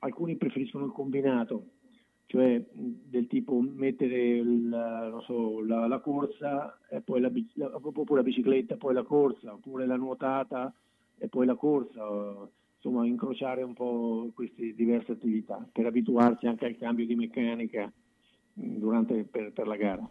alcuni 0.00 0.34
preferiscono 0.34 0.86
il 0.86 0.90
combinato, 0.90 1.66
cioè 2.26 2.60
del 2.72 3.28
tipo 3.28 3.60
mettere 3.60 4.30
il, 4.30 5.20
so, 5.26 5.64
la, 5.64 5.86
la, 5.86 6.00
corsa 6.00 6.76
e 6.90 7.00
poi 7.02 7.20
la, 7.20 7.30
la, 7.54 7.70
oppure 7.72 8.16
la 8.16 8.26
bicicletta, 8.26 8.76
poi 8.76 8.94
la 8.94 9.04
corsa, 9.04 9.52
oppure 9.52 9.86
la 9.86 9.94
nuotata 9.94 10.74
e 11.18 11.28
poi 11.28 11.46
la 11.46 11.54
corsa, 11.54 12.04
insomma 12.74 13.06
incrociare 13.06 13.62
un 13.62 13.74
po' 13.74 14.32
queste 14.34 14.74
diverse 14.74 15.12
attività 15.12 15.64
per 15.70 15.86
abituarsi 15.86 16.48
anche 16.48 16.66
al 16.66 16.76
cambio 16.76 17.06
di 17.06 17.14
meccanica 17.14 17.92
durante, 18.54 19.22
per, 19.22 19.52
per 19.52 19.68
la 19.68 19.76
gara. 19.76 20.10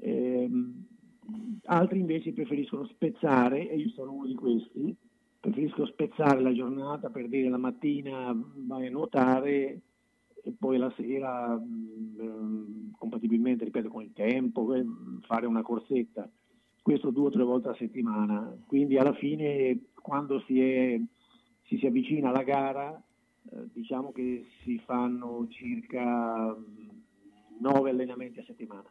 Ehm, 0.00 0.86
altri 1.64 1.98
invece 1.98 2.32
preferiscono 2.32 2.86
spezzare, 2.86 3.68
e 3.68 3.76
io 3.76 3.90
sono 3.90 4.14
uno 4.14 4.26
di 4.26 4.34
questi, 4.34 4.96
preferisco 5.48 5.86
spezzare 5.86 6.40
la 6.40 6.52
giornata 6.52 7.08
per 7.08 7.28
dire 7.28 7.48
la 7.48 7.56
mattina 7.56 8.32
vai 8.34 8.86
a 8.86 8.90
nuotare 8.90 9.80
e 10.42 10.54
poi 10.58 10.76
la 10.76 10.92
sera 10.96 11.56
mh, 11.56 12.22
mm, 12.22 12.90
compatibilmente 12.98 13.64
ripeto 13.64 13.88
con 13.88 14.02
il 14.02 14.12
tempo 14.12 14.74
eh, 14.74 14.84
fare 15.26 15.46
una 15.46 15.62
corsetta 15.62 16.30
questo 16.82 17.10
due 17.10 17.26
o 17.26 17.30
tre 17.30 17.42
volte 17.42 17.68
a 17.68 17.76
settimana 17.76 18.56
quindi 18.66 18.98
alla 18.98 19.14
fine 19.14 19.90
quando 19.94 20.40
si, 20.46 20.60
è, 20.60 21.00
si, 21.64 21.78
si 21.78 21.86
avvicina 21.86 22.28
alla 22.28 22.42
gara 22.42 23.02
eh, 23.50 23.68
diciamo 23.72 24.12
che 24.12 24.46
si 24.62 24.78
fanno 24.84 25.46
circa 25.48 26.54
mm, 26.54 26.88
nove 27.60 27.90
allenamenti 27.90 28.40
a 28.40 28.44
settimana 28.44 28.88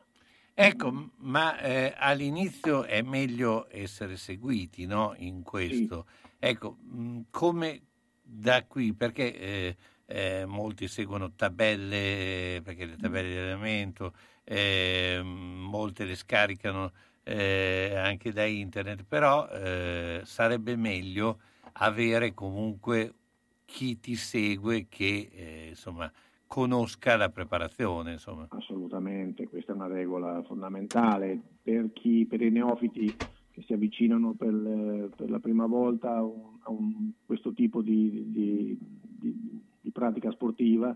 Ecco, 0.60 1.12
ma 1.18 1.60
eh, 1.60 1.94
all'inizio 1.96 2.84
è 2.84 3.04
meglio 3.04 3.68
essere 3.70 4.18
seguiti 4.18 4.88
no? 4.88 5.14
in 5.18 5.44
questo. 5.44 6.08
Sì. 6.08 6.27
Ecco, 6.40 6.78
mm, 6.84 7.22
come 7.30 7.82
da 8.22 8.64
qui, 8.66 8.94
perché 8.94 9.38
eh, 9.38 9.76
eh, 10.06 10.46
molti 10.46 10.88
seguono 10.88 11.34
tabelle, 11.34 12.62
perché 12.64 12.86
le 12.86 12.98
tabelle 12.98 13.30
di 13.30 13.38
allenamento, 13.38 14.14
eh, 14.44 15.22
molte 15.24 16.06
le 16.06 16.16
scaricano 16.16 16.92
eh, 17.24 17.94
anche 17.96 18.32
da 18.32 18.46
internet, 18.46 19.04
però 19.04 19.48
eh, 19.50 20.22
sarebbe 20.24 20.76
meglio 20.76 21.40
avere 21.74 22.34
comunque 22.34 23.14
chi 23.66 24.00
ti 24.00 24.16
segue 24.16 24.88
che 24.88 25.30
eh, 25.32 25.68
insomma 25.70 26.12
conosca 26.48 27.18
la 27.18 27.30
preparazione. 27.30 28.14
Insomma. 28.14 28.48
Assolutamente, 28.50 29.48
questa 29.48 29.74
è 29.74 29.76
una 29.76 29.88
regola 29.88 30.42
fondamentale 30.44 31.40
per 31.62 31.92
chi, 31.92 32.26
per 32.26 32.42
i 32.42 32.50
neofiti 32.50 33.14
che 33.58 33.64
si 33.64 33.74
avvicinano 33.74 34.36
per, 34.36 35.10
per 35.16 35.32
la 35.32 35.40
prima 35.40 35.66
volta 35.66 36.18
a, 36.18 36.24
un, 36.24 36.58
a 36.62 36.70
un, 36.70 37.10
questo 37.26 37.54
tipo 37.54 37.82
di, 37.82 38.26
di, 38.28 38.78
di, 38.80 39.62
di, 39.82 39.90
pratica 39.90 40.30
sportiva 40.30 40.96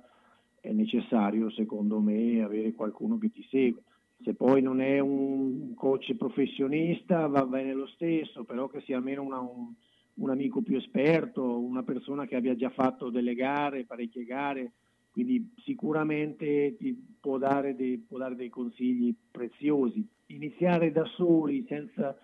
è 0.60 0.72
necessario 0.72 1.50
secondo 1.50 2.00
me 2.00 2.44
avere 2.44 2.74
qualcuno 2.74 3.18
che 3.18 3.32
ti 3.32 3.44
segue. 3.50 3.82
Se 4.24 4.36
poi 4.36 4.62
non 4.62 4.80
è 4.80 5.00
un 5.00 5.74
coach 5.74 6.14
professionista 6.14 7.26
va 7.26 7.44
bene 7.48 7.74
lo 7.74 7.88
stesso, 7.88 8.44
però 8.44 8.68
che 8.68 8.82
sia 8.82 8.98
almeno 8.98 9.24
una, 9.24 9.40
un, 9.40 9.74
un 10.16 10.30
amico 10.30 10.62
più 10.62 10.78
esperto, 10.78 11.58
una 11.60 11.82
persona 11.82 12.28
che 12.28 12.36
abbia 12.36 12.56
già 12.56 12.70
fatto 12.70 13.10
delle 13.10 13.34
gare, 13.34 13.86
parecchie 13.86 14.24
gare, 14.24 14.74
quindi 15.10 15.52
sicuramente 15.64 16.76
ti 16.78 16.96
può 17.20 17.40
dare, 17.40 17.76
dei, 17.76 17.98
può 17.98 18.20
dare 18.20 18.36
dei 18.36 18.50
consigli 18.50 19.16
preziosi. 19.32 20.08
Iniziare 20.28 20.92
da 20.92 21.06
soli 21.06 21.66
senza 21.68 22.16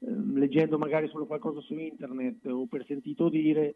leggendo 0.00 0.78
magari 0.78 1.08
solo 1.08 1.26
qualcosa 1.26 1.60
su 1.60 1.74
internet 1.74 2.46
o 2.46 2.66
per 2.66 2.84
sentito 2.86 3.28
dire, 3.28 3.74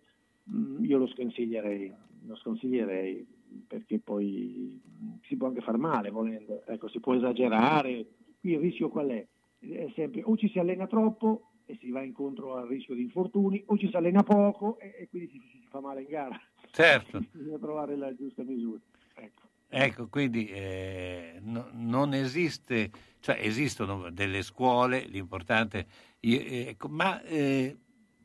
mm, 0.51 0.85
io 0.85 0.99
lo 0.99 1.07
sconsiglierei, 1.07 1.93
lo 2.27 2.36
sconsiglierei 2.36 3.27
perché 3.66 3.99
poi 3.99 4.81
si 5.24 5.36
può 5.36 5.49
anche 5.49 5.61
far 5.61 5.77
male 5.77 6.11
volendo, 6.11 6.62
ecco, 6.66 6.89
si 6.89 7.01
può 7.01 7.15
esagerare, 7.15 8.07
qui 8.40 8.53
il 8.53 8.61
rischio 8.61 8.89
qual 8.89 9.09
è? 9.09 9.27
È 9.59 9.93
sempre 9.94 10.23
o 10.24 10.36
ci 10.36 10.49
si 10.49 10.59
allena 10.59 10.86
troppo 10.86 11.51
e 11.66 11.77
si 11.81 11.90
va 11.90 12.03
incontro 12.03 12.57
al 12.57 12.66
rischio 12.66 12.94
di 12.94 13.03
infortuni 13.03 13.62
o 13.66 13.78
ci 13.78 13.89
si 13.89 13.97
allena 13.97 14.23
poco 14.23 14.78
e, 14.78 14.94
e 14.99 15.09
quindi 15.09 15.28
si, 15.31 15.40
si, 15.51 15.66
fa 15.69 15.81
male 15.81 16.03
in 16.03 16.09
gara. 16.09 16.40
Certo. 16.70 17.23
Bisogna 17.32 17.59
trovare 17.59 17.97
la 17.97 18.15
giusta 18.15 18.43
misura. 18.43 18.81
Ecco. 19.15 19.52
Ecco, 19.74 20.07
quindi 20.09 20.49
eh, 20.49 21.39
no, 21.40 21.70
non 21.73 22.12
esiste, 22.12 22.90
cioè 23.20 23.39
esistono 23.40 24.11
delle 24.11 24.43
scuole, 24.43 25.07
l'importante, 25.07 25.86
eh, 26.20 26.66
ecco, 26.69 26.89
ma 26.89 27.23
eh, 27.23 27.74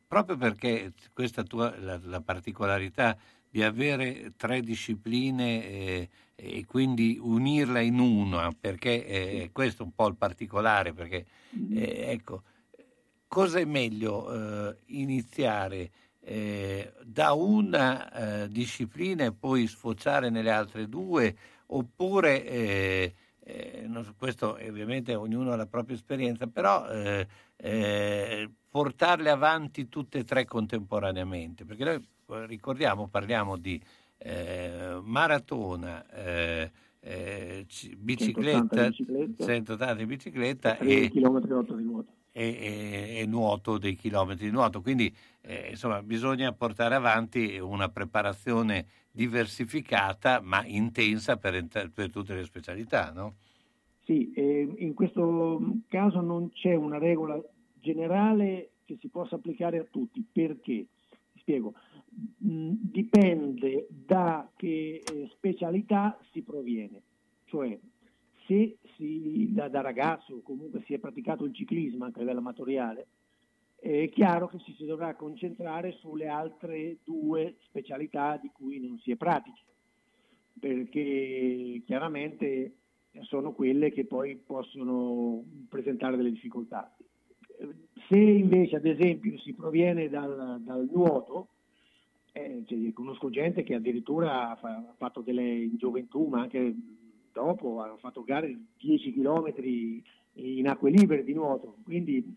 proprio 0.06 0.36
perché 0.36 0.92
questa 1.14 1.44
tua, 1.44 1.74
la, 1.78 1.98
la 2.02 2.20
particolarità 2.20 3.16
di 3.48 3.62
avere 3.62 4.34
tre 4.36 4.60
discipline 4.60 5.64
eh, 5.66 6.08
e 6.34 6.66
quindi 6.66 7.18
unirla 7.18 7.80
in 7.80 7.98
una, 7.98 8.52
perché 8.52 9.06
eh, 9.06 9.50
questo 9.50 9.84
è 9.84 9.86
un 9.86 9.94
po' 9.94 10.08
il 10.08 10.16
particolare, 10.16 10.92
perché 10.92 11.24
eh, 11.70 12.10
ecco, 12.10 12.42
cosa 13.26 13.58
è 13.58 13.64
meglio 13.64 14.76
iniziare 14.88 15.90
eh, 16.30 16.92
da 17.04 17.32
una 17.32 18.42
eh, 18.42 18.48
disciplina 18.48 19.24
e 19.24 19.32
poi 19.32 19.66
sfociare 19.66 20.28
nelle 20.28 20.50
altre 20.50 20.86
due, 20.86 21.34
oppure, 21.68 22.44
eh, 22.44 23.14
so, 24.02 24.14
questo 24.18 24.58
ovviamente 24.60 25.14
ognuno 25.14 25.52
ha 25.52 25.56
la 25.56 25.66
propria 25.66 25.96
esperienza, 25.96 26.46
però 26.46 26.86
portarle 28.70 29.30
avanti 29.30 29.88
tutte 29.88 30.18
e 30.18 30.24
tre 30.24 30.44
contemporaneamente, 30.44 31.64
perché 31.64 31.84
noi 31.84 32.46
ricordiamo, 32.46 33.08
parliamo 33.08 33.56
di 33.56 33.80
eh, 34.18 34.98
maratona, 35.02 36.06
eh, 36.10 36.70
eh, 37.00 37.66
bicicletta, 37.96 38.90
180 38.90 39.94
di 39.94 40.06
bicicletta 40.06 40.76
e, 40.76 41.10
km 41.10 41.40
di 41.40 41.84
nuoto. 41.84 42.12
E, 42.38 42.44
e, 42.44 43.18
e, 43.18 43.26
nuoto 43.26 43.78
dei 43.78 43.96
chilometri 43.96 44.44
di 44.44 44.52
nuoto. 44.52 44.80
Quindi 44.80 45.12
eh, 45.40 45.70
insomma 45.70 46.00
bisogna 46.04 46.52
portare 46.52 46.94
avanti 46.94 47.58
una 47.58 47.88
preparazione 47.88 48.86
diversificata 49.10 50.40
ma 50.40 50.64
intensa 50.64 51.36
per, 51.36 51.66
per 51.92 52.12
tutte 52.12 52.36
le 52.36 52.44
specialità, 52.44 53.10
no? 53.10 53.34
Sì, 54.04 54.32
in 54.36 54.94
questo 54.94 55.60
caso 55.88 56.20
non 56.20 56.50
c'è 56.50 56.74
una 56.74 56.98
regola 56.98 57.38
generale 57.74 58.70
che 58.84 58.96
si 59.00 59.08
possa 59.08 59.34
applicare 59.34 59.78
a 59.78 59.86
tutti. 59.90 60.24
Perché? 60.32 60.86
Spiego. 61.40 61.74
Mm, 62.44 62.72
dipende 62.80 63.86
da 63.90 64.48
che 64.56 65.02
eh, 65.04 65.28
specialità 65.32 66.18
si 66.32 66.42
proviene, 66.42 67.02
cioè 67.44 67.78
se 68.48 68.78
si, 68.96 69.52
da, 69.52 69.68
da 69.68 69.82
ragazzo 69.82 70.40
comunque 70.40 70.82
si 70.86 70.94
è 70.94 70.98
praticato 70.98 71.44
il 71.44 71.54
ciclismo 71.54 72.06
anche 72.06 72.18
a 72.18 72.22
livello 72.22 72.40
amatoriale, 72.40 73.06
è 73.76 74.08
chiaro 74.08 74.48
che 74.48 74.58
ci 74.60 74.74
si 74.74 74.86
dovrà 74.86 75.14
concentrare 75.14 75.92
sulle 75.92 76.26
altre 76.26 76.96
due 77.04 77.56
specialità 77.66 78.38
di 78.38 78.50
cui 78.52 78.80
non 78.80 78.98
si 78.98 79.12
è 79.12 79.16
pratici, 79.16 79.62
perché 80.58 81.82
chiaramente 81.84 82.72
sono 83.20 83.52
quelle 83.52 83.92
che 83.92 84.06
poi 84.06 84.36
possono 84.36 85.44
presentare 85.68 86.16
delle 86.16 86.32
difficoltà. 86.32 86.96
Se 88.08 88.18
invece 88.18 88.76
ad 88.76 88.86
esempio 88.86 89.38
si 89.38 89.52
proviene 89.52 90.08
dal, 90.08 90.60
dal 90.64 90.88
nuoto, 90.90 91.48
eh, 92.32 92.62
cioè, 92.66 92.92
conosco 92.92 93.30
gente 93.30 93.62
che 93.62 93.74
addirittura 93.74 94.50
ha 94.50 94.94
fatto 94.96 95.20
delle 95.20 95.42
in 95.42 95.76
gioventù, 95.76 96.26
ma 96.26 96.42
anche 96.42 96.74
dopo, 97.38 97.80
hanno 97.80 97.96
fatto 97.96 98.24
gare 98.24 98.48
di 98.48 98.66
10 98.78 99.12
km 99.12 99.52
in 100.34 100.68
acque 100.68 100.90
libere 100.90 101.24
di 101.24 101.32
nuoto, 101.32 101.76
quindi 101.84 102.36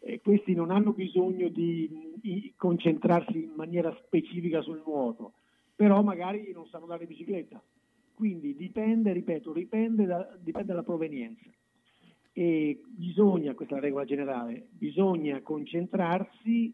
eh, 0.00 0.20
questi 0.20 0.54
non 0.54 0.70
hanno 0.70 0.92
bisogno 0.92 1.48
di, 1.48 2.12
di, 2.20 2.52
concentrarsi 2.56 3.44
in 3.44 3.52
maniera 3.56 3.94
specifica 4.04 4.60
sul 4.60 4.82
nuoto, 4.84 5.32
però 5.74 6.02
magari 6.02 6.52
non 6.52 6.66
sanno 6.66 6.86
dare 6.86 7.06
bicicletta. 7.06 7.60
Quindi 8.14 8.54
dipende, 8.54 9.12
ripeto, 9.12 9.52
dipende, 9.52 10.04
da, 10.04 10.36
dipende 10.38 10.68
dalla 10.68 10.84
provenienza. 10.84 11.50
E 12.32 12.80
bisogna, 12.86 13.54
questa 13.54 13.74
è 13.74 13.78
la 13.78 13.86
regola 13.86 14.04
generale, 14.04 14.68
bisogna 14.70 15.40
concentrarsi 15.40 16.72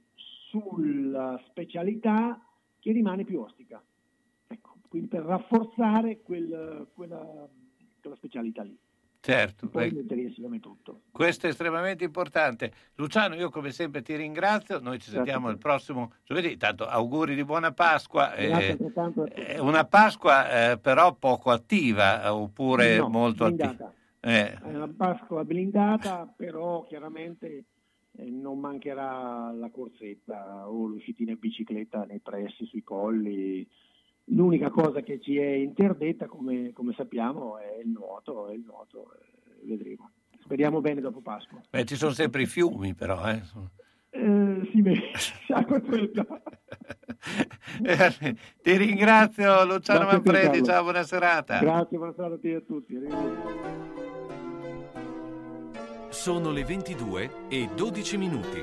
sulla 0.50 1.40
specialità 1.48 2.38
che 2.78 2.92
rimane 2.92 3.24
più 3.24 3.40
ostica. 3.40 3.82
Quindi 4.90 5.06
per 5.06 5.22
rafforzare 5.22 6.20
quel, 6.20 6.88
quella, 6.92 7.48
quella 8.00 8.16
specialità 8.16 8.64
lì. 8.64 8.76
Certo. 9.20 9.68
Questo 11.12 11.46
è 11.46 11.50
estremamente 11.50 12.02
importante. 12.02 12.72
Luciano, 12.96 13.36
io 13.36 13.50
come 13.50 13.70
sempre 13.70 14.02
ti 14.02 14.16
ringrazio, 14.16 14.80
noi 14.80 14.98
ci 14.98 15.10
sentiamo 15.10 15.46
Grazie. 15.46 15.52
il 15.52 15.58
prossimo 15.58 16.12
giovedì, 16.24 16.56
tanto 16.56 16.86
auguri 16.86 17.36
di 17.36 17.44
buona 17.44 17.70
Pasqua. 17.70 18.34
Eh, 18.34 18.76
una 19.60 19.84
Pasqua 19.84 20.72
eh, 20.72 20.78
però 20.78 21.14
poco 21.14 21.50
attiva 21.50 22.34
oppure 22.34 22.96
no, 22.96 23.08
molto 23.10 23.44
blindata. 23.44 23.70
attiva? 23.70 23.94
Eh. 24.20 24.54
È 24.54 24.74
una 24.74 24.88
Pasqua 24.88 25.44
blindata, 25.44 26.26
però 26.34 26.84
chiaramente 26.86 27.64
eh, 28.16 28.28
non 28.28 28.58
mancherà 28.58 29.52
la 29.52 29.70
corsetta 29.70 30.68
o 30.68 30.86
l'uscitina 30.86 31.30
in 31.30 31.38
bicicletta 31.38 32.04
nei 32.06 32.18
pressi, 32.18 32.64
sui 32.64 32.82
colli. 32.82 33.68
L'unica 34.32 34.70
cosa 34.70 35.00
che 35.00 35.20
ci 35.20 35.36
è 35.36 35.50
interdetta, 35.50 36.26
come, 36.26 36.72
come 36.72 36.92
sappiamo, 36.94 37.58
è 37.58 37.80
il 37.82 37.88
nuoto, 37.88 38.48
è 38.48 38.54
il 38.54 38.64
nuoto 38.64 39.12
eh, 39.14 39.66
vedremo. 39.66 40.10
Speriamo 40.42 40.80
bene 40.80 41.00
dopo 41.00 41.20
Pasqua. 41.20 41.60
Beh, 41.68 41.84
ci 41.84 41.96
sono 41.96 42.12
sempre 42.12 42.42
i 42.42 42.46
fiumi, 42.46 42.94
però. 42.94 43.28
Eh. 43.28 43.42
Eh, 44.10 44.68
sì, 44.72 44.82
beh, 44.82 44.98
acqua 45.54 45.80
fredda. 45.80 46.26
Eh, 47.82 48.36
ti 48.62 48.76
ringrazio 48.76 49.64
Luciano 49.64 50.00
Grazie 50.00 50.32
Manfredi, 50.32 50.64
ciao, 50.64 50.82
buona 50.82 51.02
serata. 51.02 51.58
Grazie, 51.58 51.96
buona 51.96 52.12
serata 52.14 52.34
a 52.34 52.38
te 52.38 52.50
e 52.50 52.54
a 52.54 52.60
tutti. 52.60 52.98
Sono 56.08 56.50
le 56.50 56.64
22 56.64 57.30
e 57.48 57.68
12 57.74 58.16
minuti. 58.16 58.62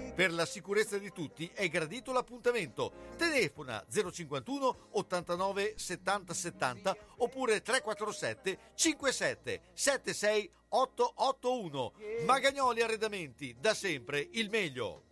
Per 0.15 0.31
la 0.33 0.45
sicurezza 0.45 0.97
di 0.97 1.11
tutti 1.11 1.49
è 1.53 1.67
gradito 1.69 2.11
l'appuntamento. 2.11 2.91
Telefona 3.17 3.83
051 3.89 4.87
89 4.91 5.73
70 5.77 6.33
70 6.33 6.97
oppure 7.17 7.61
347 7.61 8.59
57 8.75 9.61
76 9.73 10.51
881. 10.69 11.93
Magagnoli 12.25 12.81
Arredamenti, 12.81 13.55
da 13.59 13.73
sempre 13.73 14.27
il 14.31 14.49
meglio. 14.49 15.03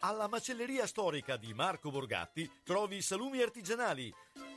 Alla 0.00 0.28
macelleria 0.28 0.86
storica 0.86 1.36
di 1.36 1.52
Marco 1.54 1.90
Borgatti 1.90 2.50
trovi 2.64 3.02
salumi 3.02 3.42
artigianali, 3.42 4.12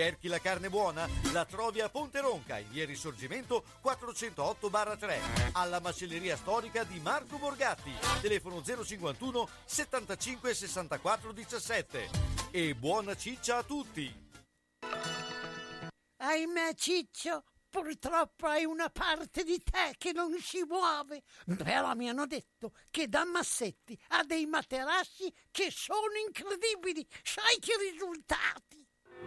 Cerchi 0.00 0.28
la 0.28 0.38
carne 0.38 0.70
buona? 0.70 1.06
La 1.32 1.44
trovi 1.44 1.82
a 1.82 1.90
Ponte 1.90 2.20
Ronca, 2.20 2.56
in 2.56 2.70
via 2.70 2.86
Risorgimento 2.86 3.64
408-3, 3.84 5.50
alla 5.52 5.78
macelleria 5.78 6.38
storica 6.38 6.84
di 6.84 6.98
Marco 7.00 7.36
Borgatti, 7.36 7.92
telefono 8.22 8.62
051 8.62 9.48
75 9.66 10.54
64 10.54 11.32
17. 11.32 12.10
E 12.50 12.74
buona 12.74 13.14
ciccia 13.14 13.58
a 13.58 13.62
tutti! 13.62 14.28
Ahimè, 16.16 16.74
Ciccio, 16.76 17.44
purtroppo 17.68 18.46
hai 18.46 18.64
una 18.64 18.88
parte 18.88 19.44
di 19.44 19.62
te 19.62 19.96
che 19.98 20.12
non 20.12 20.34
si 20.40 20.64
muove. 20.66 21.24
Però 21.58 21.94
mi 21.94 22.08
hanno 22.08 22.26
detto 22.26 22.72
che 22.90 23.06
da 23.06 23.26
Massetti 23.26 23.98
ha 24.08 24.24
dei 24.24 24.46
materassi 24.46 25.30
che 25.50 25.70
sono 25.70 26.16
incredibili. 26.26 27.06
Sai 27.22 27.58
che 27.58 27.76
risultati! 27.92 28.79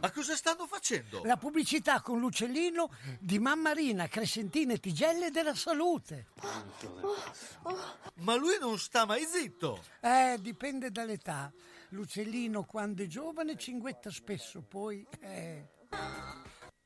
Ma 0.00 0.10
cosa 0.10 0.36
stanno 0.36 0.66
facendo? 0.66 1.22
La 1.24 1.36
pubblicità 1.36 2.00
con 2.00 2.20
l'uccellino 2.20 2.90
di 3.18 3.38
Mammarina, 3.38 4.06
Crescentina 4.06 4.74
e 4.74 4.80
Tigelle 4.80 5.30
della 5.30 5.54
Salute. 5.54 6.26
Ma 8.16 8.34
lui 8.36 8.58
non 8.60 8.78
sta 8.78 9.04
mai 9.04 9.24
zitto. 9.24 9.82
Eh, 10.00 10.36
dipende 10.40 10.90
dall'età. 10.90 11.52
L'uccellino 11.90 12.64
quando 12.64 13.02
è 13.02 13.06
giovane 13.06 13.56
cinguetta 13.56 14.10
spesso, 14.10 14.62
poi... 14.62 15.06
Eh. 15.20 15.66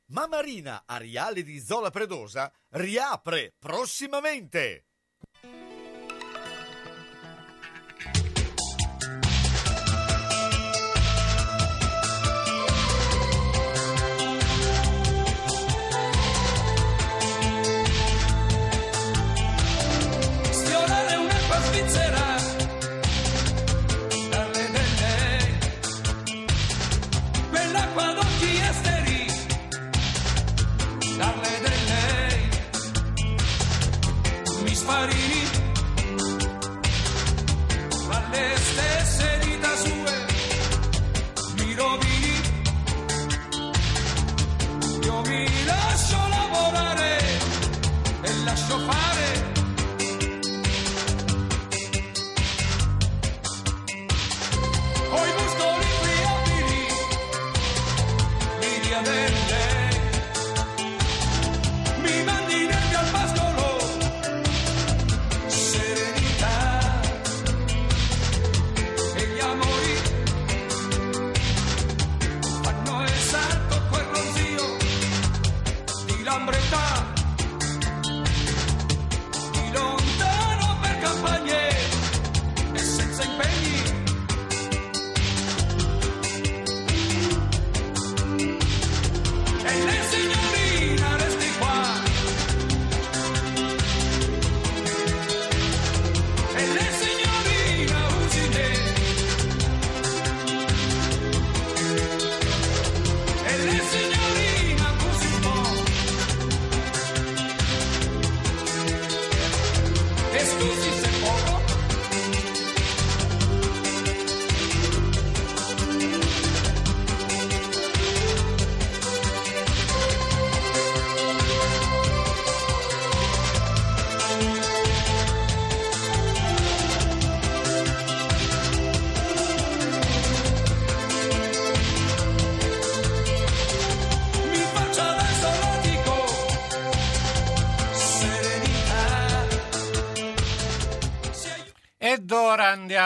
Mammarina 0.07 0.83
Ariale 0.85 1.43
di 1.43 1.59
Zola 1.59 1.89
Predosa 1.89 2.51
riapre 2.69 3.53
prossimamente. 3.57 4.85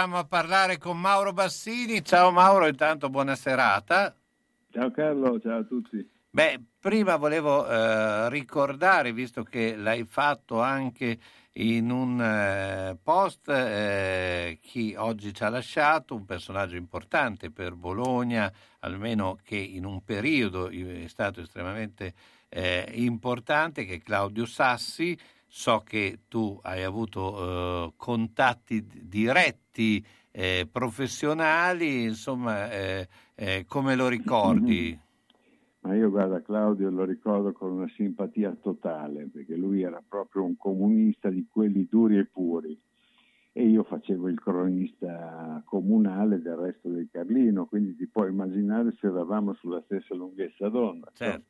Andiamo 0.07 0.17
a 0.17 0.25
parlare 0.25 0.77
con 0.77 0.97
Mauro 0.97 1.33
Bassini. 1.33 2.03
Ciao 2.03 2.31
Mauro, 2.31 2.67
intanto 2.67 3.09
buona 3.09 3.35
serata. 3.35 4.15
Ciao 4.71 4.89
Carlo, 4.91 5.37
ciao 5.39 5.59
a 5.59 5.63
tutti. 5.63 6.09
Beh, 6.29 6.61
prima 6.79 7.17
volevo 7.17 7.67
eh, 7.67 8.29
ricordare, 8.29 9.11
visto 9.11 9.43
che 9.43 9.75
l'hai 9.75 10.05
fatto 10.05 10.61
anche 10.61 11.19
in 11.53 11.89
un 11.89 12.21
eh, 12.21 12.97
post, 13.03 13.49
eh, 13.49 14.59
chi 14.61 14.93
oggi 14.97 15.33
ci 15.33 15.43
ha 15.43 15.49
lasciato, 15.49 16.15
un 16.15 16.25
personaggio 16.25 16.77
importante 16.77 17.51
per 17.51 17.73
Bologna, 17.73 18.51
almeno 18.79 19.37
che 19.43 19.57
in 19.57 19.83
un 19.83 20.03
periodo 20.03 20.69
è 20.69 21.07
stato 21.07 21.41
estremamente 21.41 22.13
eh, 22.47 22.89
importante, 22.93 23.83
che 23.83 23.95
è 23.95 24.01
Claudio 24.01 24.45
Sassi. 24.45 25.17
So 25.47 25.81
che 25.85 26.19
tu 26.27 26.59
hai 26.63 26.83
avuto 26.83 27.87
eh, 27.87 27.93
contatti 27.95 28.85
diretti 28.85 30.05
eh, 30.31 30.67
professionali, 30.71 32.03
insomma, 32.03 32.69
eh, 32.71 33.07
eh, 33.35 33.65
come 33.67 33.95
lo 33.95 34.07
ricordi? 34.07 34.97
Ma 35.87 35.95
io 35.95 36.09
guarda 36.09 36.41
Claudio 36.41 36.89
lo 36.89 37.05
ricordo 37.05 37.53
con 37.53 37.71
una 37.71 37.87
simpatia 37.95 38.55
totale, 38.61 39.29
perché 39.31 39.55
lui 39.55 39.83
era 39.83 40.03
proprio 40.05 40.43
un 40.43 40.57
comunista 40.57 41.29
di 41.29 41.47
quelli 41.49 41.87
duri 41.89 42.17
e 42.17 42.25
puri. 42.25 42.77
E 43.53 43.65
io 43.65 43.83
facevo 43.83 44.27
il 44.27 44.39
cronista 44.39 45.61
comunale 45.65 46.41
del 46.41 46.55
resto 46.55 46.89
del 46.89 47.07
Carlino, 47.09 47.65
quindi 47.65 47.95
ti 47.95 48.05
puoi 48.05 48.29
immaginare 48.29 48.93
se 48.99 49.07
eravamo 49.07 49.53
sulla 49.53 49.81
stessa 49.85 50.13
lunghezza 50.13 50.67
d'onda. 50.67 51.09
Certo. 51.13 51.45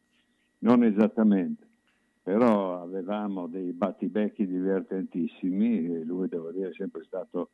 Non 0.60 0.84
esattamente, 0.84 1.67
però 2.28 2.82
avevamo 2.82 3.48
dei 3.48 3.72
battibecchi 3.72 4.46
divertentissimi 4.46 5.86
e 5.86 6.04
lui, 6.04 6.28
devo 6.28 6.52
dire, 6.52 6.72
è 6.72 6.74
sempre 6.74 7.06
stato 7.06 7.52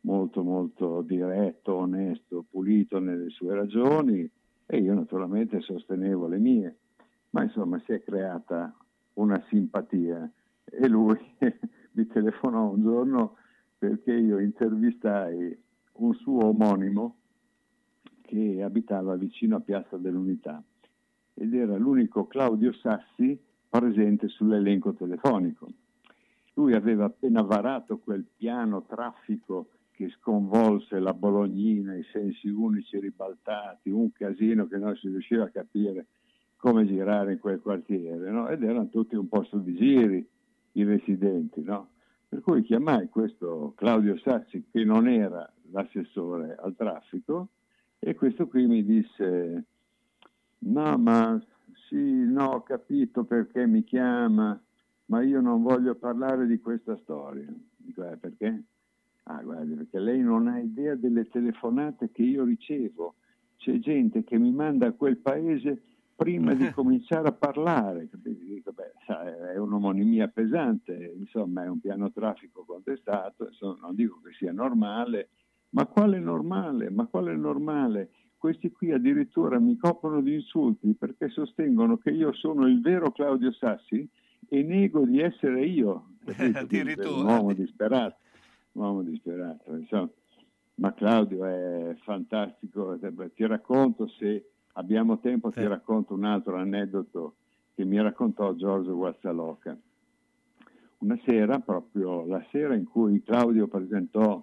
molto 0.00 0.42
molto 0.42 1.02
diretto, 1.02 1.76
onesto, 1.76 2.44
pulito 2.50 2.98
nelle 2.98 3.30
sue 3.30 3.54
ragioni 3.54 4.28
e 4.66 4.78
io 4.78 4.94
naturalmente 4.94 5.60
sostenevo 5.60 6.26
le 6.26 6.38
mie, 6.38 6.76
ma 7.30 7.44
insomma 7.44 7.80
si 7.84 7.92
è 7.92 8.02
creata 8.02 8.76
una 9.12 9.40
simpatia. 9.48 10.28
E 10.64 10.88
lui 10.88 11.16
mi 11.92 12.06
telefonò 12.08 12.70
un 12.70 12.82
giorno 12.82 13.36
perché 13.78 14.12
io 14.12 14.40
intervistai 14.40 15.56
un 15.98 16.14
suo 16.14 16.46
omonimo 16.46 17.16
che 18.22 18.60
abitava 18.60 19.14
vicino 19.14 19.54
a 19.54 19.60
Piazza 19.60 19.96
dell'Unità 19.96 20.60
ed 21.32 21.54
era 21.54 21.76
l'unico 21.76 22.26
Claudio 22.26 22.72
Sassi 22.72 23.45
presente 23.68 24.28
sull'elenco 24.28 24.94
telefonico. 24.94 25.68
Lui 26.54 26.74
aveva 26.74 27.04
appena 27.04 27.42
varato 27.42 27.98
quel 27.98 28.24
piano 28.36 28.84
traffico 28.84 29.68
che 29.90 30.10
sconvolse 30.10 30.98
la 30.98 31.14
Bolognina, 31.14 31.94
i 31.94 32.04
sensi 32.12 32.48
unici 32.48 32.98
ribaltati, 32.98 33.90
un 33.90 34.12
casino 34.12 34.66
che 34.66 34.76
non 34.76 34.94
si 34.96 35.08
riusciva 35.08 35.44
a 35.44 35.48
capire 35.48 36.06
come 36.56 36.86
girare 36.86 37.32
in 37.32 37.38
quel 37.38 37.60
quartiere, 37.60 38.30
no? 38.30 38.48
ed 38.48 38.62
erano 38.62 38.88
tutti 38.88 39.14
un 39.14 39.28
posto 39.28 39.58
di 39.58 39.74
giri 39.74 40.26
i 40.72 40.84
residenti. 40.84 41.62
No? 41.62 41.90
Per 42.28 42.40
cui 42.40 42.62
chiamai 42.62 43.08
questo 43.08 43.72
Claudio 43.76 44.18
Sassi, 44.18 44.66
che 44.70 44.84
non 44.84 45.08
era 45.08 45.50
l'assessore 45.70 46.56
al 46.60 46.74
traffico, 46.74 47.48
e 47.98 48.14
questo 48.14 48.46
qui 48.46 48.66
mi 48.66 48.84
disse, 48.84 49.64
no, 50.58 50.98
ma 50.98 51.42
Sì, 51.88 52.24
no, 52.24 52.46
ho 52.46 52.62
capito 52.62 53.24
perché 53.24 53.66
mi 53.66 53.84
chiama, 53.84 54.60
ma 55.06 55.22
io 55.22 55.40
non 55.40 55.62
voglio 55.62 55.94
parlare 55.94 56.46
di 56.46 56.58
questa 56.58 56.96
storia. 57.02 57.46
Dico, 57.76 58.08
eh, 58.10 58.16
perché? 58.16 58.64
Ah, 59.24 59.42
guardi, 59.42 59.74
perché 59.74 59.98
lei 59.98 60.20
non 60.20 60.48
ha 60.48 60.58
idea 60.58 60.94
delle 60.94 61.28
telefonate 61.28 62.10
che 62.10 62.22
io 62.22 62.44
ricevo. 62.44 63.14
C'è 63.56 63.78
gente 63.78 64.24
che 64.24 64.38
mi 64.38 64.52
manda 64.52 64.86
a 64.86 64.92
quel 64.92 65.18
paese 65.18 65.82
prima 66.16 66.54
di 66.54 66.68
cominciare 66.72 67.28
a 67.28 67.32
parlare. 67.32 68.08
Dico, 68.12 68.72
beh, 68.72 68.92
è 69.52 69.56
un'omonimia 69.56 70.28
pesante, 70.28 71.14
insomma 71.16 71.64
è 71.64 71.68
un 71.68 71.80
piano 71.80 72.10
traffico 72.10 72.64
contestato, 72.64 73.46
insomma, 73.46 73.78
non 73.82 73.94
dico 73.94 74.20
che 74.22 74.32
sia 74.32 74.52
normale, 74.52 75.28
ma 75.70 75.86
quale 75.86 76.18
normale? 76.18 76.90
Ma 76.90 77.06
quale 77.06 77.36
normale? 77.36 78.10
Questi 78.46 78.70
qui 78.70 78.92
addirittura 78.92 79.58
mi 79.58 79.76
coprono 79.76 80.20
di 80.20 80.34
insulti 80.34 80.94
perché 80.94 81.28
sostengono 81.30 81.96
che 81.96 82.10
io 82.10 82.32
sono 82.32 82.68
il 82.68 82.80
vero 82.80 83.10
Claudio 83.10 83.50
Sassi 83.50 84.08
e 84.48 84.62
nego 84.62 85.04
di 85.04 85.18
essere 85.18 85.66
io. 85.66 86.10
Addirittura. 86.54 87.10
Un 87.10 87.24
uomo 87.24 87.52
disperato, 87.52 88.18
un 88.74 88.84
uomo 88.84 89.02
disperato, 89.02 89.74
insomma. 89.74 90.08
Ma 90.76 90.94
Claudio 90.94 91.44
è 91.44 91.96
fantastico, 92.02 92.96
ti 93.34 93.46
racconto 93.46 94.06
se 94.16 94.48
abbiamo 94.74 95.18
tempo, 95.18 95.50
ti 95.50 95.66
racconto 95.66 96.14
un 96.14 96.24
altro 96.24 96.54
aneddoto 96.54 97.34
che 97.74 97.84
mi 97.84 98.00
raccontò 98.00 98.54
Giorgio 98.54 98.94
Guazzaloca. 98.94 99.76
Una 100.98 101.18
sera, 101.24 101.58
proprio 101.58 102.24
la 102.24 102.46
sera 102.52 102.76
in 102.76 102.84
cui 102.84 103.20
Claudio 103.24 103.66
presentò 103.66 104.40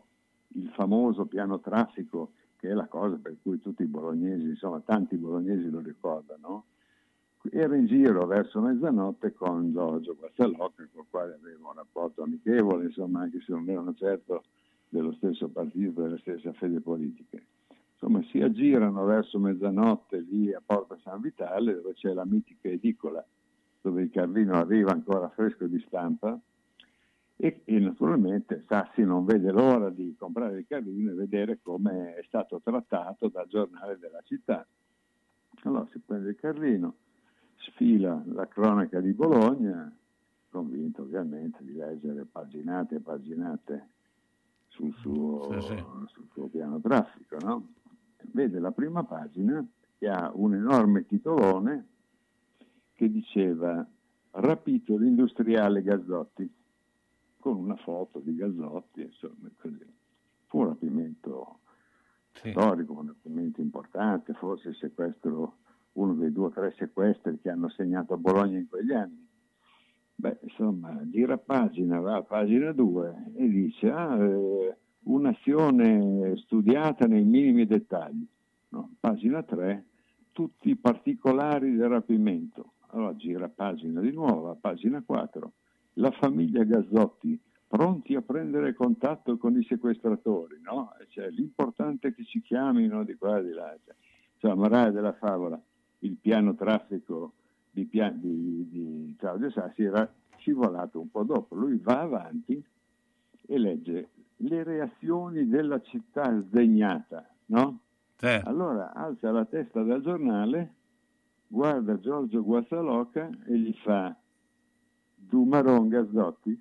il 0.56 0.70
famoso 0.76 1.26
piano 1.26 1.62
traffico, 1.62 2.34
che 2.64 2.70
è 2.70 2.74
la 2.74 2.88
cosa 2.88 3.18
per 3.22 3.36
cui 3.42 3.60
tutti 3.60 3.84
i 3.84 3.88
bolognesi, 3.88 4.48
insomma 4.48 4.80
tanti 4.80 5.18
bolognesi 5.18 5.70
lo 5.70 5.82
ricordano, 5.82 6.68
ero 7.52 7.74
in 7.76 7.88
giro 7.88 8.26
verso 8.26 8.62
mezzanotte 8.62 9.34
con 9.34 9.74
Giorgio 9.74 10.16
Guazzaloca, 10.16 10.88
con 10.94 11.02
il 11.02 11.08
quale 11.10 11.34
avevo 11.34 11.68
un 11.68 11.74
rapporto 11.74 12.24
amichevole, 12.24 12.86
insomma, 12.86 13.24
anche 13.24 13.42
se 13.42 13.52
non 13.52 13.70
erano 13.70 13.94
certo 13.96 14.46
dello 14.88 15.12
stesso 15.16 15.50
partito, 15.50 16.04
della 16.04 16.18
stessa 16.20 16.54
fede 16.54 16.80
politica. 16.80 17.38
Insomma, 17.92 18.24
si 18.30 18.40
aggirano 18.40 19.04
verso 19.04 19.40
mezzanotte 19.40 20.22
lì 20.22 20.54
a 20.54 20.62
Porta 20.66 20.98
San 21.04 21.20
Vitale, 21.20 21.74
dove 21.74 21.96
c'è 21.96 22.14
la 22.14 22.24
mitica 22.24 22.70
edicola, 22.70 23.22
dove 23.82 24.04
il 24.04 24.10
Carlino 24.10 24.54
arriva 24.54 24.92
ancora 24.92 25.28
fresco 25.28 25.68
di 25.68 25.84
stampa, 25.86 26.40
e, 27.36 27.62
e, 27.66 27.80
naturalmente 27.80 28.64
Sassi 28.68 29.04
non 29.04 29.26
vede 29.26 29.52
l'ora 29.52 29.90
di 29.90 30.16
comprare 30.18 30.60
il 30.60 30.66
Carlino 30.68 31.12
e 31.12 31.16
vedere 31.16 31.60
come 31.62 32.16
è 32.16 32.24
stato 32.24 32.62
trattato 32.64 33.28
dal 33.28 33.48
giornale 33.48 33.98
della 33.98 34.22
città. 34.24 34.66
Allora 35.64 35.88
si 35.92 36.00
prende 36.00 36.30
il 36.30 36.36
Carlino, 36.36 36.96
sfila 37.56 38.24
la 38.28 38.48
cronaca 38.48 39.00
di 39.00 39.14
Bologna, 39.14 39.92
convinto 40.50 41.02
ovviamente 41.02 41.64
di 41.64 41.74
leggere 41.74 42.26
paginate 42.26 42.96
e 42.96 43.00
paginate 43.00 43.88
sul 44.68 44.94
suo, 44.96 45.60
sì, 45.60 45.68
sì. 45.68 45.84
sul 46.08 46.28
suo 46.32 46.48
piano 46.48 46.80
traffico, 46.80 47.38
no? 47.40 47.68
vede 48.32 48.60
la 48.60 48.72
prima 48.72 49.04
pagina 49.04 49.66
che 49.98 50.08
ha 50.08 50.32
un 50.34 50.56
enorme 50.56 51.06
titolone 51.06 51.88
che 52.94 53.10
diceva 53.10 53.86
rapito 54.32 54.98
l'industriale 54.98 55.82
Gazzotti 55.82 56.50
con 57.44 57.58
una 57.58 57.76
foto 57.76 58.20
di 58.20 58.36
Gazzotti, 58.36 59.02
insomma, 59.02 59.50
così. 59.60 59.86
Fu 60.46 60.60
un 60.60 60.68
rapimento 60.68 61.60
sì. 62.32 62.52
storico, 62.52 62.94
un 62.94 63.08
rapimento 63.08 63.60
importante, 63.60 64.32
forse 64.32 64.70
il 64.70 64.76
sequestro, 64.76 65.58
uno 65.94 66.14
dei 66.14 66.32
due 66.32 66.46
o 66.46 66.50
tre 66.52 66.74
sequestri 66.78 67.38
che 67.42 67.50
hanno 67.50 67.68
segnato 67.68 68.14
a 68.14 68.18
Bologna 68.18 68.58
in 68.58 68.70
quegli 68.70 68.94
anni. 68.94 69.28
Beh, 70.16 70.38
insomma, 70.44 70.98
gira 71.10 71.38
pagina, 71.38 72.00
va 72.00 72.16
a 72.16 72.22
pagina 72.22 72.72
2 72.72 73.34
e 73.36 73.50
dice 73.50 73.92
ah, 73.92 74.16
eh, 74.24 74.78
un'azione 75.04 76.38
studiata 76.38 77.08
nei 77.08 77.26
minimi 77.26 77.66
dettagli. 77.66 78.26
No? 78.70 78.94
Pagina 79.02 79.44
3, 79.44 79.86
tutti 80.32 80.70
i 80.70 80.78
particolari 80.78 81.76
del 81.76 81.90
rapimento. 81.90 82.76
Allora 82.92 83.14
gira 83.18 83.50
pagina 83.50 84.00
di 84.00 84.14
nuovo, 84.14 84.56
pagina 84.62 85.04
4 85.06 85.52
la 85.94 86.12
famiglia 86.12 86.64
Gazzotti 86.64 87.40
pronti 87.68 88.14
a 88.16 88.22
prendere 88.22 88.74
contatto 88.74 89.38
con 89.38 89.58
i 89.58 89.64
sequestratori, 89.64 90.60
no? 90.62 90.92
Cioè, 91.10 91.30
l'importante 91.30 92.10
è 92.10 92.14
che 92.14 92.24
ci 92.24 92.42
chiamino 92.42 93.04
di 93.04 93.16
qua 93.16 93.40
e 93.40 93.44
di 93.44 93.52
là. 93.52 93.76
Cioè, 93.84 93.96
insomma, 94.34 94.56
morale 94.56 94.92
della 94.92 95.14
favola, 95.14 95.60
il 96.00 96.16
piano 96.22 96.54
traffico 96.54 97.34
di, 97.72 97.86
pian- 97.86 98.20
di, 98.20 98.70
di 98.70 99.16
Claudio 99.18 99.50
Sassi 99.50 99.84
era 99.84 100.08
scivolato 100.38 101.00
un 101.00 101.10
po' 101.10 101.24
dopo. 101.24 101.56
Lui 101.56 101.78
va 101.78 102.02
avanti 102.02 102.64
e 103.46 103.58
legge 103.58 104.10
le 104.38 104.64
reazioni 104.64 105.48
della 105.48 105.82
città 105.82 106.40
sdegnata, 106.42 107.28
no? 107.48 107.80
Sì. 108.18 108.40
Allora 108.44 108.94
alza 108.94 109.32
la 109.32 109.46
testa 109.46 109.82
dal 109.82 110.02
giornale, 110.02 110.74
guarda 111.48 112.00
Giorgio 112.00 112.44
Guazzaloca 112.44 113.30
e 113.48 113.58
gli 113.58 113.74
fa 113.84 114.16
Dumaron 115.34 115.90
Gazzotti? 115.90 116.60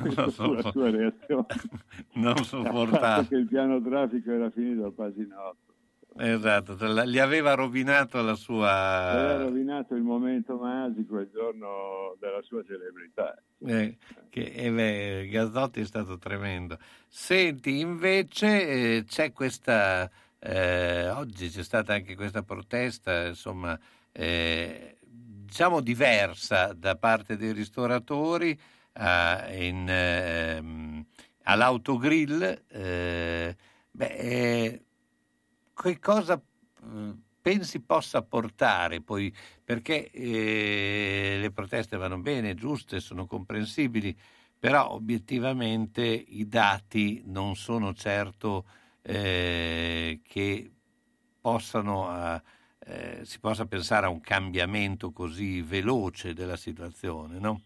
Non 0.00 0.30
so, 0.30 0.52
la 0.54 0.70
sua 0.70 0.90
reazione. 0.90 1.46
Non 2.14 2.36
sopportato 2.44 3.28
che 3.28 3.34
il 3.34 3.46
piano 3.46 3.82
traffico 3.82 4.30
era 4.30 4.48
finito 4.48 4.86
a 4.86 4.92
pagina 4.92 5.48
8 5.48 5.56
esatto 6.16 6.76
gli 7.04 7.18
aveva 7.18 7.54
rovinato 7.54 8.20
la 8.20 8.34
sua 8.34 9.10
aveva 9.10 9.44
rovinato 9.44 9.94
il 9.94 10.02
momento 10.02 10.56
magico 10.56 11.18
il 11.20 11.30
giorno 11.32 12.16
della 12.18 12.42
sua 12.42 12.64
celebrità. 12.64 13.36
Eh, 13.64 13.96
che, 14.28 14.52
eh, 14.54 14.70
beh, 14.70 15.28
Gazzotti 15.28 15.80
è 15.80 15.84
stato 15.84 16.18
tremendo. 16.18 16.78
Senti 17.06 17.80
invece 17.80 18.96
eh, 18.96 19.04
c'è 19.06 19.32
questa 19.32 20.10
eh, 20.38 21.10
oggi 21.10 21.48
c'è 21.48 21.62
stata 21.62 21.92
anche 21.92 22.16
questa 22.16 22.42
protesta 22.42 23.26
insomma 23.26 23.78
eh, 24.12 24.96
diciamo 25.50 25.80
diversa 25.80 26.72
da 26.74 26.94
parte 26.94 27.36
dei 27.36 27.52
ristoratori 27.52 28.56
uh, 28.94 29.52
in, 29.52 29.82
uh, 30.62 31.04
all'autogrill, 31.42 32.62
uh, 32.70 33.56
beh, 33.90 34.82
che 35.74 35.98
cosa 35.98 36.40
pensi 37.42 37.80
possa 37.80 38.22
portare? 38.22 39.00
Poi, 39.00 39.34
perché 39.64 40.08
eh, 40.12 41.38
le 41.40 41.50
proteste 41.50 41.96
vanno 41.96 42.18
bene, 42.18 42.54
giuste, 42.54 43.00
sono 43.00 43.26
comprensibili, 43.26 44.16
però 44.56 44.92
obiettivamente 44.92 46.04
i 46.04 46.46
dati 46.46 47.22
non 47.26 47.56
sono 47.56 47.92
certo 47.92 48.66
eh, 49.02 50.20
che 50.22 50.70
possano 51.40 52.40
eh, 52.86 53.20
si 53.24 53.38
possa 53.40 53.66
pensare 53.66 54.06
a 54.06 54.10
un 54.10 54.20
cambiamento 54.20 55.10
così 55.10 55.62
veloce 55.62 56.34
della 56.34 56.56
situazione, 56.56 57.38
no? 57.38 57.60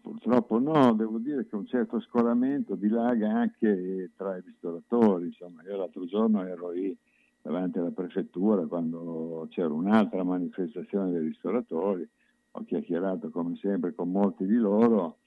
Purtroppo 0.00 0.58
no, 0.58 0.94
devo 0.94 1.18
dire 1.18 1.46
che 1.48 1.56
un 1.56 1.66
certo 1.66 2.00
scolamento 2.00 2.74
dilaga 2.74 3.32
anche 3.32 4.10
tra 4.16 4.36
i 4.36 4.42
ristoratori. 4.44 5.26
Insomma, 5.26 5.62
io 5.64 5.76
l'altro 5.76 6.06
giorno 6.06 6.44
ero 6.44 6.70
lì 6.70 6.96
davanti 7.42 7.78
alla 7.78 7.90
prefettura 7.90 8.66
quando 8.66 9.46
c'era 9.50 9.72
un'altra 9.72 10.24
manifestazione 10.24 11.12
dei 11.12 11.28
ristoratori, 11.28 12.08
ho 12.52 12.64
chiacchierato 12.64 13.30
come 13.30 13.56
sempre 13.56 13.94
con 13.94 14.10
molti 14.10 14.46
di 14.46 14.56
loro 14.56 15.18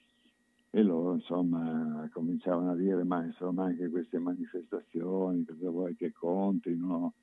e 0.70 0.82
loro 0.82 1.14
insomma 1.14 2.08
cominciavano 2.12 2.70
a 2.70 2.76
dire 2.76 3.02
ma 3.04 3.24
insomma 3.24 3.64
anche 3.64 3.88
queste 3.88 4.18
manifestazioni 4.18 5.44
cosa 5.44 5.68
vuoi 5.70 5.96
che 5.96 6.12
contino 6.12 7.14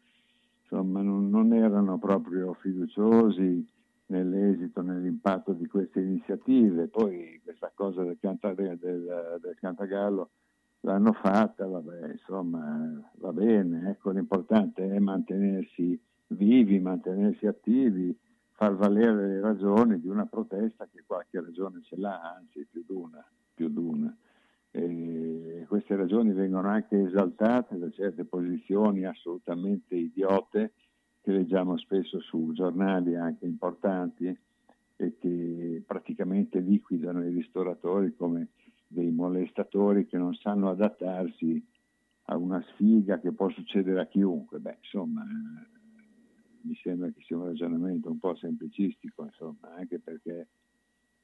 insomma, 0.69 1.01
non, 1.01 1.29
non 1.29 1.53
erano 1.53 1.97
proprio 1.97 2.53
fiduciosi 2.53 3.65
nell'esito, 4.07 4.81
nell'impatto 4.81 5.53
di 5.53 5.65
queste 5.67 6.01
iniziative. 6.01 6.87
Poi 6.87 7.39
questa 7.43 7.71
cosa 7.73 8.03
del, 8.03 8.17
canta, 8.19 8.53
del, 8.53 8.77
del 8.77 9.55
Cantagallo 9.59 10.29
l'hanno 10.81 11.13
fatta, 11.13 11.65
vabbè, 11.65 12.11
insomma, 12.11 13.11
va 13.15 13.33
bene, 13.33 13.89
ecco, 13.89 14.11
l'importante 14.11 14.87
è 14.87 14.99
mantenersi 14.99 15.99
vivi, 16.27 16.79
mantenersi 16.79 17.47
attivi, 17.47 18.17
far 18.51 18.75
valere 18.75 19.27
le 19.27 19.39
ragioni 19.39 19.99
di 19.99 20.07
una 20.07 20.25
protesta 20.25 20.87
che 20.91 21.03
qualche 21.05 21.41
ragione 21.41 21.81
ce 21.83 21.95
l'ha, 21.97 22.35
anzi 22.35 22.65
più 22.69 22.83
di 22.85 22.93
una, 22.93 23.25
più 23.53 23.69
di 23.69 23.77
una. 23.77 24.15
E 24.77 25.65
queste 25.67 25.95
ragioni 25.95 26.31
vengono 26.33 26.67
anche 26.67 27.01
esaltate 27.01 27.79
da 27.79 27.89
certe 27.89 28.25
posizioni 28.25 29.05
assolutamente 29.05 29.95
idiote 29.95 30.73
che 31.19 31.31
leggiamo 31.31 31.77
spesso 31.77 32.19
su 32.19 32.51
giornali 32.53 33.15
anche 33.15 33.47
importanti 33.47 34.27
e 34.95 35.17
che 35.17 35.83
praticamente 35.83 36.59
liquidano 36.59 37.25
i 37.25 37.33
ristoratori 37.33 38.15
come 38.15 38.49
dei 38.85 39.09
molestatori 39.09 40.05
che 40.05 40.19
non 40.19 40.35
sanno 40.35 40.69
adattarsi 40.69 41.65
a 42.25 42.37
una 42.37 42.63
sfiga 42.73 43.19
che 43.19 43.31
può 43.31 43.49
succedere 43.49 44.01
a 44.01 44.05
chiunque. 44.05 44.59
Beh, 44.59 44.77
insomma, 44.83 45.25
mi 46.61 46.75
sembra 46.83 47.09
che 47.09 47.21
sia 47.21 47.35
un 47.35 47.45
ragionamento 47.45 48.11
un 48.11 48.19
po' 48.19 48.35
semplicistico, 48.35 49.23
insomma, 49.23 49.73
anche 49.75 49.99
perché 49.99 50.49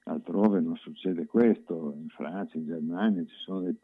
altrove 0.05 0.59
non 0.59 0.75
succede 0.77 1.25
questo, 1.25 1.93
in 1.95 2.09
Francia, 2.09 2.57
in 2.57 2.65
Germania 2.65 3.23
ci 3.25 3.35
sono 3.45 3.61
dei 3.61 3.75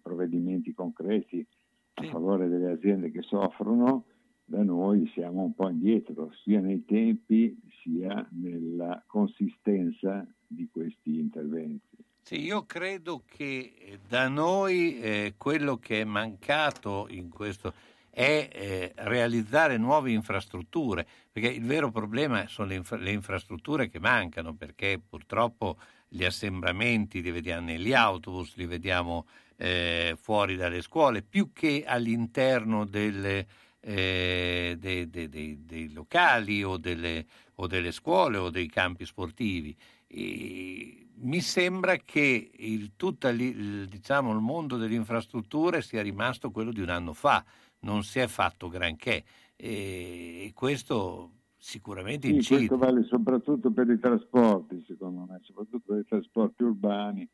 provvedimenti 0.00 0.72
concreti 0.72 1.46
a 1.94 2.04
favore 2.04 2.48
delle 2.48 2.70
aziende 2.70 3.10
che 3.10 3.22
soffrono, 3.22 4.04
da 4.44 4.62
noi 4.62 5.08
siamo 5.14 5.42
un 5.42 5.54
po' 5.54 5.68
indietro, 5.68 6.32
sia 6.42 6.60
nei 6.60 6.84
tempi 6.84 7.56
sia 7.82 8.26
nella 8.32 9.02
consistenza 9.06 10.26
di 10.46 10.68
questi 10.70 11.18
interventi. 11.18 11.96
Sì, 12.22 12.42
io 12.42 12.64
credo 12.64 13.22
che 13.26 13.74
eh, 13.78 13.98
da 14.06 14.28
noi 14.28 14.98
eh, 14.98 15.34
quello 15.36 15.78
che 15.78 16.02
è 16.02 16.04
mancato 16.04 17.06
in 17.10 17.28
questo 17.28 17.72
è 18.10 18.48
eh, 18.52 18.92
realizzare 18.96 19.76
nuove 19.76 20.10
infrastrutture, 20.10 21.06
perché 21.30 21.48
il 21.48 21.64
vero 21.64 21.90
problema 21.90 22.46
sono 22.48 22.68
le, 22.68 22.74
infra- 22.74 22.96
le, 22.96 23.12
infrastrutture 23.12 23.88
che 23.88 24.00
mancano, 24.00 24.54
perché 24.54 25.00
purtroppo 25.06 25.78
gli 26.08 26.24
assembramenti 26.24 27.22
li 27.22 27.30
vediamo 27.30 27.66
negli 27.66 27.92
autobus, 27.92 28.56
li 28.56 28.66
vediamo 28.66 29.26
eh, 29.56 30.16
fuori 30.20 30.56
dalle 30.56 30.82
scuole, 30.82 31.22
più 31.22 31.52
che 31.52 31.84
all'interno 31.86 32.84
delle, 32.84 33.46
eh, 33.80 34.76
dei, 34.78 35.08
dei, 35.08 35.28
dei, 35.28 35.64
dei, 35.64 35.92
locali 35.92 36.64
o 36.64 36.76
delle, 36.76 37.26
o 37.56 37.66
delle, 37.68 37.92
scuole 37.92 38.38
o 38.38 38.50
dei 38.50 38.68
campi 38.68 39.06
sportivi. 39.06 39.76
E 40.08 41.09
mi 41.22 41.40
sembra 41.40 41.96
che 41.96 42.50
il, 42.54 42.92
tutto 42.96 43.28
il, 43.28 43.86
diciamo, 43.88 44.32
il 44.32 44.40
mondo 44.40 44.76
delle 44.76 44.94
infrastrutture 44.94 45.82
sia 45.82 46.02
rimasto 46.02 46.50
quello 46.50 46.72
di 46.72 46.80
un 46.80 46.88
anno 46.88 47.12
fa, 47.12 47.44
non 47.80 48.02
si 48.02 48.18
è 48.18 48.26
fatto 48.26 48.68
granché 48.68 49.24
e 49.56 50.52
questo 50.54 51.30
sicuramente 51.56 52.28
sì, 52.28 52.34
incide. 52.34 52.66
Questo 52.66 52.78
vale 52.78 53.02
soprattutto 53.04 53.70
per 53.70 53.90
i 53.90 53.98
trasporti, 53.98 54.82
secondo 54.86 55.26
me, 55.28 55.38
soprattutto 55.42 55.92
per 55.92 55.98
i 55.98 56.06
trasporti 56.06 56.62
urbani 56.62 57.28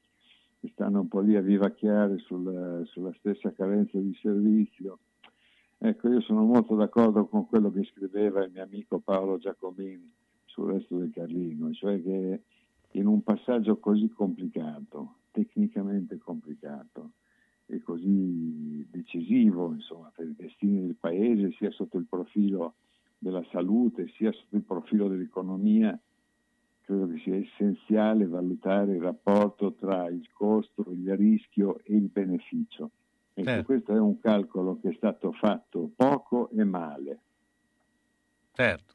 che 0.60 0.68
stanno 0.72 1.00
un 1.00 1.08
po' 1.08 1.20
lì 1.20 1.36
a 1.36 1.40
vivacchiare 1.40 2.18
sul, 2.18 2.82
sulla 2.86 3.12
stessa 3.18 3.52
carenza 3.52 3.98
di 3.98 4.16
servizio. 4.20 4.98
Ecco, 5.78 6.08
io 6.08 6.20
sono 6.22 6.42
molto 6.42 6.74
d'accordo 6.74 7.26
con 7.26 7.46
quello 7.46 7.70
che 7.70 7.84
scriveva 7.84 8.42
il 8.42 8.50
mio 8.50 8.62
amico 8.62 8.98
Paolo 8.98 9.38
Giacomin 9.38 10.10
sul 10.46 10.72
resto 10.72 10.96
del 10.96 11.12
Carlino, 11.12 11.72
cioè 11.72 12.02
che 12.02 12.42
in 12.92 13.06
un 13.06 13.22
passaggio 13.22 13.78
così 13.78 14.08
complicato, 14.08 15.16
tecnicamente 15.30 16.18
complicato 16.18 17.12
e 17.66 17.82
così 17.82 18.86
decisivo 18.88 19.72
insomma, 19.72 20.10
per 20.14 20.28
i 20.28 20.34
destini 20.36 20.80
del 20.80 20.96
Paese, 20.96 21.52
sia 21.52 21.70
sotto 21.70 21.98
il 21.98 22.06
profilo 22.08 22.74
della 23.18 23.44
salute, 23.50 24.08
sia 24.16 24.32
sotto 24.32 24.56
il 24.56 24.62
profilo 24.62 25.08
dell'economia, 25.08 25.98
credo 26.82 27.08
che 27.08 27.18
sia 27.18 27.36
essenziale 27.36 28.26
valutare 28.26 28.94
il 28.94 29.02
rapporto 29.02 29.74
tra 29.74 30.08
il 30.08 30.28
costo, 30.32 30.84
il 30.92 31.16
rischio 31.16 31.80
e 31.82 31.96
il 31.96 32.08
beneficio. 32.08 32.90
Ecco, 33.34 33.48
certo. 33.48 33.64
questo 33.64 33.92
è 33.94 33.98
un 33.98 34.18
calcolo 34.20 34.78
che 34.80 34.90
è 34.90 34.94
stato 34.94 35.32
fatto 35.32 35.90
poco 35.94 36.48
e 36.50 36.64
male. 36.64 37.20
Certo. 38.52 38.94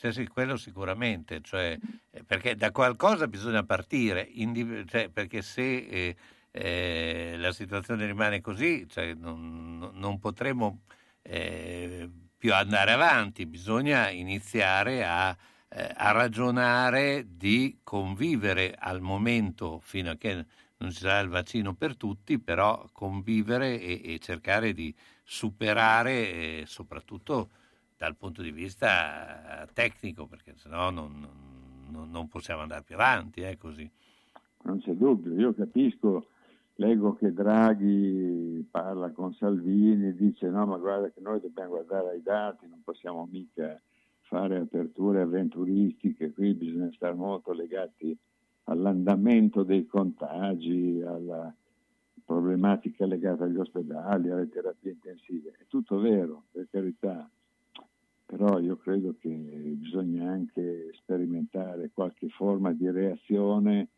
Sì, 0.00 0.12
sì, 0.12 0.26
quello 0.28 0.56
sicuramente, 0.56 1.40
cioè, 1.42 1.76
eh, 2.10 2.22
perché 2.22 2.54
da 2.54 2.70
qualcosa 2.70 3.26
bisogna 3.26 3.64
partire, 3.64 4.20
indiv- 4.34 4.88
cioè, 4.88 5.08
perché 5.08 5.42
se 5.42 5.76
eh, 5.76 6.16
eh, 6.52 7.34
la 7.36 7.50
situazione 7.50 8.06
rimane 8.06 8.40
così, 8.40 8.86
cioè, 8.88 9.14
non, 9.14 9.90
non, 9.94 10.20
potremo 10.20 10.82
eh, 11.22 12.08
più 12.36 12.54
andare 12.54 12.92
avanti, 12.92 13.44
bisogna 13.46 14.08
iniziare 14.10 15.04
a, 15.04 15.36
eh, 15.68 15.92
a, 15.96 16.12
ragionare 16.12 17.26
di 17.36 17.80
convivere 17.82 18.76
al 18.78 19.00
momento 19.00 19.80
fino 19.80 20.10
a 20.12 20.16
che 20.16 20.46
non 20.76 20.92
ci 20.92 21.00
sarà 21.00 21.18
il 21.18 21.28
vaccino 21.28 21.74
per 21.74 21.96
tutti, 21.96 22.38
però 22.38 22.88
convivere 22.92 23.80
e, 23.80 24.00
e 24.14 24.18
cercare 24.20 24.72
di 24.72 24.94
superare 25.24 26.12
eh, 26.60 26.64
soprattutto 26.66 27.50
dal 27.98 28.16
punto 28.16 28.42
di 28.42 28.52
vista 28.52 29.68
tecnico, 29.74 30.26
perché 30.26 30.54
sennò 30.56 30.90
non, 30.90 31.28
non, 31.90 32.10
non 32.10 32.28
possiamo 32.28 32.62
andare 32.62 32.84
più 32.84 32.94
avanti, 32.94 33.42
è 33.42 33.56
così. 33.58 33.90
Non 34.62 34.78
c'è 34.80 34.92
dubbio, 34.92 35.34
io 35.34 35.52
capisco, 35.52 36.28
leggo 36.76 37.14
che 37.14 37.32
Draghi 37.32 38.66
parla 38.70 39.10
con 39.10 39.34
Salvini, 39.34 40.14
dice 40.14 40.48
no 40.48 40.64
ma 40.66 40.76
guarda 40.78 41.10
che 41.10 41.20
noi 41.20 41.40
dobbiamo 41.40 41.70
guardare 41.70 42.10
ai 42.10 42.22
dati, 42.22 42.68
non 42.68 42.82
possiamo 42.84 43.26
mica 43.30 43.80
fare 44.20 44.58
aperture 44.58 45.22
avventuristiche, 45.22 46.32
qui 46.32 46.54
bisogna 46.54 46.92
stare 46.92 47.14
molto 47.14 47.52
legati 47.52 48.16
all'andamento 48.64 49.62
dei 49.64 49.86
contagi, 49.86 51.02
alla 51.04 51.52
problematica 52.24 53.06
legata 53.06 53.44
agli 53.44 53.56
ospedali, 53.56 54.30
alle 54.30 54.48
terapie 54.50 54.92
intensive. 54.92 55.56
È 55.58 55.64
tutto 55.66 55.98
vero, 55.98 56.44
per 56.52 56.68
carità, 56.70 57.28
però 58.28 58.58
io 58.60 58.76
credo 58.76 59.16
che 59.18 59.26
bisogna 59.30 60.30
anche 60.30 60.90
sperimentare 61.00 61.90
qualche 61.94 62.28
forma 62.28 62.74
di 62.74 62.90
reazione 62.90 63.88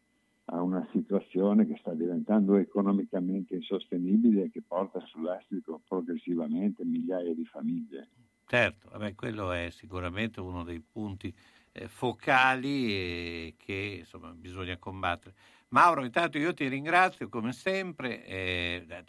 a 0.45 0.63
una 0.63 0.87
situazione 0.93 1.67
che 1.67 1.77
sta 1.81 1.95
diventando 1.95 2.57
economicamente 2.57 3.57
insostenibile 3.57 4.45
e 4.45 4.51
che 4.53 4.63
porta 4.63 5.01
sull'astrico 5.07 5.81
progressivamente 5.85 6.85
migliaia 6.85 7.35
di 7.35 7.45
famiglie. 7.45 8.09
Certo, 8.47 8.89
vabbè, 8.93 9.17
quello 9.17 9.51
è 9.51 9.69
sicuramente 9.71 10.41
uno 10.41 10.63
dei 10.63 10.81
punti 10.81 11.35
eh, 11.73 11.89
focali 11.89 12.93
eh, 12.93 13.55
che 13.59 13.97
insomma, 13.99 14.33
bisogna 14.33 14.77
combattere. 14.77 15.35
Mauro, 15.71 16.05
intanto 16.05 16.39
io 16.39 16.55
ti 16.55 16.69
ringrazio 16.69 17.29
come 17.29 17.53
sempre, 17.53 18.25
eh, 18.25 19.05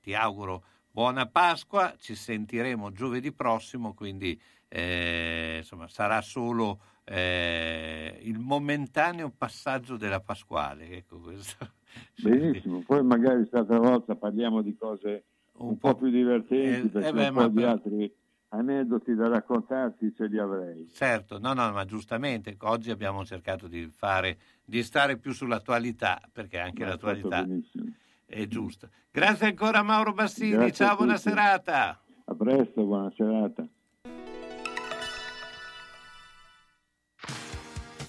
ti 0.00 0.14
auguro 0.14 0.62
buona 0.96 1.26
Pasqua, 1.26 1.94
ci 1.98 2.14
sentiremo 2.14 2.90
giovedì 2.90 3.30
prossimo, 3.30 3.92
quindi 3.92 4.40
eh, 4.66 5.56
insomma, 5.58 5.88
sarà 5.88 6.22
solo 6.22 6.80
eh, 7.04 8.18
il 8.22 8.38
momentaneo 8.38 9.30
passaggio 9.36 9.98
della 9.98 10.20
Pasquale. 10.20 10.88
Ecco 10.88 11.18
questo. 11.18 11.72
Benissimo, 12.16 12.82
poi 12.86 13.04
magari 13.04 13.44
stata 13.44 13.76
volta 13.76 14.14
parliamo 14.14 14.62
di 14.62 14.74
cose 14.74 15.24
un, 15.58 15.68
un 15.68 15.78
po', 15.78 15.90
po', 15.90 15.96
più 15.96 16.08
divertenti, 16.08 16.86
eh, 16.86 16.88
perché 16.88 17.08
eh 17.08 17.12
beh, 17.12 17.28
un 17.28 17.34
po' 17.34 17.48
di 17.48 17.60
per... 17.60 17.68
altri 17.68 18.14
aneddoti 18.48 19.14
da 19.14 19.28
raccontarti 19.28 20.14
ce 20.14 20.26
li 20.28 20.38
avrei. 20.38 20.88
Certo, 20.94 21.38
no, 21.38 21.52
no, 21.52 21.70
ma 21.72 21.84
giustamente 21.84 22.56
oggi 22.60 22.90
abbiamo 22.90 23.22
cercato 23.22 23.68
di 23.68 23.86
fare, 23.94 24.38
di 24.64 24.82
stare 24.82 25.18
più 25.18 25.34
sull'attualità, 25.34 26.22
perché 26.32 26.58
anche 26.58 26.84
ma 26.84 26.88
l'attualità 26.88 27.46
è 28.26 28.46
giusta. 28.46 28.88
Grazie 29.10 29.46
ancora 29.46 29.82
Mauro 29.82 30.12
Bassini, 30.12 30.50
Grazie 30.50 30.72
ciao, 30.72 30.96
buona 30.96 31.16
serata. 31.16 32.00
A 32.24 32.34
presto, 32.34 32.84
buona 32.84 33.10
serata. 33.16 33.66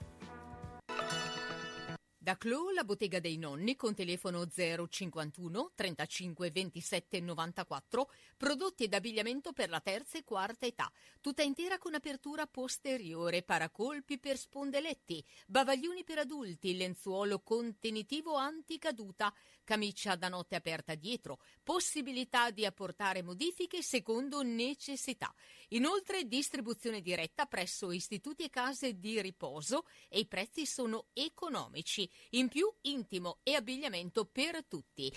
Da 2.28 2.36
Clo, 2.36 2.72
la 2.72 2.84
bottega 2.84 3.22
dei 3.22 3.38
nonni 3.38 3.78
con 3.78 3.96
telefono 3.96 4.46
051 4.50 5.72
35 5.74 6.52
27 6.52 7.22
94, 7.22 8.12
prodotti 8.36 8.84
ed 8.84 8.94
abbigliamento 8.94 9.54
per 9.54 9.70
la 9.70 9.80
terza 9.80 10.18
e 10.18 10.26
quarta 10.26 10.66
età, 10.66 10.92
tutta 11.22 11.42
intera 11.42 11.78
con 11.78 11.94
apertura 11.94 12.46
posteriore, 12.46 13.44
paracolpi 13.44 14.20
per 14.20 14.36
spondeletti, 14.36 15.24
bavaglioni 15.46 16.04
per 16.04 16.18
adulti, 16.18 16.76
lenzuolo 16.76 17.40
contenitivo 17.40 18.36
anticaduta, 18.36 19.34
camicia 19.68 20.16
da 20.16 20.30
notte 20.30 20.56
aperta 20.56 20.96
dietro, 20.96 21.40
possibilità 21.62 22.52
di 22.52 22.66
apportare 22.66 23.22
modifiche 23.22 23.82
secondo 23.82 24.42
necessità. 24.42 25.36
Inoltre 25.70 26.24
distribuzione 26.24 27.02
diretta 27.02 27.48
presso 27.48 27.92
istituti 27.92 28.46
e 28.46 28.50
case 28.50 28.98
di 28.98 29.22
riposo 29.22 29.84
e 30.08 30.20
i 30.20 30.26
prezzi 30.26 30.66
sono 30.66 31.08
economici. 31.12 32.10
In 32.32 32.48
più 32.48 32.74
intimo 32.84 33.40
e 33.44 33.56
abbigliamento 33.56 34.24
per 34.24 34.66
tutti. 34.66 35.12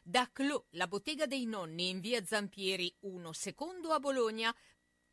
Da 0.00 0.30
Clo, 0.32 0.66
la 0.70 0.86
bottega 0.86 1.26
dei 1.26 1.46
nonni 1.46 1.88
in 1.88 1.98
via 1.98 2.24
Zampieri 2.24 2.94
1 3.00 3.32
secondo 3.32 3.90
a 3.90 3.98
Bologna, 3.98 4.54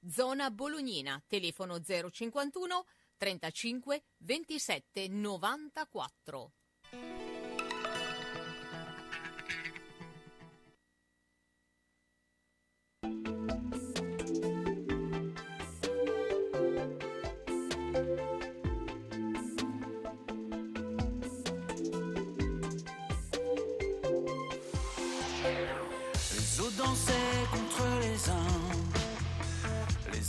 zona 0.07 0.51
bolognina, 0.51 1.21
telefono 1.25 1.81
051 1.81 2.85
35 3.17 4.03
27 4.17 5.07
94. 5.07 6.51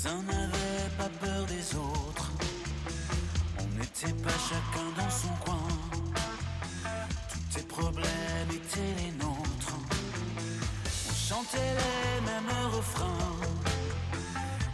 Uns 0.06 0.22
n'avaient 0.22 0.90
pas 0.98 1.10
peur 1.20 1.46
des 1.46 1.74
autres. 1.76 2.30
On 3.60 3.78
n'était 3.78 4.14
pas 4.22 4.38
chacun 4.48 4.88
dans 4.96 5.10
son 5.10 5.34
coin. 5.44 5.68
Tous 7.30 7.54
tes 7.54 7.66
problèmes 7.66 8.50
étaient 8.50 8.94
les 9.02 9.12
nôtres. 9.12 9.78
On 11.08 11.14
chantait 11.14 11.72
les 11.82 12.20
mêmes 12.28 12.72
refrains. 12.72 13.36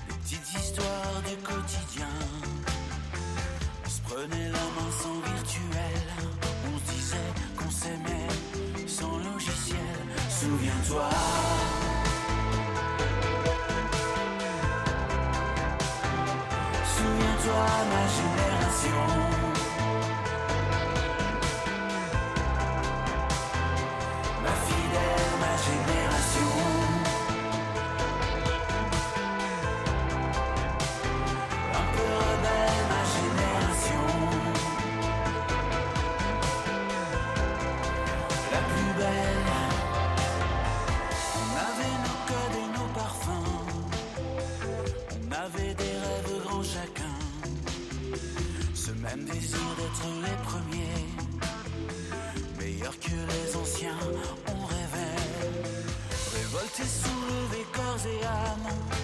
Des 0.09 0.15
petites 0.15 0.55
histoires 0.61 1.23
du 1.29 1.37
quotidien. 1.43 2.15
On 3.85 3.91
se 3.91 4.01
prenait 4.03 4.49
la 4.51 4.67
main 4.77 4.91
sans 5.03 5.19
virtuel. 5.31 6.07
On 6.69 6.79
se 6.79 6.93
disait 6.95 7.33
qu'on 7.57 7.71
s'aimait 7.71 8.87
sans 8.87 9.19
logiciel. 9.19 10.07
Souviens-toi, 10.29 11.09
Désir 49.33 49.59
d'être 49.79 50.07
les 50.23 50.37
premiers. 50.45 51.07
Meilleurs 52.59 52.99
que 53.01 53.11
les 53.11 53.57
anciens, 53.57 53.99
on 54.49 54.67
rêvait. 54.67 55.17
Révoltés, 56.35 56.85
soulevés, 56.85 57.67
corps 57.73 58.07
et 58.07 58.25
âme. 58.27 59.02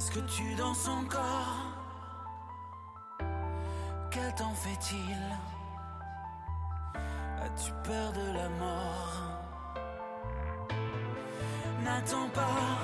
Est-ce 0.00 0.12
que 0.12 0.20
tu 0.20 0.54
danses 0.54 0.88
encore? 0.88 1.58
Quel 4.10 4.34
temps 4.34 4.54
fait-il? 4.54 5.20
As-tu 7.44 7.70
peur 7.84 8.10
de 8.14 8.32
la 8.32 8.48
mort? 8.48 9.12
N'attends 11.84 12.30
pas 12.30 12.78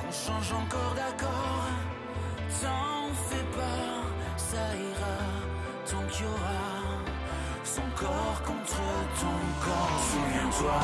qu'on 0.00 0.10
change 0.10 0.52
encore 0.54 0.94
d'accord. 0.94 1.66
T'en 2.62 3.12
fais 3.28 3.44
pas, 3.54 4.38
ça 4.38 4.74
ira. 4.74 5.18
Tant 5.90 6.06
qu'il 6.10 6.24
y 6.24 6.28
aura 6.30 6.62
son 7.64 7.82
corps 7.96 8.42
contre 8.46 8.80
ton 9.20 9.38
corps. 9.62 10.00
Souviens-toi, 10.10 10.80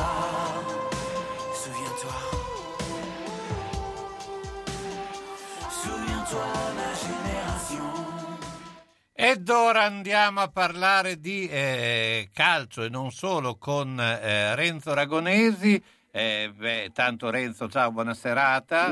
Ed 9.31 9.47
ora 9.47 9.83
andiamo 9.83 10.39
a 10.39 10.47
parlare 10.47 11.19
di 11.19 11.47
eh, 11.47 12.29
calcio 12.33 12.81
e 12.81 12.89
non 12.89 13.11
solo 13.11 13.57
con 13.57 13.99
eh, 13.99 14.55
Renzo 14.55 14.91
Ragonesi. 14.95 15.79
Eh, 16.09 16.51
beh, 16.51 16.89
tanto 16.95 17.29
Renzo, 17.29 17.69
ciao, 17.69 17.91
buona 17.91 18.15
serata. 18.15 18.89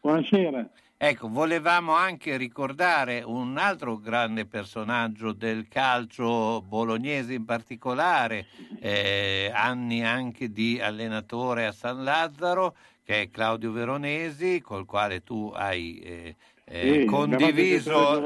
Buonasera. 0.00 0.66
Ecco, 0.96 1.28
volevamo 1.28 1.92
anche 1.92 2.38
ricordare 2.38 3.22
un 3.22 3.58
altro 3.58 3.98
grande 3.98 4.46
personaggio 4.46 5.32
del 5.32 5.68
calcio 5.68 6.62
bolognese 6.62 7.34
in 7.34 7.44
particolare, 7.44 8.46
eh, 8.80 9.52
anni 9.52 10.02
anche 10.02 10.50
di 10.50 10.80
allenatore 10.80 11.66
a 11.66 11.72
San 11.72 12.02
Lazzaro, 12.02 12.74
che 13.04 13.20
è 13.20 13.30
Claudio 13.30 13.72
Veronesi, 13.72 14.62
col 14.62 14.86
quale 14.86 15.22
tu 15.22 15.52
hai 15.54 16.34
eh, 16.68 17.00
Sì, 17.00 17.04
condiviso 17.06 18.20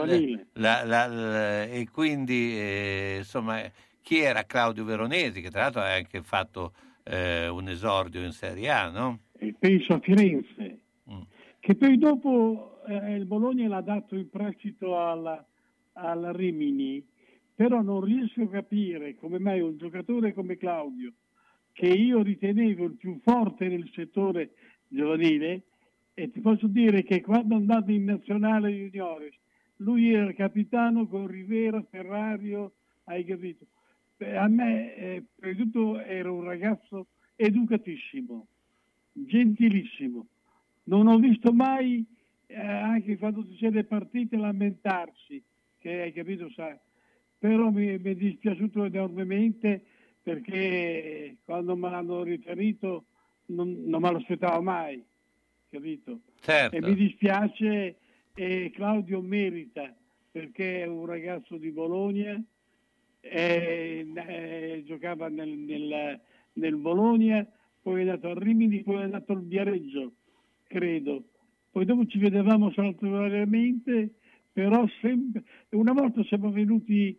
la- 0.55 0.83
la- 0.85 1.07
la- 1.07 1.65
e 1.65 1.87
quindi 1.93 2.59
eh, 2.59 3.15
insomma 3.19 3.61
chi 4.01 4.19
era 4.19 4.45
Claudio 4.45 4.85
Veronesi, 4.85 5.41
che 5.43 5.51
tra 5.51 5.63
l'altro 5.63 5.83
ha 5.83 5.93
anche 5.93 6.23
fatto 6.23 6.73
eh, 7.05 7.49
un 7.49 7.69
esordio 7.69 8.23
in 8.25 8.33
Serie 8.33 8.71
A, 8.71 8.89
no? 8.89 9.21
E 9.39 9.55
penso 9.59 9.95
a 9.95 10.01
Firenze, 10.01 10.79
Mm. 11.11 11.21
che 11.61 11.75
poi 11.75 11.99
dopo 11.99 12.81
eh, 12.87 13.15
il 13.17 13.27
Bologna 13.27 13.69
l'ha 13.69 13.81
dato 13.81 14.15
in 14.17 14.29
prestito 14.31 14.99
alla- 14.99 15.45
al 15.95 16.31
Rimini, 16.35 17.05
però 17.55 17.83
non 17.83 18.01
riesco 18.03 18.43
a 18.43 18.49
capire 18.49 19.17
come 19.17 19.39
mai 19.39 19.61
un 19.61 19.77
giocatore 19.77 20.33
come 20.33 20.57
Claudio, 20.57 21.13
che 21.73 21.87
io 21.87 22.23
ritenevo 22.23 22.85
il 22.85 22.95
più 22.97 23.19
forte 23.23 23.69
nel 23.69 23.91
settore 23.95 24.53
giovanile, 24.89 25.63
e 26.15 26.31
ti 26.31 26.41
posso 26.41 26.67
dire 26.67 27.03
che 27.03 27.21
quando 27.21 27.55
è 27.55 27.59
andato 27.59 27.91
in 27.91 28.05
nazionale 28.05 28.71
juniores, 28.71 29.35
lui 29.77 30.13
era 30.13 30.33
capitano 30.33 31.07
con 31.07 31.27
Rivera, 31.27 31.83
Ferrario, 31.83 32.73
hai 33.05 33.25
capito? 33.25 33.67
A 34.37 34.49
me, 34.49 34.95
eh, 34.97 35.25
prima 35.35 35.55
di 35.55 35.63
tutto, 35.63 36.01
era 36.01 36.31
un 36.31 36.43
ragazzo 36.43 37.07
educatissimo, 37.37 38.47
gentilissimo. 39.13 40.27
Non 40.85 41.07
ho 41.07 41.19
visto 41.19 41.53
mai, 41.53 42.05
eh, 42.47 42.57
anche 42.61 43.17
quando 43.17 43.47
ci 43.49 43.57
siete 43.57 43.85
partite, 43.85 44.37
lamentarsi, 44.37 45.43
che 45.79 46.03
hai 46.03 46.13
capito, 46.13 46.51
sa. 46.51 46.79
Però 47.39 47.71
mi, 47.71 47.99
mi 47.99 48.11
è 48.11 48.15
dispiaciuto 48.15 48.85
enormemente 48.85 49.83
perché 50.23 51.39
quando 51.45 51.75
me 51.77 51.89
l'hanno 51.89 52.23
riferito 52.23 53.07
non, 53.47 53.85
non 53.87 54.03
me 54.03 54.11
lo 54.11 54.19
aspettavo 54.19 54.61
mai, 54.61 55.03
capito? 55.71 56.21
Certo. 56.41 56.77
E 56.77 56.81
mi 56.81 56.95
dispiace 56.95 57.97
e 58.35 58.71
Claudio 58.75 59.21
merita 59.21 59.95
perché 60.31 60.83
è 60.83 60.87
un 60.87 61.07
ragazzo 61.07 61.57
di 61.57 61.71
Bologna, 61.71 62.41
e, 63.21 64.07
eh, 64.15 64.83
giocava 64.87 65.29
nel, 65.29 65.49
nel- 65.49 66.21
nel 66.55 66.77
Bologna, 66.77 67.47
poi 67.83 67.99
è 67.99 68.01
andato 68.03 68.29
a 68.29 68.35
Rimini, 68.39 68.83
poi 68.83 69.01
è 69.01 69.03
andato 69.03 69.33
al 69.33 69.45
Viareggio, 69.45 70.13
credo. 70.69 71.25
Poi 71.71 71.85
dopo 71.85 72.07
ci 72.07 72.19
vedevamo 72.19 72.73
saltuariamente, 72.73 74.15
però 74.53 74.87
sempre, 75.01 75.45
una 75.71 75.93
volta 75.93 76.23
siamo 76.25 76.51
venuti 76.51 77.19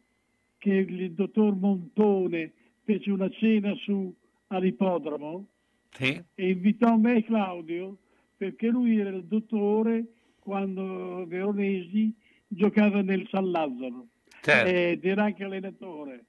che 0.58 0.74
il 0.74 1.12
dottor 1.14 1.56
Montone 1.56 2.52
fece 2.84 3.12
una 3.12 3.30
cena 3.30 3.74
su 3.76 4.14
all'ippodromo 4.48 5.48
Sì. 5.92 6.22
e 6.36 6.50
invitò 6.50 6.96
me 6.98 7.18
e 7.18 7.24
Claudio 7.24 7.98
perché 8.42 8.70
lui 8.70 9.00
era 9.00 9.12
il 9.12 9.26
dottore 9.26 10.04
quando 10.40 11.28
Veronesi 11.28 12.12
giocava 12.48 13.04
nel 13.04 13.28
San 13.30 13.52
Lazzaro 13.52 14.08
Certo. 14.42 14.68
ed 14.68 15.06
era 15.06 15.26
anche 15.26 15.44
allenatore. 15.44 16.26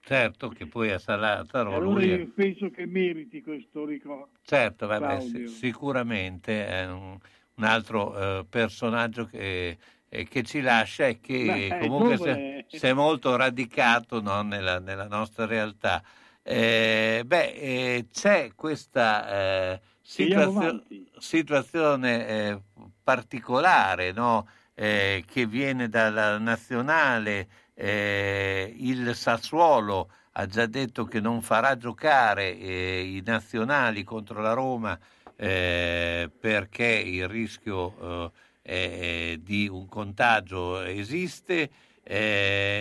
Certo 0.00 0.48
che 0.48 0.66
poi 0.66 0.90
a 0.90 0.98
Salataro 0.98 1.76
allora 1.76 2.00
lui 2.00 2.06
io 2.06 2.32
penso 2.34 2.70
che 2.70 2.84
meriti 2.86 3.42
questo 3.42 3.84
ricordo. 3.84 4.30
Certo, 4.42 4.88
vabbè, 4.88 5.20
sicuramente 5.46 6.66
è 6.66 6.90
un, 6.90 7.16
un 7.54 7.64
altro 7.64 8.40
eh, 8.40 8.44
personaggio 8.48 9.26
che, 9.26 9.78
eh, 10.08 10.24
che 10.24 10.42
ci 10.42 10.60
lascia 10.60 11.06
e 11.06 11.20
che 11.20 11.44
Beh, 11.44 11.78
è 11.78 11.86
comunque 11.86 12.64
si 12.66 12.86
è, 12.86 12.92
molto 12.92 13.36
radicato 13.36 14.20
no, 14.20 14.42
nella, 14.42 14.80
nella 14.80 15.06
nostra 15.06 15.46
realtà. 15.46 16.02
Eh, 16.42 17.22
beh, 17.24 17.52
eh, 17.52 18.06
c'è 18.10 18.50
questa 18.56 19.74
eh, 19.74 19.80
situazio- 20.08 20.82
situazione 21.18 22.26
eh, 22.28 22.62
particolare 23.02 24.12
no, 24.12 24.48
eh, 24.74 25.24
che 25.26 25.46
viene 25.46 25.88
dalla 25.88 26.38
nazionale. 26.38 27.48
eh, 27.74 28.74
il 28.76 29.14
Sassuolo 29.14 30.10
ha 30.32 30.46
già 30.46 30.66
detto 30.66 31.04
che 31.04 31.20
non 31.20 31.42
farà 31.42 31.76
giocare 31.76 32.56
eh, 32.58 33.02
i 33.16 33.22
nazionali 33.24 34.02
contro 34.04 34.40
la 34.40 34.52
Roma 34.52 34.98
eh, 35.36 36.28
perché 36.40 36.84
il 36.86 37.28
rischio 37.28 38.32
eh, 38.62 39.38
di 39.42 39.68
un 39.68 39.86
contagio 39.88 40.80
esiste. 40.82 41.70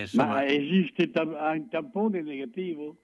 insomma, 0.01 0.39
Ma 0.39 0.45
esiste 0.45 1.09
tam- 1.11 1.35
un 1.35 1.67
tampone 1.69 2.21
negativo? 2.21 2.97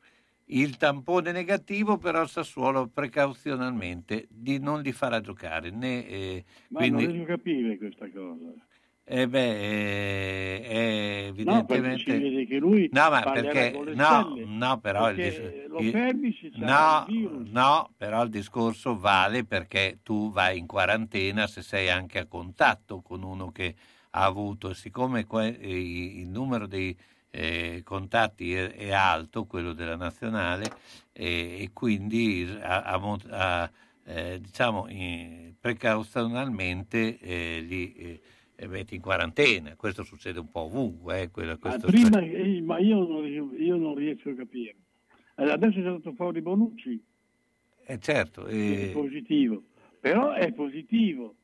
Il 0.57 0.77
tampone 0.77 1.31
negativo, 1.31 1.97
però 1.97 2.25
Sassuolo 2.25 2.87
precauzionalmente 2.87 4.27
di 4.29 4.59
non 4.59 4.81
li 4.81 4.91
farà 4.91 5.21
giocare. 5.21 5.69
Né, 5.71 6.07
eh, 6.07 6.45
Ma 6.69 6.79
quindi, 6.79 7.03
non 7.03 7.11
riesco 7.13 7.31
a 7.31 7.35
capire 7.35 7.77
questa 7.77 8.09
cosa. 8.09 8.53
eh 9.05 9.27
beh, 9.27 10.55
eh, 10.55 11.33
No, 11.43 11.65
perché 11.65 11.75
evidentemente... 11.75 12.19
vede 12.19 12.45
che 12.45 12.57
lui 12.57 12.89
No, 12.91 13.09
ma 13.09 13.21
perché 13.21 13.71
no, 13.95 14.35
no, 14.45 14.79
però 14.79 15.09
il, 15.09 15.15
Perché 15.15 15.51
dis- 15.51 15.67
lo 15.67 15.79
il- 15.79 15.91
no, 16.55 17.05
il 17.07 17.13
virus. 17.13 17.49
no, 17.49 17.93
però 17.97 18.23
il 18.23 18.29
discorso 18.29 18.97
vale 18.97 19.43
perché 19.43 19.99
tu 20.03 20.31
vai 20.31 20.57
in 20.59 20.67
quarantena 20.67 21.47
se 21.47 21.61
sei 21.63 21.89
anche 21.89 22.19
a 22.19 22.25
contatto 22.27 23.01
con 23.01 23.23
uno 23.23 23.51
che 23.51 23.75
ha 24.11 24.23
avuto, 24.25 24.73
siccome 24.73 25.25
que- 25.25 25.57
eh, 25.59 26.19
il 26.21 26.29
numero 26.29 26.67
dei 26.67 26.95
eh, 27.35 27.81
contatti 27.83 28.53
è, 28.53 28.71
è 28.73 28.91
alto, 28.91 29.45
quello 29.45 29.73
della 29.73 29.95
nazionale, 29.95 30.65
e, 31.11 31.63
e 31.63 31.69
quindi 31.73 32.47
a, 32.61 32.83
a 32.83 33.17
a, 33.29 33.71
eh, 34.05 34.39
diciamo 34.39 34.87
in- 34.89 35.53
precauzionalmente 35.59 37.17
eh, 37.19 37.61
li 37.61 37.93
eh, 38.55 38.67
metti 38.67 38.93
in 38.95 39.01
quarantena. 39.01 39.75
Questo 39.75 40.03
succede 40.03 40.39
un 40.39 40.51
po' 40.51 40.61
ovunque. 40.61 41.21
eh, 41.21 41.31
quello- 41.31 41.57
Ma 41.61 41.77
prima, 41.79 42.19
eh, 42.19 42.61
ma 42.61 42.77
io 42.79 43.07
non, 43.07 43.25
io 43.25 43.75
non 43.77 43.95
riesco 43.95 44.29
a 44.29 44.35
capire. 44.35 44.75
Adesso 45.35 45.79
è 45.79 45.81
stato 45.81 46.13
fuori 46.13 46.41
Bonucci, 46.41 47.03
Eh, 47.85 47.99
certo, 47.99 48.45
è 48.45 48.91
positivo, 48.93 49.63
però 49.99 50.33
è 50.33 50.51
positivo. 50.53 51.35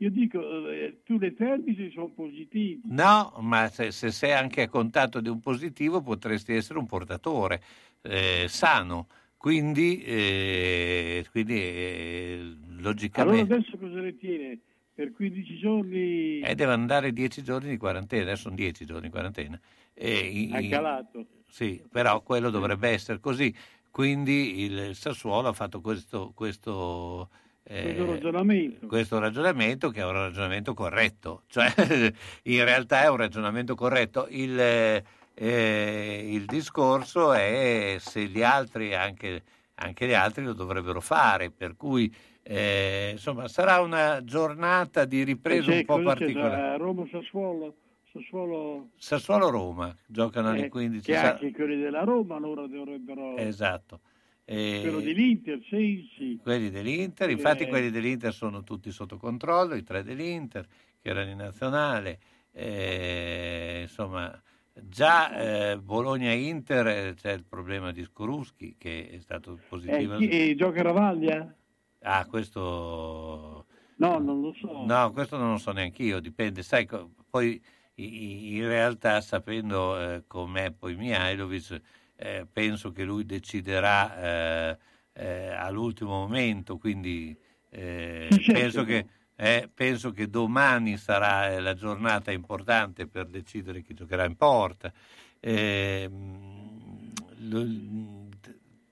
Io 0.00 0.10
dico, 0.10 0.40
eh, 0.70 1.00
tu 1.04 1.18
le 1.18 1.34
termici 1.34 1.90
sono 1.90 2.08
positivi. 2.10 2.80
no, 2.84 3.34
ma 3.40 3.68
se, 3.68 3.90
se 3.90 4.10
sei 4.10 4.32
anche 4.32 4.62
a 4.62 4.68
contatto 4.68 5.20
di 5.20 5.28
un 5.28 5.40
positivo 5.40 6.00
potresti 6.00 6.54
essere 6.54 6.78
un 6.78 6.86
portatore 6.86 7.62
eh, 8.02 8.46
sano, 8.48 9.08
quindi, 9.36 10.02
eh, 10.02 11.26
quindi 11.30 11.54
eh, 11.60 12.40
Allora 12.40 12.80
logicamente 12.82 13.54
adesso 13.54 13.76
cosa 13.76 14.00
ne 14.00 14.16
tiene? 14.16 14.58
Per 14.94 15.12
15 15.12 15.56
giorni 15.58 16.40
eh, 16.40 16.54
deve 16.54 16.72
andare 16.72 17.12
10 17.12 17.42
giorni 17.42 17.68
di 17.68 17.76
quarantena, 17.76 18.22
adesso 18.22 18.42
sono 18.42 18.54
10 18.54 18.84
giorni 18.86 19.02
di 19.02 19.10
quarantena. 19.10 19.60
E 19.92 20.18
i- 20.18 20.52
ha 20.52 20.68
calato. 20.68 21.26
Sì, 21.46 21.82
però 21.90 22.22
quello 22.22 22.48
dovrebbe 22.50 22.88
essere 22.88 23.18
così. 23.20 23.54
Quindi 23.90 24.62
il 24.62 24.94
Sassuolo 24.94 25.48
ha 25.48 25.52
fatto 25.52 25.80
questo, 25.80 26.32
questo, 26.34 27.28
eh, 27.28 27.49
Questo 27.70 28.04
ragionamento. 28.04 28.86
questo 28.88 29.18
ragionamento 29.20 29.90
che 29.90 30.00
è 30.00 30.04
un 30.04 30.12
ragionamento 30.12 30.74
corretto, 30.74 31.42
cioè 31.46 31.72
in 32.44 32.64
realtà 32.64 33.02
è 33.04 33.08
un 33.08 33.16
ragionamento 33.16 33.76
corretto. 33.76 34.26
Il, 34.30 34.58
eh, 34.58 36.22
il 36.32 36.44
discorso 36.46 37.32
è 37.32 37.96
se 38.00 38.24
gli 38.26 38.42
altri, 38.42 38.92
anche, 38.92 39.42
anche 39.76 40.06
gli 40.08 40.12
altri 40.12 40.42
lo 40.44 40.52
dovrebbero 40.52 41.00
fare, 41.00 41.52
per 41.52 41.76
cui 41.76 42.12
eh, 42.42 43.10
insomma 43.12 43.46
sarà 43.46 43.80
una 43.80 44.24
giornata 44.24 45.04
di 45.04 45.22
ripresa 45.22 45.70
C'è- 45.70 45.76
un 45.78 45.84
po' 45.84 46.02
particolare. 46.02 46.76
Roma 46.76 47.06
Sassuolo, 47.08 47.74
Sassuolo 48.12 48.88
Sassuolo-Roma 48.96 49.94
giocano 50.06 50.48
alle 50.48 50.64
eh, 50.64 50.68
15. 50.68 51.04
che 51.04 51.14
sa- 51.16 51.34
anche 51.34 51.52
quelli 51.52 51.80
della 51.80 52.02
Roma 52.02 52.34
allora 52.34 52.66
dovrebbero 52.66 53.36
Esatto. 53.36 54.00
Quello 54.44 55.00
dell'Inter, 55.00 55.60
Sensi. 55.68 56.38
quelli 56.42 56.70
dell'Inter, 56.70 57.30
infatti 57.30 57.64
Eh. 57.64 57.68
quelli 57.68 57.90
dell'Inter 57.90 58.32
sono 58.32 58.62
tutti 58.62 58.90
sotto 58.90 59.16
controllo, 59.16 59.74
i 59.74 59.82
tre 59.84 60.02
dell'Inter 60.02 60.66
che 60.98 61.08
erano 61.08 61.30
in 61.30 61.36
nazionale, 61.36 62.18
eh, 62.52 63.80
insomma 63.82 64.40
già 64.72 65.70
eh, 65.72 65.78
Bologna-Inter 65.78 66.86
eh, 66.86 67.14
c'è 67.14 67.32
il 67.32 67.44
problema 67.44 67.92
di 67.92 68.02
Skoruschi 68.02 68.76
che 68.78 69.08
è 69.10 69.18
stato 69.20 69.52
Eh, 69.52 69.66
positivo. 69.68 70.16
chi- 70.16 70.28
e 70.28 70.54
gioca 70.56 70.82
Ravaglia? 70.82 71.54
Ah, 72.02 72.26
questo... 72.26 73.66
No, 73.96 74.18
non 74.18 74.40
lo 74.40 74.52
so. 74.54 74.84
No, 74.86 75.12
questo 75.12 75.36
non 75.36 75.50
lo 75.52 75.58
so 75.58 75.72
neanche 75.72 76.02
io, 76.02 76.18
dipende, 76.20 76.62
sai, 76.62 76.88
poi 77.28 77.62
in 77.96 78.66
realtà 78.66 79.20
sapendo 79.20 79.98
eh, 80.00 80.24
com'è 80.26 80.72
poi 80.72 80.96
Mihailovic, 80.96 81.80
eh, 82.20 82.46
penso 82.50 82.92
che 82.92 83.02
lui 83.04 83.24
deciderà 83.24 84.70
eh, 84.72 84.78
eh, 85.14 85.48
all'ultimo 85.48 86.10
momento, 86.10 86.76
quindi 86.76 87.36
eh, 87.70 88.28
penso, 88.52 88.84
che, 88.84 89.06
eh, 89.36 89.70
penso 89.72 90.10
che 90.12 90.28
domani 90.28 90.96
sarà 90.98 91.50
eh, 91.50 91.60
la 91.60 91.74
giornata 91.74 92.30
importante 92.30 93.06
per 93.06 93.26
decidere 93.26 93.80
chi 93.82 93.94
giocherà 93.94 94.24
in 94.24 94.36
porta. 94.36 94.92
Ehm, 95.40 97.12
lo- 97.48 98.28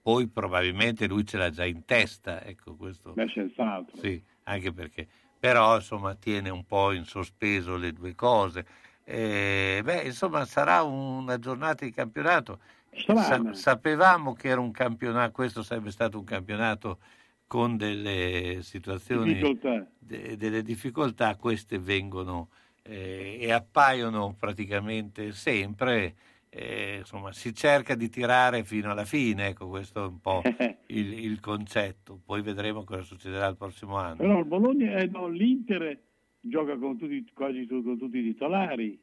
poi 0.00 0.26
probabilmente 0.28 1.06
lui 1.06 1.26
ce 1.26 1.36
l'ha 1.36 1.50
già 1.50 1.66
in 1.66 1.84
testa, 1.84 2.42
ecco 2.42 2.76
questo. 2.76 3.12
Beh, 3.12 3.28
senz'altro. 3.28 3.98
Sì, 3.98 4.22
anche 4.44 4.72
perché, 4.72 5.06
però 5.38 5.76
insomma 5.76 6.14
tiene 6.14 6.48
un 6.48 6.64
po' 6.64 6.92
in 6.92 7.04
sospeso 7.04 7.76
le 7.76 7.92
due 7.92 8.14
cose. 8.14 8.64
Eh, 9.04 9.80
beh, 9.82 10.02
insomma, 10.02 10.44
sarà 10.44 10.82
una 10.82 11.38
giornata 11.38 11.84
di 11.84 11.92
campionato. 11.92 12.60
Sa- 13.06 13.52
sapevamo 13.52 14.32
che 14.34 14.48
era 14.48 14.60
un 14.60 14.70
campionato, 14.70 15.32
questo 15.32 15.62
sarebbe 15.62 15.90
stato 15.90 16.18
un 16.18 16.24
campionato 16.24 16.98
con 17.46 17.76
delle 17.76 18.58
situazioni, 18.62 19.32
Difficoltà. 19.34 19.90
de- 19.98 20.36
delle 20.36 20.62
difficoltà, 20.62 21.36
queste 21.36 21.78
vengono 21.78 22.48
eh, 22.82 23.38
e 23.40 23.52
appaiono 23.52 24.34
praticamente 24.38 25.32
sempre. 25.32 26.14
eh, 26.50 26.96
insomma, 27.00 27.30
si 27.32 27.54
cerca 27.54 27.94
di 27.94 28.08
tirare 28.08 28.64
fino 28.64 28.90
alla 28.90 29.04
fine, 29.04 29.48
ecco, 29.48 29.68
questo 29.68 30.04
è 30.04 30.06
un 30.06 30.18
po' 30.20 30.42
il, 30.88 31.12
il 31.24 31.40
concetto. 31.40 32.18
Poi 32.24 32.40
vedremo 32.40 32.84
cosa 32.84 33.02
succederà 33.02 33.46
il 33.48 33.56
prossimo 33.56 33.96
anno. 33.98 34.16
Però 34.16 34.38
il 34.38 34.46
Bologna, 34.46 34.96
eh, 34.96 35.06
no, 35.08 35.28
l'Inter 35.28 36.00
gioca 36.40 36.76
con 36.78 36.96
tutti, 36.96 37.22
quasi 37.34 37.66
con 37.66 37.98
tutti 37.98 38.18
i 38.18 38.22
titolari. 38.22 38.98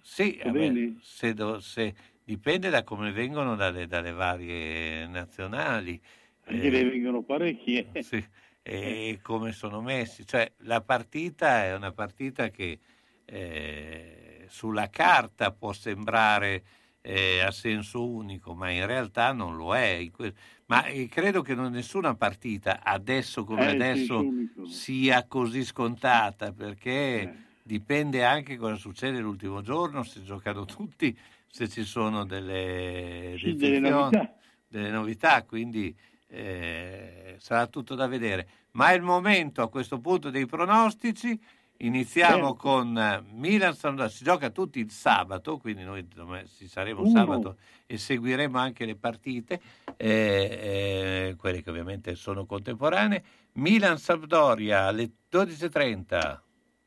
Sì, 0.00 0.38
Va 0.44 0.52
vabbè, 0.52 0.92
se 1.00 1.34
do- 1.34 1.58
se- 1.60 1.94
dipende 2.26 2.70
da 2.70 2.82
come 2.82 3.12
vengono 3.12 3.54
dalle, 3.54 3.86
dalle 3.86 4.10
varie 4.10 5.06
nazionali. 5.06 6.00
Anche 6.46 6.66
eh, 6.66 6.70
ne 6.70 6.84
vengono 6.84 7.22
parecchie. 7.22 7.88
sì, 8.02 8.22
e 8.62 9.20
come 9.22 9.52
sono 9.52 9.80
messi. 9.80 10.26
Cioè, 10.26 10.52
la 10.58 10.80
partita 10.80 11.64
è 11.64 11.74
una 11.74 11.92
partita 11.92 12.50
che 12.50 12.80
eh, 13.24 14.44
sulla 14.48 14.90
carta 14.90 15.52
può 15.52 15.72
sembrare 15.72 16.64
eh, 17.00 17.42
a 17.42 17.52
senso 17.52 18.04
unico, 18.04 18.54
ma 18.54 18.70
in 18.70 18.86
realtà 18.86 19.32
non 19.32 19.54
lo 19.54 19.76
è. 19.76 20.04
Ma 20.66 20.84
eh, 20.86 21.06
credo 21.06 21.42
che 21.42 21.54
non 21.54 21.70
nessuna 21.70 22.16
partita 22.16 22.82
adesso 22.82 23.44
come 23.44 23.66
Eh, 23.66 23.70
adesso 23.70 24.24
sia 24.64 25.28
così 25.28 25.64
scontata, 25.64 26.52
perché 26.52 27.44
dipende 27.62 28.24
anche 28.24 28.56
cosa 28.56 28.74
succede 28.74 29.20
l'ultimo 29.20 29.62
giorno, 29.62 30.02
se 30.02 30.24
giocano 30.24 30.64
tutti, 30.64 31.16
se 31.56 31.68
ci 31.70 31.84
sono 31.84 32.26
delle, 32.26 33.34
Sì, 33.38 33.54
delle 33.54 33.78
novità. 33.78 34.34
delle 34.68 34.90
novità, 34.90 35.42
quindi 35.44 35.96
eh, 36.28 37.36
sarà 37.38 37.66
tutto 37.66 37.94
da 37.94 38.06
vedere. 38.06 38.46
Ma 38.72 38.90
è 38.90 38.94
il 38.94 39.00
momento 39.00 39.62
a 39.62 39.70
questo 39.70 39.98
punto 40.00 40.28
dei 40.28 40.44
pronostici. 40.44 41.40
Iniziamo 41.78 42.48
Certo. 42.48 42.54
con 42.56 42.98
eh, 42.98 43.22
Milan 43.32 43.74
Sampdoria. 43.74 44.10
Si 44.10 44.22
gioca 44.22 44.50
tutti 44.50 44.80
il 44.80 44.90
sabato, 44.90 45.56
quindi 45.56 45.82
noi 45.82 46.06
ci 46.58 46.68
saremo 46.68 47.00
Uno. 47.00 47.10
sabato 47.10 47.56
e 47.86 47.96
seguiremo 47.96 48.58
anche 48.58 48.84
le 48.84 48.96
partite, 48.96 49.58
eh, 49.96 51.28
eh, 51.30 51.34
quelle 51.38 51.62
che 51.62 51.70
ovviamente 51.70 52.14
sono 52.16 52.44
contemporanee. 52.44 53.22
Milan 53.54 53.96
Sampdoria 53.96 54.84
alle 54.88 55.10
12.30. 55.30 56.38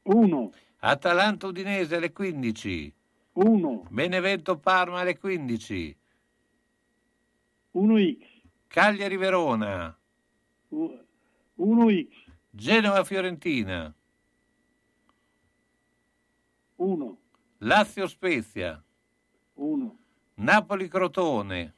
1. 0.03 0.51
Atalanta 0.81 1.47
Udinese 1.47 1.95
alle 1.95 2.11
15. 2.11 2.93
1. 3.39 3.87
Benevento 3.89 4.57
Parma 4.59 4.99
alle 4.99 5.17
15. 5.17 5.97
1x. 7.73 8.17
Cagliari 8.67 9.15
Verona. 9.15 9.97
1x. 10.69 12.07
Genova 12.49 13.03
Fiorentina. 13.05 13.95
1. 16.75 17.17
Lazio 17.59 18.07
Spezia. 18.07 18.83
1. 19.53 19.97
Napoli 20.35 20.89
Crotone. 20.89 21.75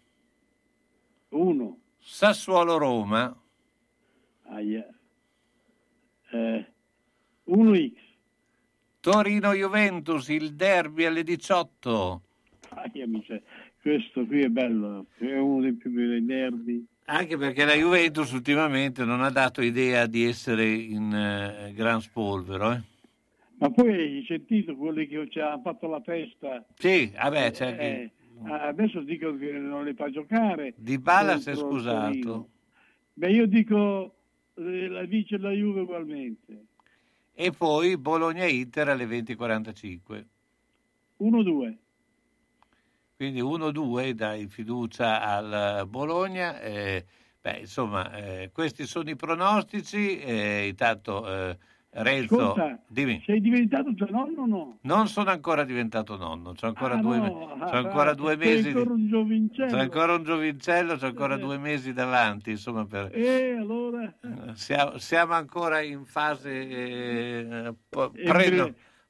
1. 1.29 1.79
Sassuolo 1.99 2.77
Roma. 2.79 3.39
Aia. 4.45 4.87
Eh, 6.31 6.73
1x. 7.45 8.10
Torino 9.01 9.53
Juventus, 9.53 10.27
il 10.29 10.53
derby 10.53 11.05
alle 11.05 11.23
18. 11.23 12.21
Aia, 12.69 13.07
mica. 13.07 13.41
Questo 13.81 14.27
qui 14.27 14.41
è 14.41 14.47
bello, 14.49 15.07
è 15.17 15.33
uno 15.39 15.61
dei 15.61 15.73
più 15.73 15.91
bei 15.91 16.23
derby. 16.23 16.85
Anche 17.05 17.35
perché 17.35 17.65
la 17.65 17.73
Juventus 17.73 18.31
ultimamente 18.31 19.03
non 19.03 19.21
ha 19.23 19.31
dato 19.31 19.63
idea 19.63 20.05
di 20.05 20.23
essere 20.23 20.69
in 20.69 21.11
eh, 21.11 21.73
gran 21.73 21.99
spolvero. 21.99 22.73
eh. 22.73 22.81
Ma 23.57 23.71
poi 23.71 23.91
hai 23.91 24.25
sentito 24.27 24.75
quelli 24.75 25.07
che 25.07 25.27
ci 25.29 25.39
hanno 25.39 25.61
fatto 25.63 25.87
la 25.87 26.01
festa? 26.01 26.63
Sì, 26.75 27.11
vabbè, 27.11 27.51
c'è 27.51 27.75
Eh, 27.79 28.11
adesso 28.51 29.01
dicono 29.01 29.35
che 29.37 29.51
non 29.51 29.83
le 29.83 29.95
fa 29.95 30.11
giocare. 30.11 30.75
Di 30.77 30.99
Bala 30.99 31.37
si 31.39 31.49
è 31.49 31.55
scusato. 31.55 32.05
Torino. 32.05 32.49
Beh, 33.13 33.31
io 33.31 33.47
dico 33.47 34.13
eh, 34.53 34.87
la 34.87 35.03
vince 35.05 35.39
la 35.39 35.51
Juve 35.51 35.81
ugualmente. 35.81 36.65
E 37.35 37.51
poi 37.51 37.97
Bologna-Inter 37.97 38.87
alle 38.89 39.05
20.45. 39.05 40.29
1-2. 41.19 41.77
Quindi 43.15 43.39
1-2 43.39 44.13
dai 44.15 44.47
fiducia 44.47 45.21
al 45.21 45.87
Bologna. 45.87 46.59
eh, 46.59 47.05
beh, 47.39 47.59
insomma, 47.59 48.11
eh, 48.15 48.49
questi 48.51 48.85
sono 48.87 49.09
i 49.11 49.15
pronostici. 49.15 50.19
eh, 50.19 50.67
intanto 50.67 51.27
eh, 51.31 51.57
Renzo, 51.93 52.51
Ascolta, 52.53 52.79
dimmi. 52.87 53.21
sei 53.25 53.41
diventato 53.41 53.93
già 53.93 54.05
nonno 54.05 54.43
o 54.43 54.45
no? 54.45 54.77
Non 54.83 55.09
sono 55.09 55.29
ancora 55.29 55.65
diventato 55.65 56.15
nonno, 56.15 56.53
c'ho 56.53 56.67
ancora, 56.67 56.95
Ah, 56.95 57.01
due, 57.01 57.17
no, 57.17 57.57
c'ho 57.69 57.75
ancora 57.75 58.11
ah, 58.11 58.13
due 58.13 58.37
mesi. 58.37 58.69
ancora 58.69 58.93
un 58.93 59.07
giovincello. 59.09 59.71
C'ho 59.71 59.77
ancora 59.77 60.13
un 60.15 60.23
giovincello, 60.23 60.95
c'ho 60.95 61.05
ancora 61.07 61.35
Eh. 61.35 61.39
due 61.39 61.57
mesi 61.57 61.91
davanti, 61.91 62.51
insomma, 62.51 62.85
per, 62.85 63.09
E 63.13 63.57
allora? 63.59 64.13
siamo, 64.53 64.97
siamo 64.99 65.33
ancora 65.33 65.81
in 65.81 66.05
fase 66.05 66.49
eh, 66.69 67.73
pre- 67.89 68.11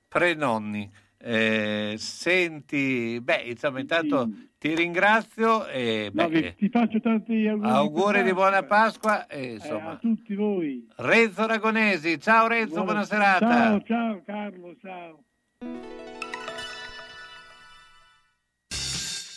pre-nonni. 0.07 0.91
Eh, 1.23 1.95
senti, 1.97 3.19
beh, 3.21 3.43
insomma, 3.45 3.79
intanto 3.79 4.27
ti 4.57 4.73
ringrazio 4.75 5.67
e 5.67 6.09
No, 6.13 6.27
beh, 6.27 6.41
vi- 6.41 6.55
ti 6.55 6.69
faccio 6.69 6.99
tanti 6.99 7.47
auguri. 7.47 7.69
auguri 7.69 8.23
di 8.23 8.33
buona 8.33 8.63
Pasqua. 8.63 9.27
E 9.27 9.39
Eh, 9.41 9.51
insomma, 9.53 9.91
a 9.91 9.95
tutti 9.97 10.33
voi. 10.35 10.87
Renzo 10.97 11.45
Ragonesi, 11.45 12.19
ciao 12.19 12.47
Renzo, 12.47 12.83
buona 12.83 13.03
serata. 13.03 13.47
Ciao, 13.47 13.81
ciao 13.83 14.21
Carlo, 14.25 14.75
ciao. 14.81 15.23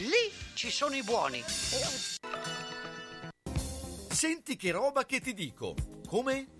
Lì 0.00 0.32
ci 0.54 0.70
sono 0.70 0.94
i 0.94 1.02
buoni. 1.02 1.44
Senti 4.08 4.56
che 4.56 4.70
roba 4.70 5.04
che 5.04 5.20
ti 5.20 5.34
dico. 5.34 5.74
Come? 6.06 6.59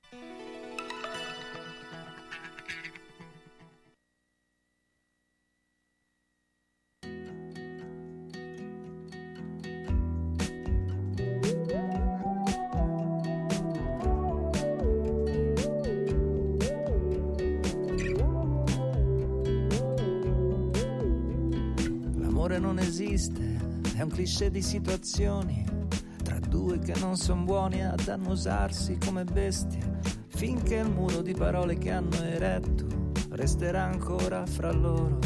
Esiste, 23.21 23.59
è 23.97 24.01
un 24.01 24.09
cliché 24.09 24.49
di 24.49 24.63
situazioni 24.63 25.63
tra 26.23 26.39
due 26.39 26.79
che 26.79 26.95
non 26.99 27.17
sono 27.17 27.43
buoni 27.43 27.85
ad 27.85 28.07
annusarsi 28.07 28.97
come 28.97 29.25
bestie, 29.25 29.99
finché 30.29 30.77
il 30.77 30.89
muro 30.89 31.21
di 31.21 31.35
parole 31.35 31.77
che 31.77 31.91
hanno 31.91 32.15
eretto 32.15 32.87
resterà 33.29 33.83
ancora 33.83 34.43
fra 34.47 34.71
loro 34.71 35.19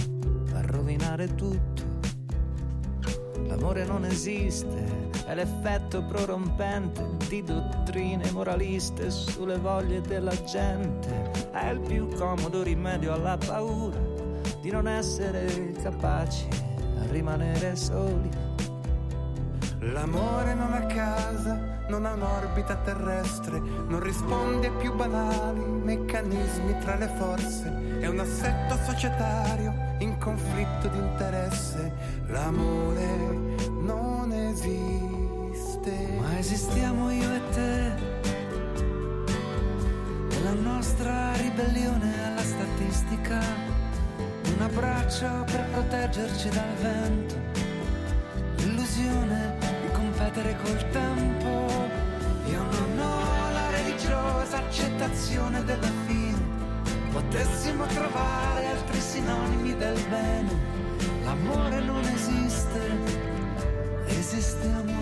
a 0.56 0.62
rovinare 0.64 1.36
tutto. 1.36 1.84
L'amore 3.48 3.86
non 3.86 4.04
esiste, 4.04 4.84
è 5.26 5.34
l'effetto 5.34 6.04
prorompente 6.04 7.02
di 7.30 7.44
dottrine 7.44 8.30
moraliste 8.32 9.10
sulle 9.10 9.58
voglie 9.58 10.02
della 10.02 10.36
gente. 10.44 11.32
È 11.50 11.70
il 11.70 11.80
più 11.80 12.10
comodo 12.10 12.62
rimedio 12.62 13.14
alla 13.14 13.38
paura 13.38 13.98
di 14.60 14.70
non 14.70 14.86
essere 14.86 15.72
capaci 15.82 16.66
a 17.00 17.12
rimanere 17.12 17.76
soli. 17.76 18.30
L'amore 19.80 20.54
non 20.54 20.74
ha 20.74 20.86
casa, 20.88 21.60
non 21.90 22.06
ha 22.06 22.14
un'orbita 22.14 22.76
terrestre, 22.78 23.60
non 23.60 24.00
risponde 24.00 24.68
ai 24.68 24.74
più 24.78 24.94
banali 24.96 25.62
meccanismi 25.62 26.80
tra 26.80 26.96
le 26.96 27.08
forze, 27.18 28.00
è 28.00 28.08
un 28.08 28.20
assetto 28.20 28.78
societario 28.84 29.74
in 30.00 30.18
conflitto 30.18 30.88
di 30.88 30.98
interesse. 30.98 31.94
L'amore 32.28 33.18
non 33.82 34.32
esiste. 34.32 36.18
Ma 36.20 36.38
esistiamo 36.40 37.12
io 37.12 37.32
e 37.32 37.42
te, 37.52 37.86
e 40.36 40.44
la 40.44 40.54
nostra 40.54 41.34
ribellione 41.34 42.26
alla 42.26 42.42
statistica, 42.42 43.40
un 44.54 44.62
abbraccio 44.62 45.44
per 45.46 45.66
proteggerci 45.72 46.50
dal 46.50 46.74
vento, 46.82 47.36
l'illusione 48.58 49.56
di 49.60 49.92
competere 49.92 50.56
col 50.64 50.90
tempo. 50.90 51.50
Io 52.50 52.64
non 52.64 53.00
ho 53.00 53.52
la 53.52 53.70
religiosa 53.72 54.58
accettazione 54.58 55.64
della 55.64 55.92
fine, 56.06 56.40
potessimo 57.12 57.86
trovare 57.88 58.68
altri 58.68 59.00
sinonimi 59.00 59.76
del 59.76 60.00
bene. 60.10 60.74
L'amore 61.24 61.80
non 61.82 62.04
esiste, 62.06 62.98
esistiamo 64.08 64.92
io 64.92 64.95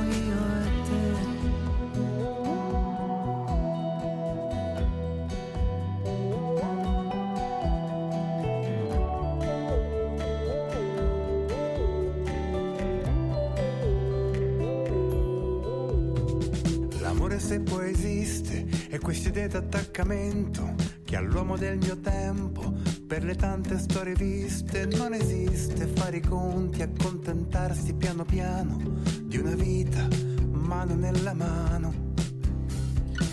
d'attaccamento 20.43 20.75
che 21.05 21.15
all'uomo 21.15 21.57
del 21.57 21.77
mio 21.77 21.99
tempo, 21.99 22.73
per 23.07 23.23
le 23.23 23.35
tante 23.35 23.77
storie 23.77 24.15
viste, 24.15 24.85
non 24.85 25.13
esiste 25.13 25.85
fare 25.87 26.17
i 26.17 26.21
conti, 26.21 26.81
accontentarsi 26.81 27.93
piano 27.93 28.25
piano 28.25 28.77
di 29.21 29.37
una 29.37 29.55
vita, 29.55 30.07
mano 30.51 30.95
nella 30.95 31.33
mano. 31.33 32.11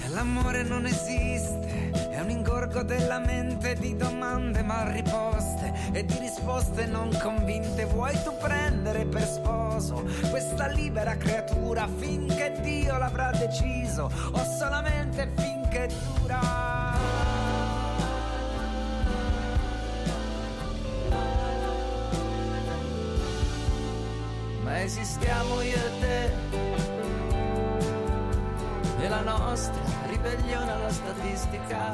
E 0.04 0.08
l'amore 0.08 0.62
non 0.62 0.84
esiste, 0.86 1.90
è 2.10 2.20
un 2.20 2.30
ingorgo 2.30 2.82
della 2.82 3.18
mente 3.18 3.74
di 3.74 3.96
domande 3.96 4.62
mal 4.62 4.88
riposte 4.88 5.72
e 5.92 6.04
di 6.04 6.18
risposte 6.18 6.86
non 6.86 7.16
convinte. 7.22 7.86
Vuoi 7.86 8.12
tu 8.24 8.32
prendere 8.42 9.06
per 9.06 9.24
sposo 9.24 10.06
questa 10.28 10.66
libera 10.66 11.16
creatura 11.16 11.88
finché 11.88 12.58
Dio 12.60 12.98
l'avrà 12.98 13.30
deciso 13.30 14.10
o 14.32 14.44
solamente 14.58 15.32
finché 15.36 15.88
dura? 16.18 16.79
Esistiamo 24.90 25.62
io 25.62 25.76
e 25.76 26.00
te 26.00 26.32
e 28.98 29.08
la 29.08 29.20
nostra 29.20 29.80
ribellione 30.08 30.72
alla 30.72 30.90
statistica. 30.90 31.92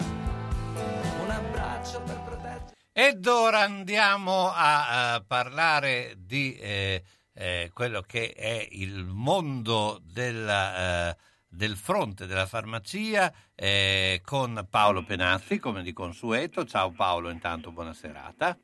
Un 1.20 1.30
abbraccio 1.30 2.00
per 2.00 2.20
proteggere. 2.22 2.74
Ed 2.92 3.26
ora 3.26 3.60
andiamo 3.60 4.50
a, 4.50 5.16
eh, 5.16 5.24
parlare 5.26 6.14
di 6.16 6.56
eh, 6.56 7.02
eh, 7.34 7.70
quello 7.74 8.00
che 8.00 8.32
è 8.32 8.66
il 8.70 9.04
mondo 9.04 10.00
della, 10.02 11.10
eh, 11.10 11.16
del 11.46 11.76
fronte 11.76 12.24
della 12.26 12.46
farmacia 12.46 13.30
eh, 13.54 14.22
con 14.24 14.66
Paolo 14.70 15.04
Penazzi, 15.04 15.58
come 15.58 15.82
di 15.82 15.92
consueto. 15.92 16.64
Ciao 16.64 16.90
Paolo, 16.92 17.28
intanto 17.28 17.70
buona 17.72 17.92
serata. 17.92 18.58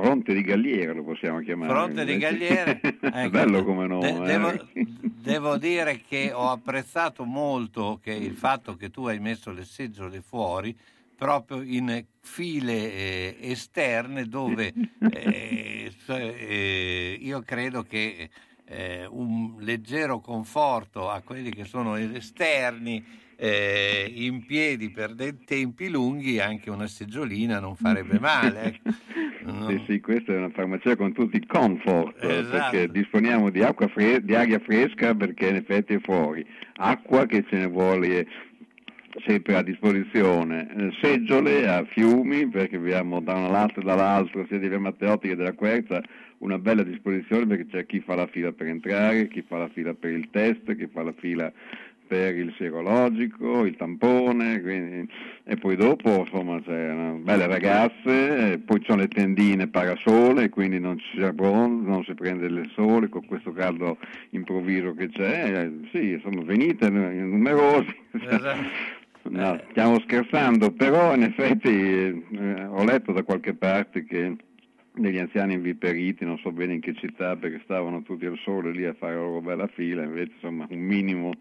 Fronte 0.00 0.34
di 0.34 0.42
Galliera 0.42 0.92
lo 0.92 1.04
possiamo 1.04 1.40
chiamare. 1.40 1.72
Fronte 1.72 2.04
di 2.04 2.12
invece. 2.14 2.38
Galliere. 2.38 2.80
Ecco, 3.12 3.30
Bello 3.30 3.64
come 3.64 3.86
nome. 3.86 4.12
de- 4.12 4.20
devo, 4.24 4.50
eh. 4.50 4.62
devo 5.02 5.56
dire 5.58 6.00
che 6.06 6.32
ho 6.32 6.50
apprezzato 6.50 7.24
molto 7.24 7.98
che 8.02 8.12
il 8.12 8.34
fatto 8.34 8.76
che 8.76 8.90
tu 8.90 9.06
hai 9.06 9.18
messo 9.18 9.52
le 9.52 9.64
seggiole 9.64 10.20
fuori 10.20 10.76
proprio 11.16 11.60
in 11.60 12.02
file 12.20 12.92
eh, 12.92 13.36
esterne 13.40 14.24
dove 14.24 14.72
eh, 15.12 15.92
eh, 16.06 17.18
io 17.20 17.42
credo 17.42 17.82
che 17.82 18.30
eh, 18.64 19.06
un 19.06 19.56
leggero 19.58 20.20
conforto 20.20 21.10
a 21.10 21.20
quelli 21.20 21.50
che 21.50 21.64
sono 21.64 21.96
esterni 21.96 23.04
eh, 23.42 24.12
in 24.16 24.44
piedi 24.44 24.90
per 24.90 25.14
dei 25.14 25.34
tempi 25.46 25.88
lunghi 25.88 26.38
anche 26.40 26.68
una 26.68 26.86
seggiolina 26.86 27.58
non 27.58 27.74
farebbe 27.74 28.18
male 28.20 28.62
ecco. 28.64 28.90
Sì, 29.66 29.82
sì, 29.86 30.00
questa 30.00 30.34
è 30.34 30.36
una 30.36 30.50
farmacia 30.50 30.94
con 30.96 31.12
tutti 31.12 31.36
i 31.36 31.46
comfort, 31.46 32.22
Esatto. 32.22 32.70
perché 32.70 32.92
disponiamo 32.92 33.48
di, 33.48 33.62
acqua 33.62 33.88
fre- 33.88 34.22
di 34.22 34.34
aria 34.34 34.58
fresca 34.60 35.14
perché 35.14 35.48
in 35.48 35.56
effetti 35.56 35.94
è 35.94 35.98
fuori, 36.00 36.46
acqua 36.74 37.24
che 37.24 37.44
ce 37.48 37.56
ne 37.56 37.66
vuole 37.66 38.28
sempre 39.26 39.56
a 39.56 39.62
disposizione, 39.62 40.68
eh, 40.76 40.90
seggiole 41.00 41.66
a 41.66 41.84
fiumi 41.84 42.46
perché 42.48 42.76
abbiamo 42.76 43.20
da 43.20 43.34
un 43.34 43.50
lato 43.50 43.80
e 43.80 43.82
dall'altro 43.82 44.44
sia 44.46 44.58
di 44.58 44.68
Via 44.68 44.78
Matteotti 44.78 45.28
che 45.28 45.36
della 45.36 45.54
Quercia 45.54 46.02
una 46.38 46.58
bella 46.58 46.82
disposizione 46.82 47.46
perché 47.46 47.66
c'è 47.66 47.86
chi 47.86 48.00
fa 48.00 48.14
la 48.14 48.26
fila 48.26 48.52
per 48.52 48.66
entrare, 48.66 49.28
chi 49.28 49.42
fa 49.46 49.58
la 49.58 49.68
fila 49.68 49.94
per 49.94 50.10
il 50.12 50.28
test, 50.30 50.76
chi 50.76 50.86
fa 50.92 51.02
la 51.02 51.14
fila 51.18 51.50
per 52.10 52.36
il 52.36 52.52
serologico, 52.58 53.64
il 53.64 53.76
tampone, 53.76 54.60
quindi- 54.60 55.08
e 55.44 55.54
poi 55.54 55.76
dopo 55.76 56.24
insomma 56.26 56.60
c'è 56.60 56.92
belle 57.22 57.46
ragazze, 57.46 58.58
poi 58.64 58.80
ci 58.80 58.86
sono 58.86 59.02
le 59.02 59.06
tendine 59.06 59.68
parasole, 59.68 60.48
quindi 60.48 60.80
non 60.80 60.98
si 60.98 61.22
abbronza, 61.22 61.88
non 61.88 62.02
si 62.02 62.12
prende 62.14 62.46
il 62.46 62.68
sole 62.74 63.08
con 63.08 63.24
questo 63.26 63.52
caldo 63.52 63.96
improvviso 64.30 64.92
che 64.94 65.08
c'è, 65.08 65.70
sì, 65.92 66.10
insomma 66.14 66.42
venite 66.42 66.90
numerosi. 66.90 67.94
No, 69.22 69.60
stiamo 69.68 70.00
scherzando, 70.00 70.72
però 70.72 71.14
in 71.14 71.24
effetti 71.24 71.68
eh, 71.68 72.64
ho 72.66 72.82
letto 72.84 73.12
da 73.12 73.22
qualche 73.22 73.52
parte 73.52 74.02
che 74.06 74.34
degli 74.94 75.18
anziani 75.18 75.52
inviperiti, 75.54 76.24
non 76.24 76.38
so 76.38 76.50
bene 76.52 76.72
in 76.72 76.80
che 76.80 76.94
città, 76.94 77.36
perché 77.36 77.60
stavano 77.64 78.02
tutti 78.02 78.24
al 78.24 78.38
sole 78.42 78.72
lì 78.72 78.86
a 78.86 78.94
fare 78.94 79.14
la 79.16 79.20
loro 79.20 79.42
bella 79.42 79.66
fila, 79.66 80.02
invece 80.04 80.32
insomma 80.36 80.66
un 80.70 80.80
minimo 80.80 81.32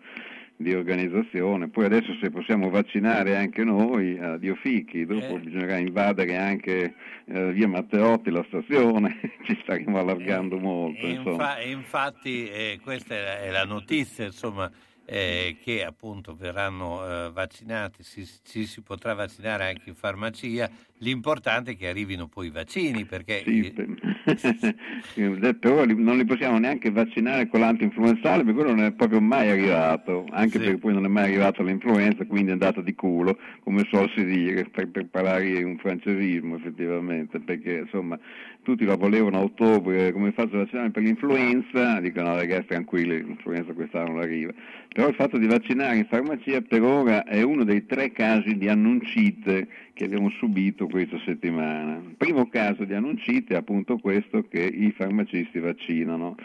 di 0.61 0.73
organizzazione. 0.73 1.69
Poi 1.69 1.85
adesso 1.85 2.13
se 2.21 2.29
possiamo 2.29 2.69
vaccinare 2.69 3.37
anche 3.37 3.63
noi, 3.63 4.19
addio 4.19 4.55
fichi, 4.55 5.05
dopo 5.05 5.37
Eh. 5.37 5.39
bisognerà 5.39 5.77
invadere 5.77 6.35
anche 6.35 6.95
eh, 7.27 7.51
via 7.53 7.69
Matteotti, 7.69 8.29
la 8.29 8.43
stazione, 8.45 9.21
ci 9.47 9.57
staremo 9.63 9.97
allargando 9.97 10.59
molto. 10.59 10.99
E 10.99 11.11
infa- 11.11 11.61
infatti 11.61 12.49
eh, 12.49 12.79
questa 12.83 13.15
è 13.15 13.23
la, 13.23 13.39
è 13.39 13.49
la 13.51 13.63
notizia, 13.63 14.25
insomma, 14.25 14.69
eh, 15.05 15.55
che 15.63 15.85
appunto 15.85 16.35
verranno 16.35 17.05
eh, 17.05 17.31
vaccinati, 17.31 18.03
si, 18.03 18.27
ci 18.43 18.65
si 18.65 18.81
potrà 18.81 19.13
vaccinare 19.13 19.65
anche 19.65 19.87
in 19.87 19.95
farmacia. 19.95 20.69
L'importante 21.01 21.71
è 21.71 21.77
che 21.77 21.87
arrivino 21.87 22.27
poi 22.27 22.47
i 22.47 22.51
vaccini, 22.51 23.05
perché 23.05 23.41
Sì, 23.45 23.71
per- 23.71 25.55
però 25.59 25.85
non 25.85 26.17
li 26.17 26.25
possiamo 26.25 26.57
neanche 26.59 26.91
vaccinare 26.91 27.47
con 27.47 27.61
l'anti-influenzale 27.61 28.43
perché 28.43 28.53
quello 28.53 28.75
non 28.75 28.83
è 28.83 28.91
proprio 28.91 29.21
mai 29.21 29.49
arrivato, 29.49 30.25
anche 30.31 30.59
perché 30.59 30.77
poi 30.77 30.93
non 30.93 31.05
è 31.05 31.07
mai 31.07 31.25
arrivata 31.25 31.63
l'influenza, 31.63 32.25
quindi 32.25 32.49
è 32.49 32.53
andata 32.53 32.81
di 32.81 32.93
culo, 32.95 33.37
come 33.63 33.85
suol 33.87 34.11
si 34.13 34.25
dire, 34.25 34.65
per, 34.65 34.89
per 34.89 35.05
parlare 35.05 35.63
un 35.63 35.77
francesismo 35.77 36.57
effettivamente, 36.57 37.39
perché 37.39 37.77
insomma 37.83 38.19
tutti 38.63 38.83
la 38.83 38.95
volevano 38.95 39.37
a 39.37 39.41
ottobre, 39.43 40.11
come 40.11 40.31
faccio 40.33 40.55
a 40.55 40.59
vaccinare 40.59 40.89
per 40.91 41.03
l'influenza? 41.03 41.99
Dicono 42.01 42.29
no 42.29 42.35
ragazzi 42.35 42.67
tranquilli, 42.67 43.23
l'influenza 43.23 43.73
quest'anno 43.73 44.11
non 44.11 44.21
arriva. 44.21 44.51
Però 44.93 45.07
il 45.07 45.15
fatto 45.15 45.37
di 45.37 45.47
vaccinare 45.47 45.97
in 45.97 46.05
farmacia 46.07 46.61
per 46.61 46.81
ora 46.81 47.23
è 47.23 47.41
uno 47.41 47.63
dei 47.63 47.85
tre 47.85 48.11
casi 48.11 48.57
di 48.57 48.67
annuncite 48.67 49.67
che 49.99 50.05
abbiamo 50.05 50.29
subito 50.29 50.87
questa 50.87 51.19
settimana. 51.25 52.01
Primo 52.15 52.47
caso 52.47 52.85
di 52.85 52.93
annuncite 52.93 53.53
è 53.53 53.57
appunto 53.57 53.97
questo 53.97 54.47
che 54.47 54.61
i 54.61 54.93
farmacisti 54.95 55.59
vaccinano. 55.59 56.37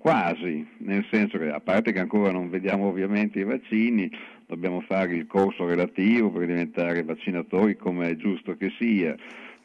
quasi, 0.00 0.66
nel 0.78 1.06
senso 1.10 1.38
che 1.38 1.48
a 1.48 1.60
parte 1.60 1.92
che 1.92 2.00
ancora 2.00 2.32
non 2.32 2.50
vediamo 2.50 2.86
ovviamente 2.86 3.38
i 3.38 3.44
vaccini, 3.44 4.10
dobbiamo 4.46 4.80
fare 4.80 5.14
il 5.14 5.28
corso 5.28 5.66
relativo 5.66 6.32
per 6.32 6.46
diventare 6.46 7.04
vaccinatori 7.04 7.76
come 7.76 8.10
è 8.10 8.16
giusto 8.16 8.56
che 8.56 8.72
sia. 8.76 9.14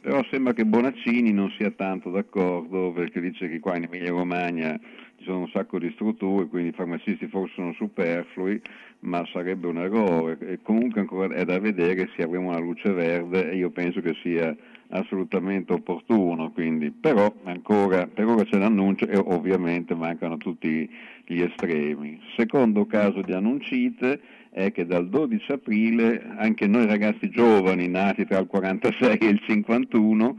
Però 0.02 0.24
sembra 0.30 0.54
che 0.54 0.64
Bonaccini 0.64 1.34
non 1.34 1.52
sia 1.58 1.72
tanto 1.72 2.12
d'accordo 2.12 2.92
perché 2.92 3.20
dice 3.22 3.50
che 3.50 3.60
qua 3.60 3.76
in 3.76 3.84
Emilia 3.84 4.12
Romagna 4.12 4.80
ci 5.22 5.28
sono 5.28 5.42
un 5.42 5.50
sacco 5.50 5.78
di 5.78 5.92
strutture, 5.94 6.48
quindi 6.48 6.70
i 6.70 6.74
farmacisti 6.74 7.28
forse 7.28 7.54
sono 7.56 7.74
superflui, 7.74 8.60
ma 9.02 9.24
sarebbe 9.32 9.68
un 9.68 9.78
errore. 9.78 10.38
E 10.40 10.60
comunque 10.62 11.02
ancora 11.02 11.34
è 11.34 11.46
da 11.46 11.60
vedere 11.60 12.10
se 12.16 12.24
avremo 12.24 12.50
una 12.50 12.60
luce 12.60 12.92
verde 12.92 13.52
e 13.52 13.56
io 13.56 13.70
penso 13.70 14.02
che 14.02 14.16
sia 14.22 14.56
assolutamente 14.90 15.74
opportuno, 15.74 16.52
quindi, 16.52 16.92
però 16.92 17.32
ancora, 17.44 18.08
per 18.08 18.26
ora 18.26 18.44
c'è 18.44 18.58
l'annuncio 18.58 19.08
e 19.08 19.18
ovviamente 19.18 19.96
mancano 19.96 20.38
tutti 20.38 20.90
gli 21.26 21.42
estremi. 21.42 22.20
Secondo 22.36 22.86
caso 22.86 23.22
di 23.22 23.32
annuncite 23.32 24.20
è 24.50 24.72
che 24.72 24.86
dal 24.86 25.08
12 25.08 25.52
aprile 25.52 26.26
anche 26.36 26.68
noi 26.68 26.86
ragazzi 26.88 27.30
giovani 27.30 27.88
nati 27.88 28.26
tra 28.26 28.40
il 28.40 28.48
46 28.48 29.18
e 29.18 29.28
il 29.28 29.40
51 29.40 30.38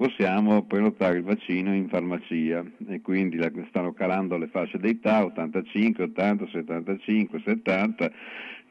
possiamo 0.00 0.62
prenotare 0.62 1.18
il 1.18 1.24
vaccino 1.24 1.74
in 1.74 1.86
farmacia 1.90 2.64
e 2.88 3.02
quindi 3.02 3.38
stanno 3.68 3.92
calando 3.92 4.38
le 4.38 4.46
fasce 4.46 4.78
di 4.78 4.88
età 4.88 5.26
85, 5.26 6.04
80, 6.04 6.46
75, 6.46 7.42
70 7.44 8.10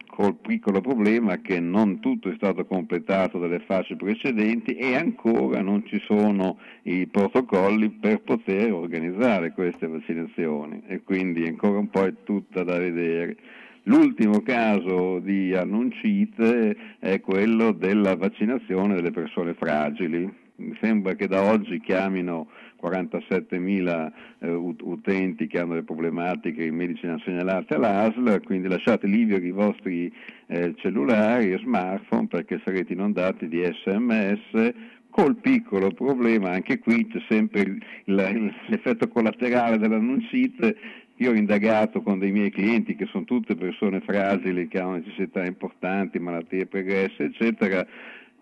col 0.07 0.37
piccolo 0.37 0.81
problema 0.81 1.37
che 1.37 1.59
non 1.59 1.99
tutto 1.99 2.31
è 2.31 2.33
stato 2.35 2.65
completato 2.65 3.37
dalle 3.37 3.59
fasce 3.59 3.95
precedenti 3.95 4.73
e 4.73 4.95
ancora 4.95 5.61
non 5.61 5.85
ci 5.85 6.01
sono 6.03 6.57
i 6.83 7.05
protocolli 7.05 7.91
per 7.91 8.21
poter 8.21 8.73
organizzare 8.73 9.51
queste 9.51 9.85
vaccinazioni 9.85 10.81
e 10.87 11.03
quindi 11.03 11.45
ancora 11.45 11.77
un 11.77 11.91
po' 11.91 12.05
è 12.05 12.13
tutta 12.23 12.63
da 12.63 12.79
vedere. 12.79 13.37
L'ultimo 13.83 14.41
caso 14.41 15.19
di 15.19 15.53
annuncite 15.53 16.75
è 16.97 17.19
quello 17.19 17.71
della 17.71 18.15
vaccinazione 18.15 18.95
delle 18.95 19.11
persone 19.11 19.53
fragili. 19.53 20.47
Mi 20.59 20.77
sembra 20.81 21.13
che 21.13 21.27
da 21.27 21.43
oggi 21.43 21.79
chiamino 21.79 22.47
47.000 22.81 24.11
eh, 24.39 24.49
utenti 24.51 25.47
che 25.47 25.59
hanno 25.59 25.75
le 25.75 25.83
problematiche 25.83 26.63
i 26.63 26.71
medici 26.71 27.05
hanno 27.05 27.21
segnalate 27.23 27.75
all'ASL, 27.75 28.43
quindi 28.43 28.67
lasciate 28.67 29.07
liberi 29.07 29.47
i 29.47 29.51
vostri 29.51 30.13
eh, 30.47 30.73
cellulari 30.77 31.53
e 31.53 31.59
smartphone 31.59 32.27
perché 32.27 32.61
sarete 32.63 32.93
inondati 32.93 33.47
di 33.47 33.63
sms 33.63 34.73
col 35.09 35.37
piccolo 35.37 35.91
problema, 35.91 36.51
anche 36.51 36.79
qui 36.79 37.07
c'è 37.07 37.19
sempre 37.27 37.61
il, 37.61 37.83
il, 38.05 38.53
l'effetto 38.67 39.07
collaterale 39.07 39.77
dell'annuncite. 39.77 40.77
Io 41.15 41.31
ho 41.31 41.33
indagato 41.33 42.01
con 42.01 42.19
dei 42.19 42.31
miei 42.31 42.49
clienti 42.49 42.95
che 42.95 43.05
sono 43.07 43.25
tutte 43.25 43.55
persone 43.55 43.99
fragili, 43.99 44.69
che 44.69 44.79
hanno 44.79 45.01
necessità 45.03 45.43
importanti, 45.45 46.19
malattie 46.19 46.65
pregresse, 46.65 47.25
eccetera, 47.25 47.85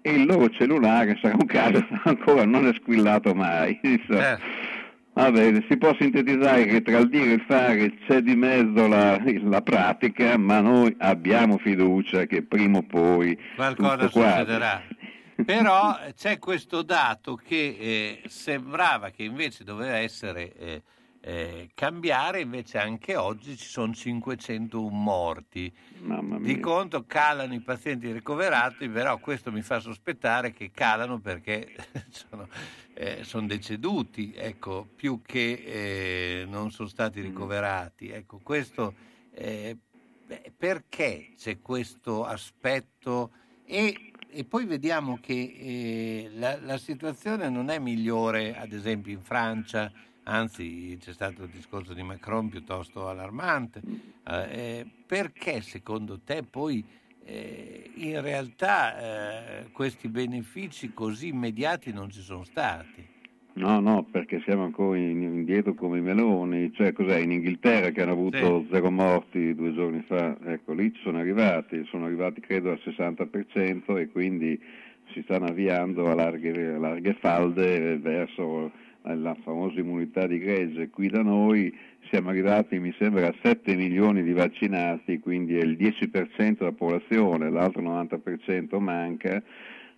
e 0.08 0.14
il 0.14 0.26
loro 0.26 0.50
cellulare, 0.50 1.18
sarà 1.22 1.36
un 1.38 1.46
caso, 1.46 1.86
ancora 2.06 2.46
non 2.46 2.66
è 2.68 2.74
squillato 2.74 3.34
mai. 3.34 3.78
Eh. 3.82 4.38
Va 5.14 5.32
bene, 5.32 5.66
si 5.68 5.78
può 5.78 5.96
sintetizzare 6.00 6.66
che 6.66 6.82
tra 6.82 7.00
il 7.00 7.10
dire 7.10 7.32
e 7.32 7.34
il 7.34 7.44
fare 7.48 7.98
c'è 8.06 8.22
di 8.22 8.36
mezzo 8.36 8.88
la, 8.88 9.20
la 9.42 9.62
pratica, 9.62 10.38
ma 10.38 10.60
noi 10.60 10.96
abbiamo 11.00 11.58
fiducia 11.58 12.26
che 12.26 12.44
prima 12.44 12.78
o 12.78 12.84
poi 12.84 13.38
qualcosa 13.56 14.10
succederà. 14.10 14.84
Però 15.44 15.98
c'è 16.16 16.40
questo 16.40 16.84
dato 16.84 17.36
che 17.36 17.78
eh, 17.80 18.22
sembrava 18.28 19.10
che 19.10 19.24
invece 19.24 19.64
doveva 19.64 19.98
essere 19.98 20.54
eh, 20.56 20.84
eh, 21.28 21.72
cambiare, 21.74 22.40
invece 22.40 22.78
anche 22.78 23.18
oggi 23.18 23.58
ci 23.58 23.66
sono 23.66 23.94
501 23.94 24.90
morti. 24.96 25.70
Di 26.40 26.58
conto 26.62 27.04
calano 27.06 27.54
i 27.54 27.60
pazienti 27.60 28.10
ricoverati, 28.14 28.88
però 28.88 29.18
questo 29.18 29.52
mi 29.52 29.62
fa 29.62 29.82
sospettare 29.82 30.54
che 30.54 30.72
calano 30.72 31.20
perché 31.20 31.76
sono, 32.08 32.48
eh, 32.94 33.26
sono 33.26 33.46
deceduti, 33.46 34.34
ecco, 34.34 34.88
più 34.96 35.22
che 35.22 35.64
eh, 35.66 36.46
non 36.48 36.72
sono 36.72 36.88
stati 36.88 37.20
ricoverati. 37.20 38.08
Ecco, 38.08 38.40
questo, 38.42 38.94
eh, 39.34 39.76
perché 40.56 41.34
c'è 41.38 41.60
questo 41.60 42.24
aspetto? 42.24 43.32
E 43.66 44.12
e 44.30 44.44
poi 44.44 44.66
vediamo 44.66 45.18
che 45.20 45.34
eh, 45.34 46.30
la, 46.36 46.60
la, 46.60 46.78
situazione 46.78 47.50
non 47.50 47.70
è 47.70 47.80
migliore, 47.80 48.56
ad 48.56 48.74
esempio 48.74 49.14
in 49.14 49.22
Francia, 49.22 49.92
anzi 50.28 50.98
c'è 51.00 51.14
stato 51.14 51.44
il 51.44 51.50
discorso 51.50 51.94
di 51.94 52.04
Macron 52.04 52.50
piuttosto 52.50 53.08
allarmante. 53.08 53.82
Eh, 54.28 54.86
perché 55.06 55.62
secondo 55.62 56.20
te 56.20 56.44
poi 56.44 56.84
eh, 57.26 57.92
in 57.96 58.22
realtà 58.22 59.62
eh, 59.62 59.72
questi 59.72 60.08
benefici 60.08 60.94
così 60.94 61.28
immediati 61.28 61.92
non 61.92 62.10
ci 62.10 62.22
sono 62.22 62.44
stati? 62.44 63.16
No, 63.54 63.80
no, 63.80 64.04
perché 64.04 64.40
siamo 64.46 64.66
ancora 64.66 65.00
indietro 65.00 65.74
come 65.74 65.98
i 65.98 66.02
meloni, 66.02 66.72
cioè 66.74 66.94
cos'è 66.94 67.18
in 67.18 67.32
Inghilterra 67.32 67.90
che 67.90 68.04
hanno 68.04 68.12
avuto 68.12 68.62
sì. 68.62 68.68
zero 68.70 68.92
morti 68.92 69.56
due 69.56 69.74
giorni 69.74 70.04
fa, 70.06 70.38
ecco 70.46 70.74
lì 70.74 70.94
ci 70.94 71.02
sono 71.02 71.18
arrivati, 71.18 71.84
sono 71.86 72.06
arrivati 72.06 72.40
credo 72.40 72.70
al 72.70 72.80
60% 72.84 73.98
e 73.98 74.10
quindi 74.10 74.62
si 75.12 75.24
stanno 75.24 75.46
avviando 75.46 76.06
a 76.06 76.14
larghe, 76.14 76.76
a 76.76 76.78
larghe 76.78 77.14
falde 77.16 77.98
verso 77.98 78.72
la 79.16 79.36
famosa 79.44 79.80
immunità 79.80 80.28
di 80.28 80.40
gregge, 80.40 80.90
qui 80.90 81.08
da 81.08 81.22
noi 81.22 81.76
siamo 82.10 82.30
arrivati 82.30 82.80
mi 82.80 82.94
sembra 82.98 83.28
a 83.28 83.36
7 83.42 83.76
milioni 83.76 84.24
di 84.24 84.34
vaccinati, 84.34 85.20
quindi 85.20 85.58
è 85.58 85.64
il 85.64 85.76
10% 85.78 86.58
della 86.58 86.72
popolazione, 86.72 87.50
l'altro 87.50 87.82
90% 87.82 88.80
manca, 88.80 89.42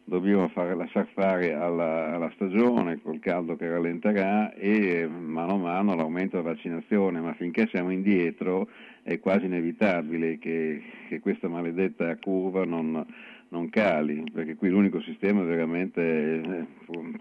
dobbiamo 0.03 0.47
fare, 0.49 0.75
lasciar 0.75 1.07
fare 1.13 1.53
alla, 1.53 2.15
alla, 2.15 2.31
stagione 2.33 2.99
col 3.01 3.19
caldo 3.19 3.55
che 3.55 3.69
rallenterà 3.69 4.53
e 4.53 5.07
mano 5.07 5.53
a 5.53 5.57
mano 5.57 5.95
l'aumento 5.95 6.37
della 6.37 6.53
vaccinazione, 6.53 7.19
ma 7.19 7.33
finché 7.33 7.67
siamo 7.67 7.91
indietro 7.91 8.67
è 9.03 9.19
quasi 9.19 9.45
inevitabile 9.45 10.39
che, 10.39 10.81
che 11.07 11.19
questa 11.19 11.47
maledetta 11.47 12.15
curva 12.17 12.65
non, 12.65 13.05
non 13.49 13.69
cali, 13.69 14.23
perché 14.31 14.55
qui 14.55 14.69
l'unico 14.69 15.01
sistema 15.01 15.41
è 15.41 15.45
veramente 15.45 16.01
eh, 16.01 16.65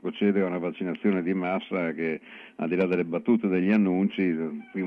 procedere 0.00 0.44
a 0.44 0.48
una 0.48 0.58
vaccinazione 0.58 1.22
di 1.22 1.32
massa 1.32 1.92
che 1.92 2.20
al 2.56 2.68
di 2.68 2.76
là 2.76 2.86
delle 2.86 3.04
battute 3.04 3.48
degli 3.48 3.70
annunci 3.70 4.36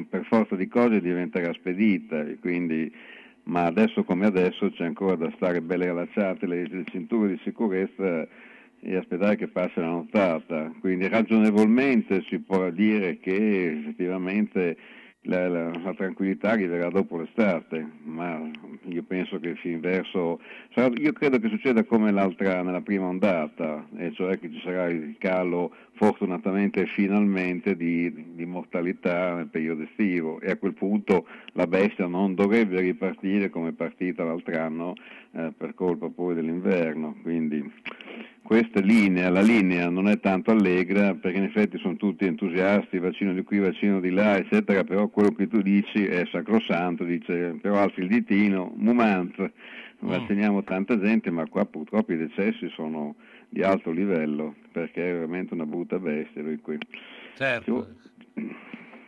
per 0.10 0.26
forza 0.26 0.56
di 0.56 0.68
cose 0.68 1.02
diventerà 1.02 1.52
spedita 1.54 2.24
quindi, 2.40 2.94
ma 3.44 3.66
adesso 3.66 4.04
come 4.04 4.28
adesso 4.28 4.70
c'è 4.72 4.86
ancora 4.86 5.16
da 5.16 5.32
stare 5.36 5.62
belle 5.62 5.88
allacciate 5.88 6.46
le, 6.46 6.68
le 6.68 6.84
cinture 6.86 7.30
di 7.30 7.40
sicurezza 7.44 8.28
e 8.84 8.96
aspettare 8.96 9.36
che 9.36 9.48
passi 9.48 9.80
la 9.80 9.88
nottata, 9.88 10.72
quindi 10.80 11.08
ragionevolmente 11.08 12.24
si 12.30 12.40
può 12.40 12.70
dire 12.72 13.20
che 13.20 13.72
effettivamente 13.72 14.78
la, 15.24 15.48
la, 15.48 15.72
la, 15.72 15.94
tranquillità 15.94 16.52
arriverà 16.52 16.90
dopo 16.90 17.18
l'estate, 17.18 17.86
ma 18.04 18.42
io 18.86 19.04
penso 19.04 19.40
che 19.40 19.56
sia 19.62 19.72
inverso, 19.72 20.40
io 20.98 21.14
credo 21.14 21.38
che 21.38 21.50
succeda 21.50 21.84
come 21.84 22.12
nella 22.64 22.82
prima 22.82 23.06
ondata, 23.06 23.88
e 23.98 24.12
cioè 24.14 24.40
che 24.40 24.52
ci 24.52 24.60
sarà 24.64 24.88
il 24.88 25.16
calo 25.20 25.76
fortunatamente 25.94 26.88
finalmente 26.88 27.76
di, 27.76 28.34
di, 28.34 28.46
mortalità 28.46 29.36
nel 29.36 29.48
periodo 29.48 29.84
estivo. 29.84 30.40
E 30.40 30.52
a 30.52 30.58
quel 30.58 30.74
punto 30.74 31.28
la 31.54 31.68
bestia 31.68 32.08
non 32.08 32.34
dovrebbe 32.34 32.80
ripartire 32.82 33.50
come 33.50 33.70
è 33.70 33.74
partita 33.74 34.24
l'altro 34.24 34.60
anno 34.60 34.96
eh, 35.34 35.52
per 35.56 35.74
colpa 35.76 36.10
poi 36.10 36.34
dell'inverno, 36.34 37.16
quindi 37.22 37.70
questa 38.42 38.82
linea, 38.82 39.30
la 39.30 39.42
linea 39.42 39.90
non 39.90 40.10
è 40.10 40.20
tanto 40.20 40.52
allegra 40.52 41.14
perché 41.14 41.38
in 41.38 41.46
effetti 41.46 41.78
sono 41.78 41.96
tutti 41.96 42.26
entusiasti, 42.26 43.00
vaccino 43.00 43.34
di 43.34 43.44
qui, 43.44 43.60
vaccino 43.60 44.02
di 44.02 44.10
là, 44.10 44.36
eccetera, 44.36 44.84
però 44.84 45.08
quello 45.08 45.32
che 45.32 45.48
tu 45.48 45.62
dici 45.62 46.04
è 46.06 46.26
sacrosanto, 46.30 47.06
dice 47.06 47.58
però 47.62 47.78
alzi 47.78 48.02
il 48.02 48.08
ditino, 48.08 48.74
mumant, 48.76 49.40
mm. 49.40 49.50
vacciniamo 50.00 50.64
tanta 50.64 51.00
gente, 51.00 51.30
ma 51.30 51.46
qua 51.48 51.64
purtroppo 51.66 52.12
i 52.12 52.18
decessi 52.18 52.68
sono 52.70 53.16
di 53.52 53.62
alto 53.62 53.92
livello 53.92 54.56
perché 54.72 55.10
è 55.10 55.14
veramente 55.14 55.54
una 55.54 55.66
brutta 55.66 56.00
bestia 56.00 56.42
lui 56.42 56.58
qui. 56.58 56.78
Certo. 57.36 57.96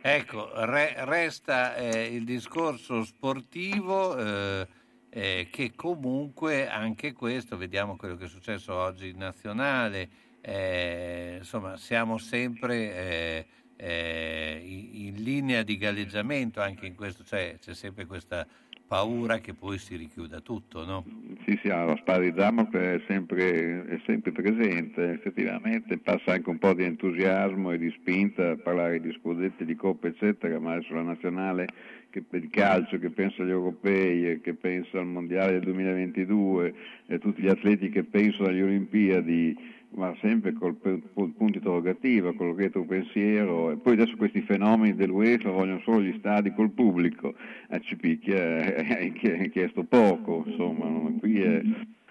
Ecco, 0.02 0.52
re, 0.66 0.94
resta 1.06 1.76
eh, 1.76 2.14
il 2.14 2.26
discorso 2.26 3.04
sportivo. 3.04 4.18
Eh 4.18 4.82
eh, 5.16 5.48
che 5.52 5.74
comunque 5.76 6.68
anche 6.68 7.14
questo, 7.14 7.56
vediamo 7.56 7.96
quello 7.96 8.16
che 8.16 8.26
è 8.26 8.28
successo 8.28 8.74
oggi 8.74 9.10
in 9.10 9.18
nazionale, 9.18 10.10
eh, 10.42 11.36
insomma 11.38 11.78
siamo 11.78 12.18
sempre 12.18 12.96
eh, 12.96 13.46
eh 13.76 14.62
in 14.64 15.22
linea 15.22 15.62
di 15.62 15.78
galleggiamento 15.78 16.62
anche 16.62 16.88
in 16.88 16.96
questo, 16.96 17.24
cioè 17.24 17.58
c'è 17.60 17.76
sempre 17.76 18.08
questa 18.08 18.48
paura 18.88 19.40
che 19.40 19.54
poi 19.54 19.78
si 19.78 19.96
richiuda 19.96 20.40
tutto, 20.42 20.86
no? 20.86 21.04
Sì, 21.46 21.58
sì, 21.62 21.68
la 21.68 21.96
spada 22.00 22.20
di 22.20 22.32
Damocle 22.32 22.96
è 22.96 23.02
sempre, 23.08 23.86
è 23.86 24.02
sempre 24.06 24.32
presente, 24.32 25.12
effettivamente 25.12 25.98
passa 25.98 26.34
anche 26.34 26.50
un 26.50 26.58
po' 26.58 26.74
di 26.74 26.84
entusiasmo 26.84 27.72
e 27.72 27.78
di 27.78 27.92
spinta 27.98 28.52
a 28.52 28.56
parlare 28.56 29.00
di 29.00 29.12
scudetti, 29.20 29.66
di 29.66 29.76
coppe, 29.76 30.10
eccetera, 30.10 30.60
ma 30.60 30.80
sulla 30.82 31.02
nazionale 31.02 31.68
che, 32.10 32.24
di 32.30 32.50
calcio 32.50 33.00
che 33.00 33.10
pensa 33.10 33.42
agli 33.42 33.50
europei 33.50 34.40
che 34.42 34.54
pensa 34.54 35.00
al 35.00 35.08
mondiale 35.08 35.54
del 35.54 35.64
2022 35.64 36.74
e 37.08 37.20
tutti 37.20 37.42
gli 37.42 37.50
atleti 37.50 37.90
che 37.90 38.04
pensano 38.04 38.50
alle 38.50 38.62
Olimpiadi 38.62 39.73
ma 39.96 40.16
sempre 40.22 40.54
col, 40.54 40.76
punto 40.76 41.44
interrogativo, 41.58 42.34
col 42.34 42.56
retro 42.56 42.84
pensiero, 42.84 43.72
e 43.72 43.78
poi 43.78 43.94
adesso 43.94 44.16
questi 44.16 44.42
fenomeni 44.42 44.96
dell'UEFA 44.96 45.50
vogliono 45.50 45.82
solo 45.84 46.02
gli 46.02 46.16
stadi 46.18 46.54
col 46.54 46.72
pubblico, 46.72 47.34
a 47.70 47.80
Cipicchia 47.80 48.76
hai 48.98 49.50
chiesto 49.52 49.84
poco, 49.84 50.44
insomma, 50.48 51.12
qui 51.20 51.42
è, 51.42 51.62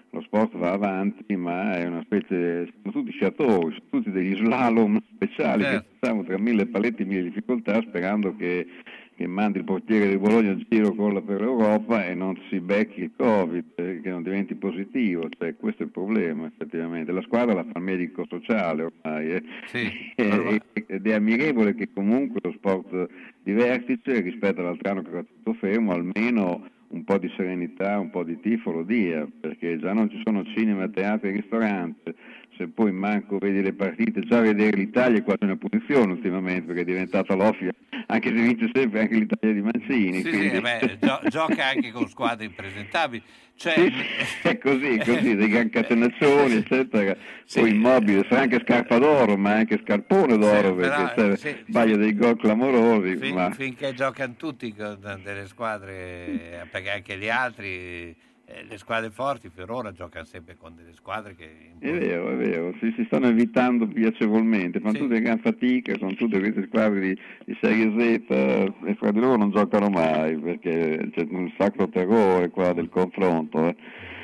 lo 0.09 0.21
sport 0.21 0.55
va 0.57 0.71
avanti, 0.71 1.35
ma 1.35 1.75
è 1.75 1.85
una 1.85 2.03
specie, 2.03 2.71
sono 2.81 2.91
tutti 2.93 3.11
sciatori, 3.11 3.73
sono 3.73 3.85
tutti 3.89 4.11
degli 4.11 4.35
slalom 4.35 5.01
speciali 5.13 5.63
certo. 5.63 5.79
che 5.79 5.95
stanno 5.97 6.23
tra 6.23 6.37
mille 6.37 6.67
paletti 6.67 7.01
e 7.01 7.05
mille 7.05 7.23
difficoltà 7.23 7.81
sperando 7.81 8.35
che 8.35 8.67
che 9.15 9.27
mandi 9.27 9.59
il 9.59 9.63
portiere 9.63 10.09
di 10.09 10.17
Bologna 10.17 10.51
a 10.51 10.57
giro 10.69 10.93
corla 10.93 11.21
per 11.21 11.41
l'Europa 11.41 12.05
e 12.05 12.13
non 12.13 12.37
si 12.49 12.59
becchi 12.59 13.01
il 13.01 13.11
Covid, 13.15 13.65
eh, 13.75 14.01
che 14.01 14.09
non 14.09 14.23
diventi 14.23 14.55
positivo, 14.55 15.27
cioè, 15.37 15.55
questo 15.55 15.83
è 15.83 15.85
il 15.85 15.91
problema 15.91 16.47
effettivamente. 16.47 17.11
La 17.11 17.21
squadra 17.21 17.53
la 17.53 17.63
fa 17.63 17.79
il 17.79 17.83
medico 17.83 18.25
sociale 18.27 18.83
ormai 18.83 19.31
eh. 19.31 19.43
sì, 19.67 19.91
ed 20.87 21.07
è 21.07 21.13
ammirevole 21.13 21.75
che 21.75 21.89
comunque 21.93 22.39
lo 22.43 22.51
sport 22.53 23.07
di 23.43 23.51
vertice 23.51 24.21
rispetto 24.21 24.61
all'altro 24.61 24.91
anno 24.91 25.01
che 25.01 25.09
era 25.09 25.23
tutto 25.23 25.53
fermo 25.53 25.91
almeno 25.91 26.69
un 26.93 27.03
po' 27.03 27.17
di 27.17 27.31
serenità, 27.35 27.99
un 27.99 28.09
po' 28.11 28.23
di 28.23 28.39
tifo 28.39 28.71
lo 28.71 28.83
dia, 28.83 29.27
perché 29.39 29.79
già 29.79 29.93
non 29.93 30.09
ci 30.09 30.21
sono 30.23 30.45
cinema, 30.53 30.87
teatri 30.87 31.29
e 31.29 31.31
ristoranti, 31.31 32.13
se 32.57 32.67
poi 32.67 32.91
manco 32.91 33.37
vedi 33.37 33.61
le 33.61 33.73
partite, 33.73 34.21
già 34.21 34.39
vedere 34.39 34.77
l'Italia 34.77 35.19
è 35.19 35.23
quasi 35.23 35.43
una 35.43 35.57
punizione 35.57 36.13
ultimamente 36.13 36.67
perché 36.67 36.81
è 36.81 36.85
diventata 36.85 37.33
l'offia, 37.35 37.71
anche 38.07 38.29
se 38.29 38.33
vince 38.33 38.69
sempre 38.73 39.01
anche 39.01 39.15
l'Italia 39.15 39.53
di 39.53 39.61
Mancini. 39.61 40.21
Sì, 40.21 40.29
quindi... 40.29 40.49
sì, 40.49 40.61
beh, 40.61 40.97
gio- 40.99 41.21
gioca 41.27 41.67
anche 41.67 41.91
con 41.91 42.07
squadre 42.07 42.45
impresentabili. 42.45 43.23
Cioè... 43.55 43.73
Sì, 43.75 44.47
è 44.47 44.57
così, 44.57 44.97
così, 44.97 45.35
dei 45.35 45.47
gran 45.47 45.69
catenaccioni, 45.69 46.55
eccetera. 46.55 47.15
Sì. 47.45 47.59
Poi 47.59 47.69
immobile, 47.69 48.25
sarà 48.27 48.41
anche 48.41 48.59
scarpa 48.61 48.97
d'oro, 48.97 49.37
ma 49.37 49.53
anche 49.53 49.79
scarpone 49.83 50.37
d'oro, 50.37 50.75
perché 50.75 51.37
sì, 51.37 51.55
sbaglia 51.67 51.95
dei 51.95 52.15
gol 52.15 52.37
clamorosi. 52.37 53.15
Fin, 53.17 53.35
ma... 53.35 53.51
Finché 53.51 53.93
giocano 53.93 54.33
tutti 54.37 54.73
con 54.73 54.97
delle 55.23 55.45
squadre, 55.45 56.67
perché 56.71 56.91
anche 56.91 57.17
gli 57.17 57.29
altri 57.29 58.15
eh, 58.53 58.63
le 58.63 58.77
squadre 58.77 59.09
forti 59.09 59.49
per 59.49 59.69
ora 59.69 59.91
giocano 59.91 60.25
sempre 60.25 60.55
con 60.55 60.75
delle 60.75 60.93
squadre 60.93 61.35
che... 61.35 61.71
È 61.79 61.91
vero, 61.91 62.29
è 62.29 62.35
vero, 62.35 62.73
si, 62.79 62.93
si 62.95 63.03
stanno 63.05 63.27
evitando 63.27 63.87
piacevolmente, 63.87 64.79
fanno 64.79 64.93
sì. 64.93 64.99
tutte 64.99 65.21
gran 65.21 65.39
fatica, 65.39 65.97
sono 65.97 66.13
tutte 66.13 66.39
queste 66.39 66.65
squadre 66.67 66.99
di, 66.99 67.17
di 67.45 67.57
Serie 67.59 67.91
Z 67.91 68.31
e 68.85 68.95
fra 68.95 69.11
di 69.11 69.19
loro 69.19 69.37
non 69.37 69.51
giocano 69.51 69.89
mai 69.89 70.37
perché 70.37 71.09
c'è 71.11 71.27
un 71.29 71.51
sacro 71.57 71.89
terrore 71.89 72.49
qua 72.49 72.73
del 72.73 72.89
confronto. 72.89 73.67
Eh. 73.67 73.75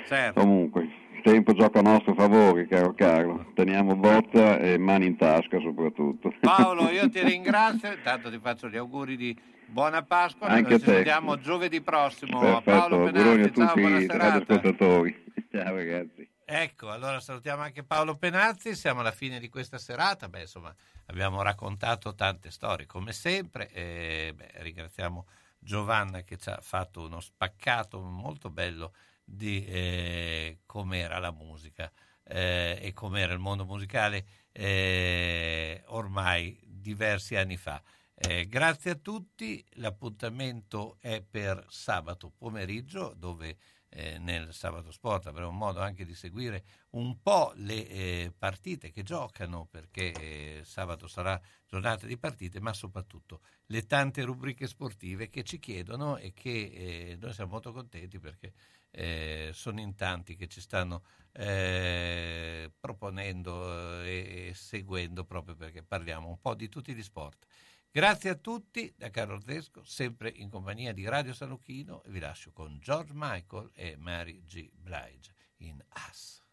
Certo. 0.05 0.39
Comunque, 0.39 0.89
il 1.19 1.31
tempo 1.31 1.53
gioca 1.53 1.79
a 1.79 1.81
nostro 1.81 2.13
favore, 2.13 2.65
caro 2.67 2.93
Carlo, 2.93 3.51
teniamo 3.53 3.95
botta 3.95 4.57
e 4.59 4.77
mani 4.77 5.07
in 5.07 5.17
tasca 5.17 5.59
soprattutto. 5.59 6.33
Paolo, 6.39 6.89
io 6.89 7.09
ti 7.09 7.21
ringrazio, 7.23 7.91
intanto 7.91 8.29
ti 8.31 8.39
faccio 8.39 8.69
gli 8.69 8.77
auguri 8.77 9.17
di 9.17 9.37
Buona 9.67 10.01
Pasqua, 10.01 10.47
Anche 10.47 10.69
noi 10.69 10.79
ci 10.79 10.85
te. 10.85 10.93
vediamo 10.93 11.37
giovedì 11.37 11.81
prossimo. 11.81 12.39
Perfetto, 12.39 12.61
Paolo 12.63 12.95
auguroni 13.05 13.43
a 13.43 13.49
tutti 13.49 13.79
i 13.81 14.05
serata. 14.07 14.35
ascoltatori. 14.37 15.23
Ciao 15.51 15.75
ragazzi. 15.75 16.27
Ecco, 16.45 16.89
allora 16.89 17.19
salutiamo 17.19 17.61
anche 17.61 17.83
Paolo 17.83 18.15
Penazzi, 18.15 18.73
siamo 18.73 19.01
alla 19.01 19.11
fine 19.11 19.39
di 19.39 19.49
questa 19.49 19.77
serata, 19.77 20.29
beh 20.29 20.41
insomma 20.41 20.73
abbiamo 21.07 21.43
raccontato 21.43 22.15
tante 22.15 22.49
storie 22.49 22.87
come 22.87 23.11
sempre, 23.11 23.69
e, 23.71 24.33
beh, 24.35 24.51
ringraziamo 24.55 25.25
Giovanna 25.59 26.21
che 26.23 26.37
ci 26.37 26.49
ha 26.49 26.57
fatto 26.61 27.01
uno 27.05 27.19
spaccato 27.19 27.99
molto 27.99 28.49
bello 28.49 28.93
di 29.29 29.65
eh, 29.65 30.59
com'era 30.65 31.19
la 31.19 31.31
musica 31.31 31.91
eh, 32.23 32.79
e 32.81 32.93
com'era 32.93 33.33
il 33.33 33.39
mondo 33.39 33.65
musicale 33.65 34.25
eh, 34.51 35.83
ormai 35.87 36.59
diversi 36.65 37.35
anni 37.35 37.57
fa. 37.57 37.81
Eh, 38.15 38.47
grazie 38.47 38.91
a 38.91 38.95
tutti, 38.95 39.63
l'appuntamento 39.75 40.97
è 40.99 41.21
per 41.21 41.65
sabato 41.69 42.31
pomeriggio 42.35 43.13
dove 43.15 43.57
eh, 43.91 44.19
nel 44.19 44.53
sabato 44.53 44.91
sport 44.91 45.27
avremo 45.27 45.51
modo 45.51 45.79
anche 45.79 46.05
di 46.05 46.13
seguire 46.13 46.63
un 46.91 47.21
po' 47.21 47.53
le 47.55 47.87
eh, 47.87 48.33
partite 48.37 48.91
che 48.91 49.03
giocano 49.03 49.67
perché 49.71 50.61
sabato 50.63 51.07
sarà 51.07 51.39
giornata 51.65 52.05
di 52.05 52.17
partite 52.17 52.59
ma 52.59 52.73
soprattutto 52.73 53.41
le 53.67 53.85
tante 53.85 54.21
rubriche 54.23 54.67
sportive 54.67 55.29
che 55.29 55.43
ci 55.43 55.57
chiedono 55.57 56.17
e 56.17 56.33
che 56.33 57.17
noi 57.19 57.33
siamo 57.33 57.51
molto 57.51 57.71
contenti 57.71 58.19
perché 58.19 58.53
eh, 58.91 59.51
sono 59.53 59.79
in 59.79 59.95
tanti 59.95 60.35
che 60.35 60.47
ci 60.47 60.61
stanno 60.61 61.03
eh, 61.33 62.71
proponendo 62.79 64.01
e 64.01 64.51
seguendo 64.55 65.23
proprio 65.25 65.55
perché 65.55 65.83
parliamo 65.83 66.27
un 66.27 66.39
po' 66.39 66.55
di 66.55 66.69
tutti 66.69 66.93
gli 66.93 67.03
sport. 67.03 67.45
Grazie 67.91 68.29
a 68.29 68.35
tutti 68.35 68.93
da 68.95 69.09
Carlo 69.09 69.39
Tedesco, 69.39 69.83
sempre 69.83 70.29
in 70.29 70.49
compagnia 70.49 70.93
di 70.93 71.07
Radio 71.07 71.33
San 71.33 71.49
Lucchino 71.49 72.03
e 72.03 72.11
vi 72.11 72.19
lascio 72.19 72.51
con 72.51 72.77
George 72.79 73.13
Michael 73.15 73.71
e 73.73 73.95
Mary 73.97 74.43
G. 74.45 74.69
Blige 74.73 75.33
in 75.57 75.83
Us. 76.07 76.43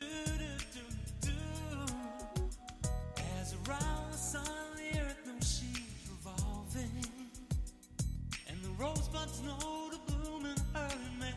As 0.00 0.93
rosebuds 9.24 9.42
know 9.42 9.90
to 9.90 10.12
bloom 10.12 10.42
May. 11.18 11.32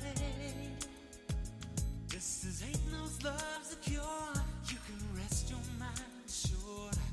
This 2.10 2.46
is 2.46 2.62
hate 2.62 2.80
knows 2.92 3.24
love's 3.24 3.74
a 3.74 3.90
cure. 3.90 4.04
You 4.70 4.78
can 4.86 5.18
rest 5.18 5.50
your 5.50 5.60
mind 5.80 6.00
assured 6.28 7.07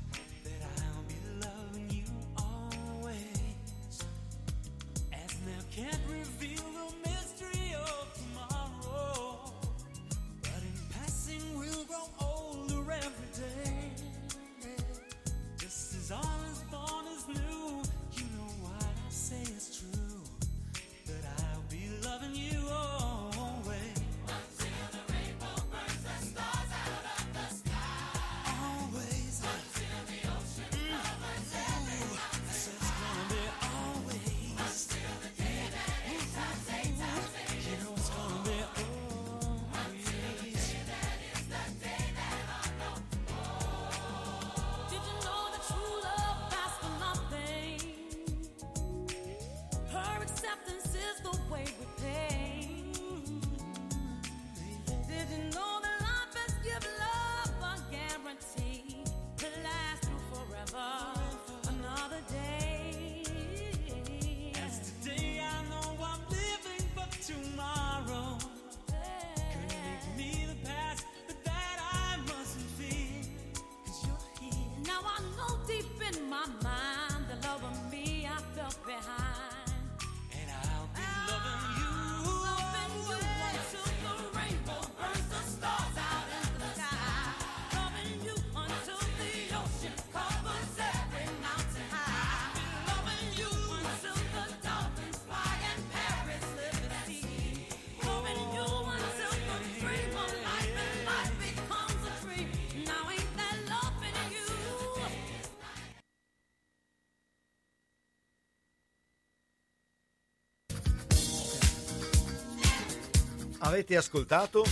Avete 113.65 113.97
ascoltato 113.97 114.63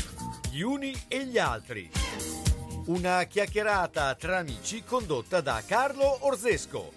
Gli 0.51 0.61
uni 0.61 0.93
e 1.07 1.25
gli 1.25 1.39
altri. 1.39 1.89
Una 2.85 3.23
chiacchierata 3.23 4.13
tra 4.13 4.37
amici 4.37 4.83
condotta 4.83 5.41
da 5.41 5.63
Carlo 5.65 6.27
Orzesco. 6.27 6.93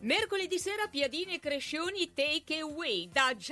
Mercoledì 0.00 0.58
sera 0.58 0.88
piadine 0.88 1.38
crescioni 1.38 2.12
take 2.12 2.58
away 2.58 3.08
da 3.10 3.32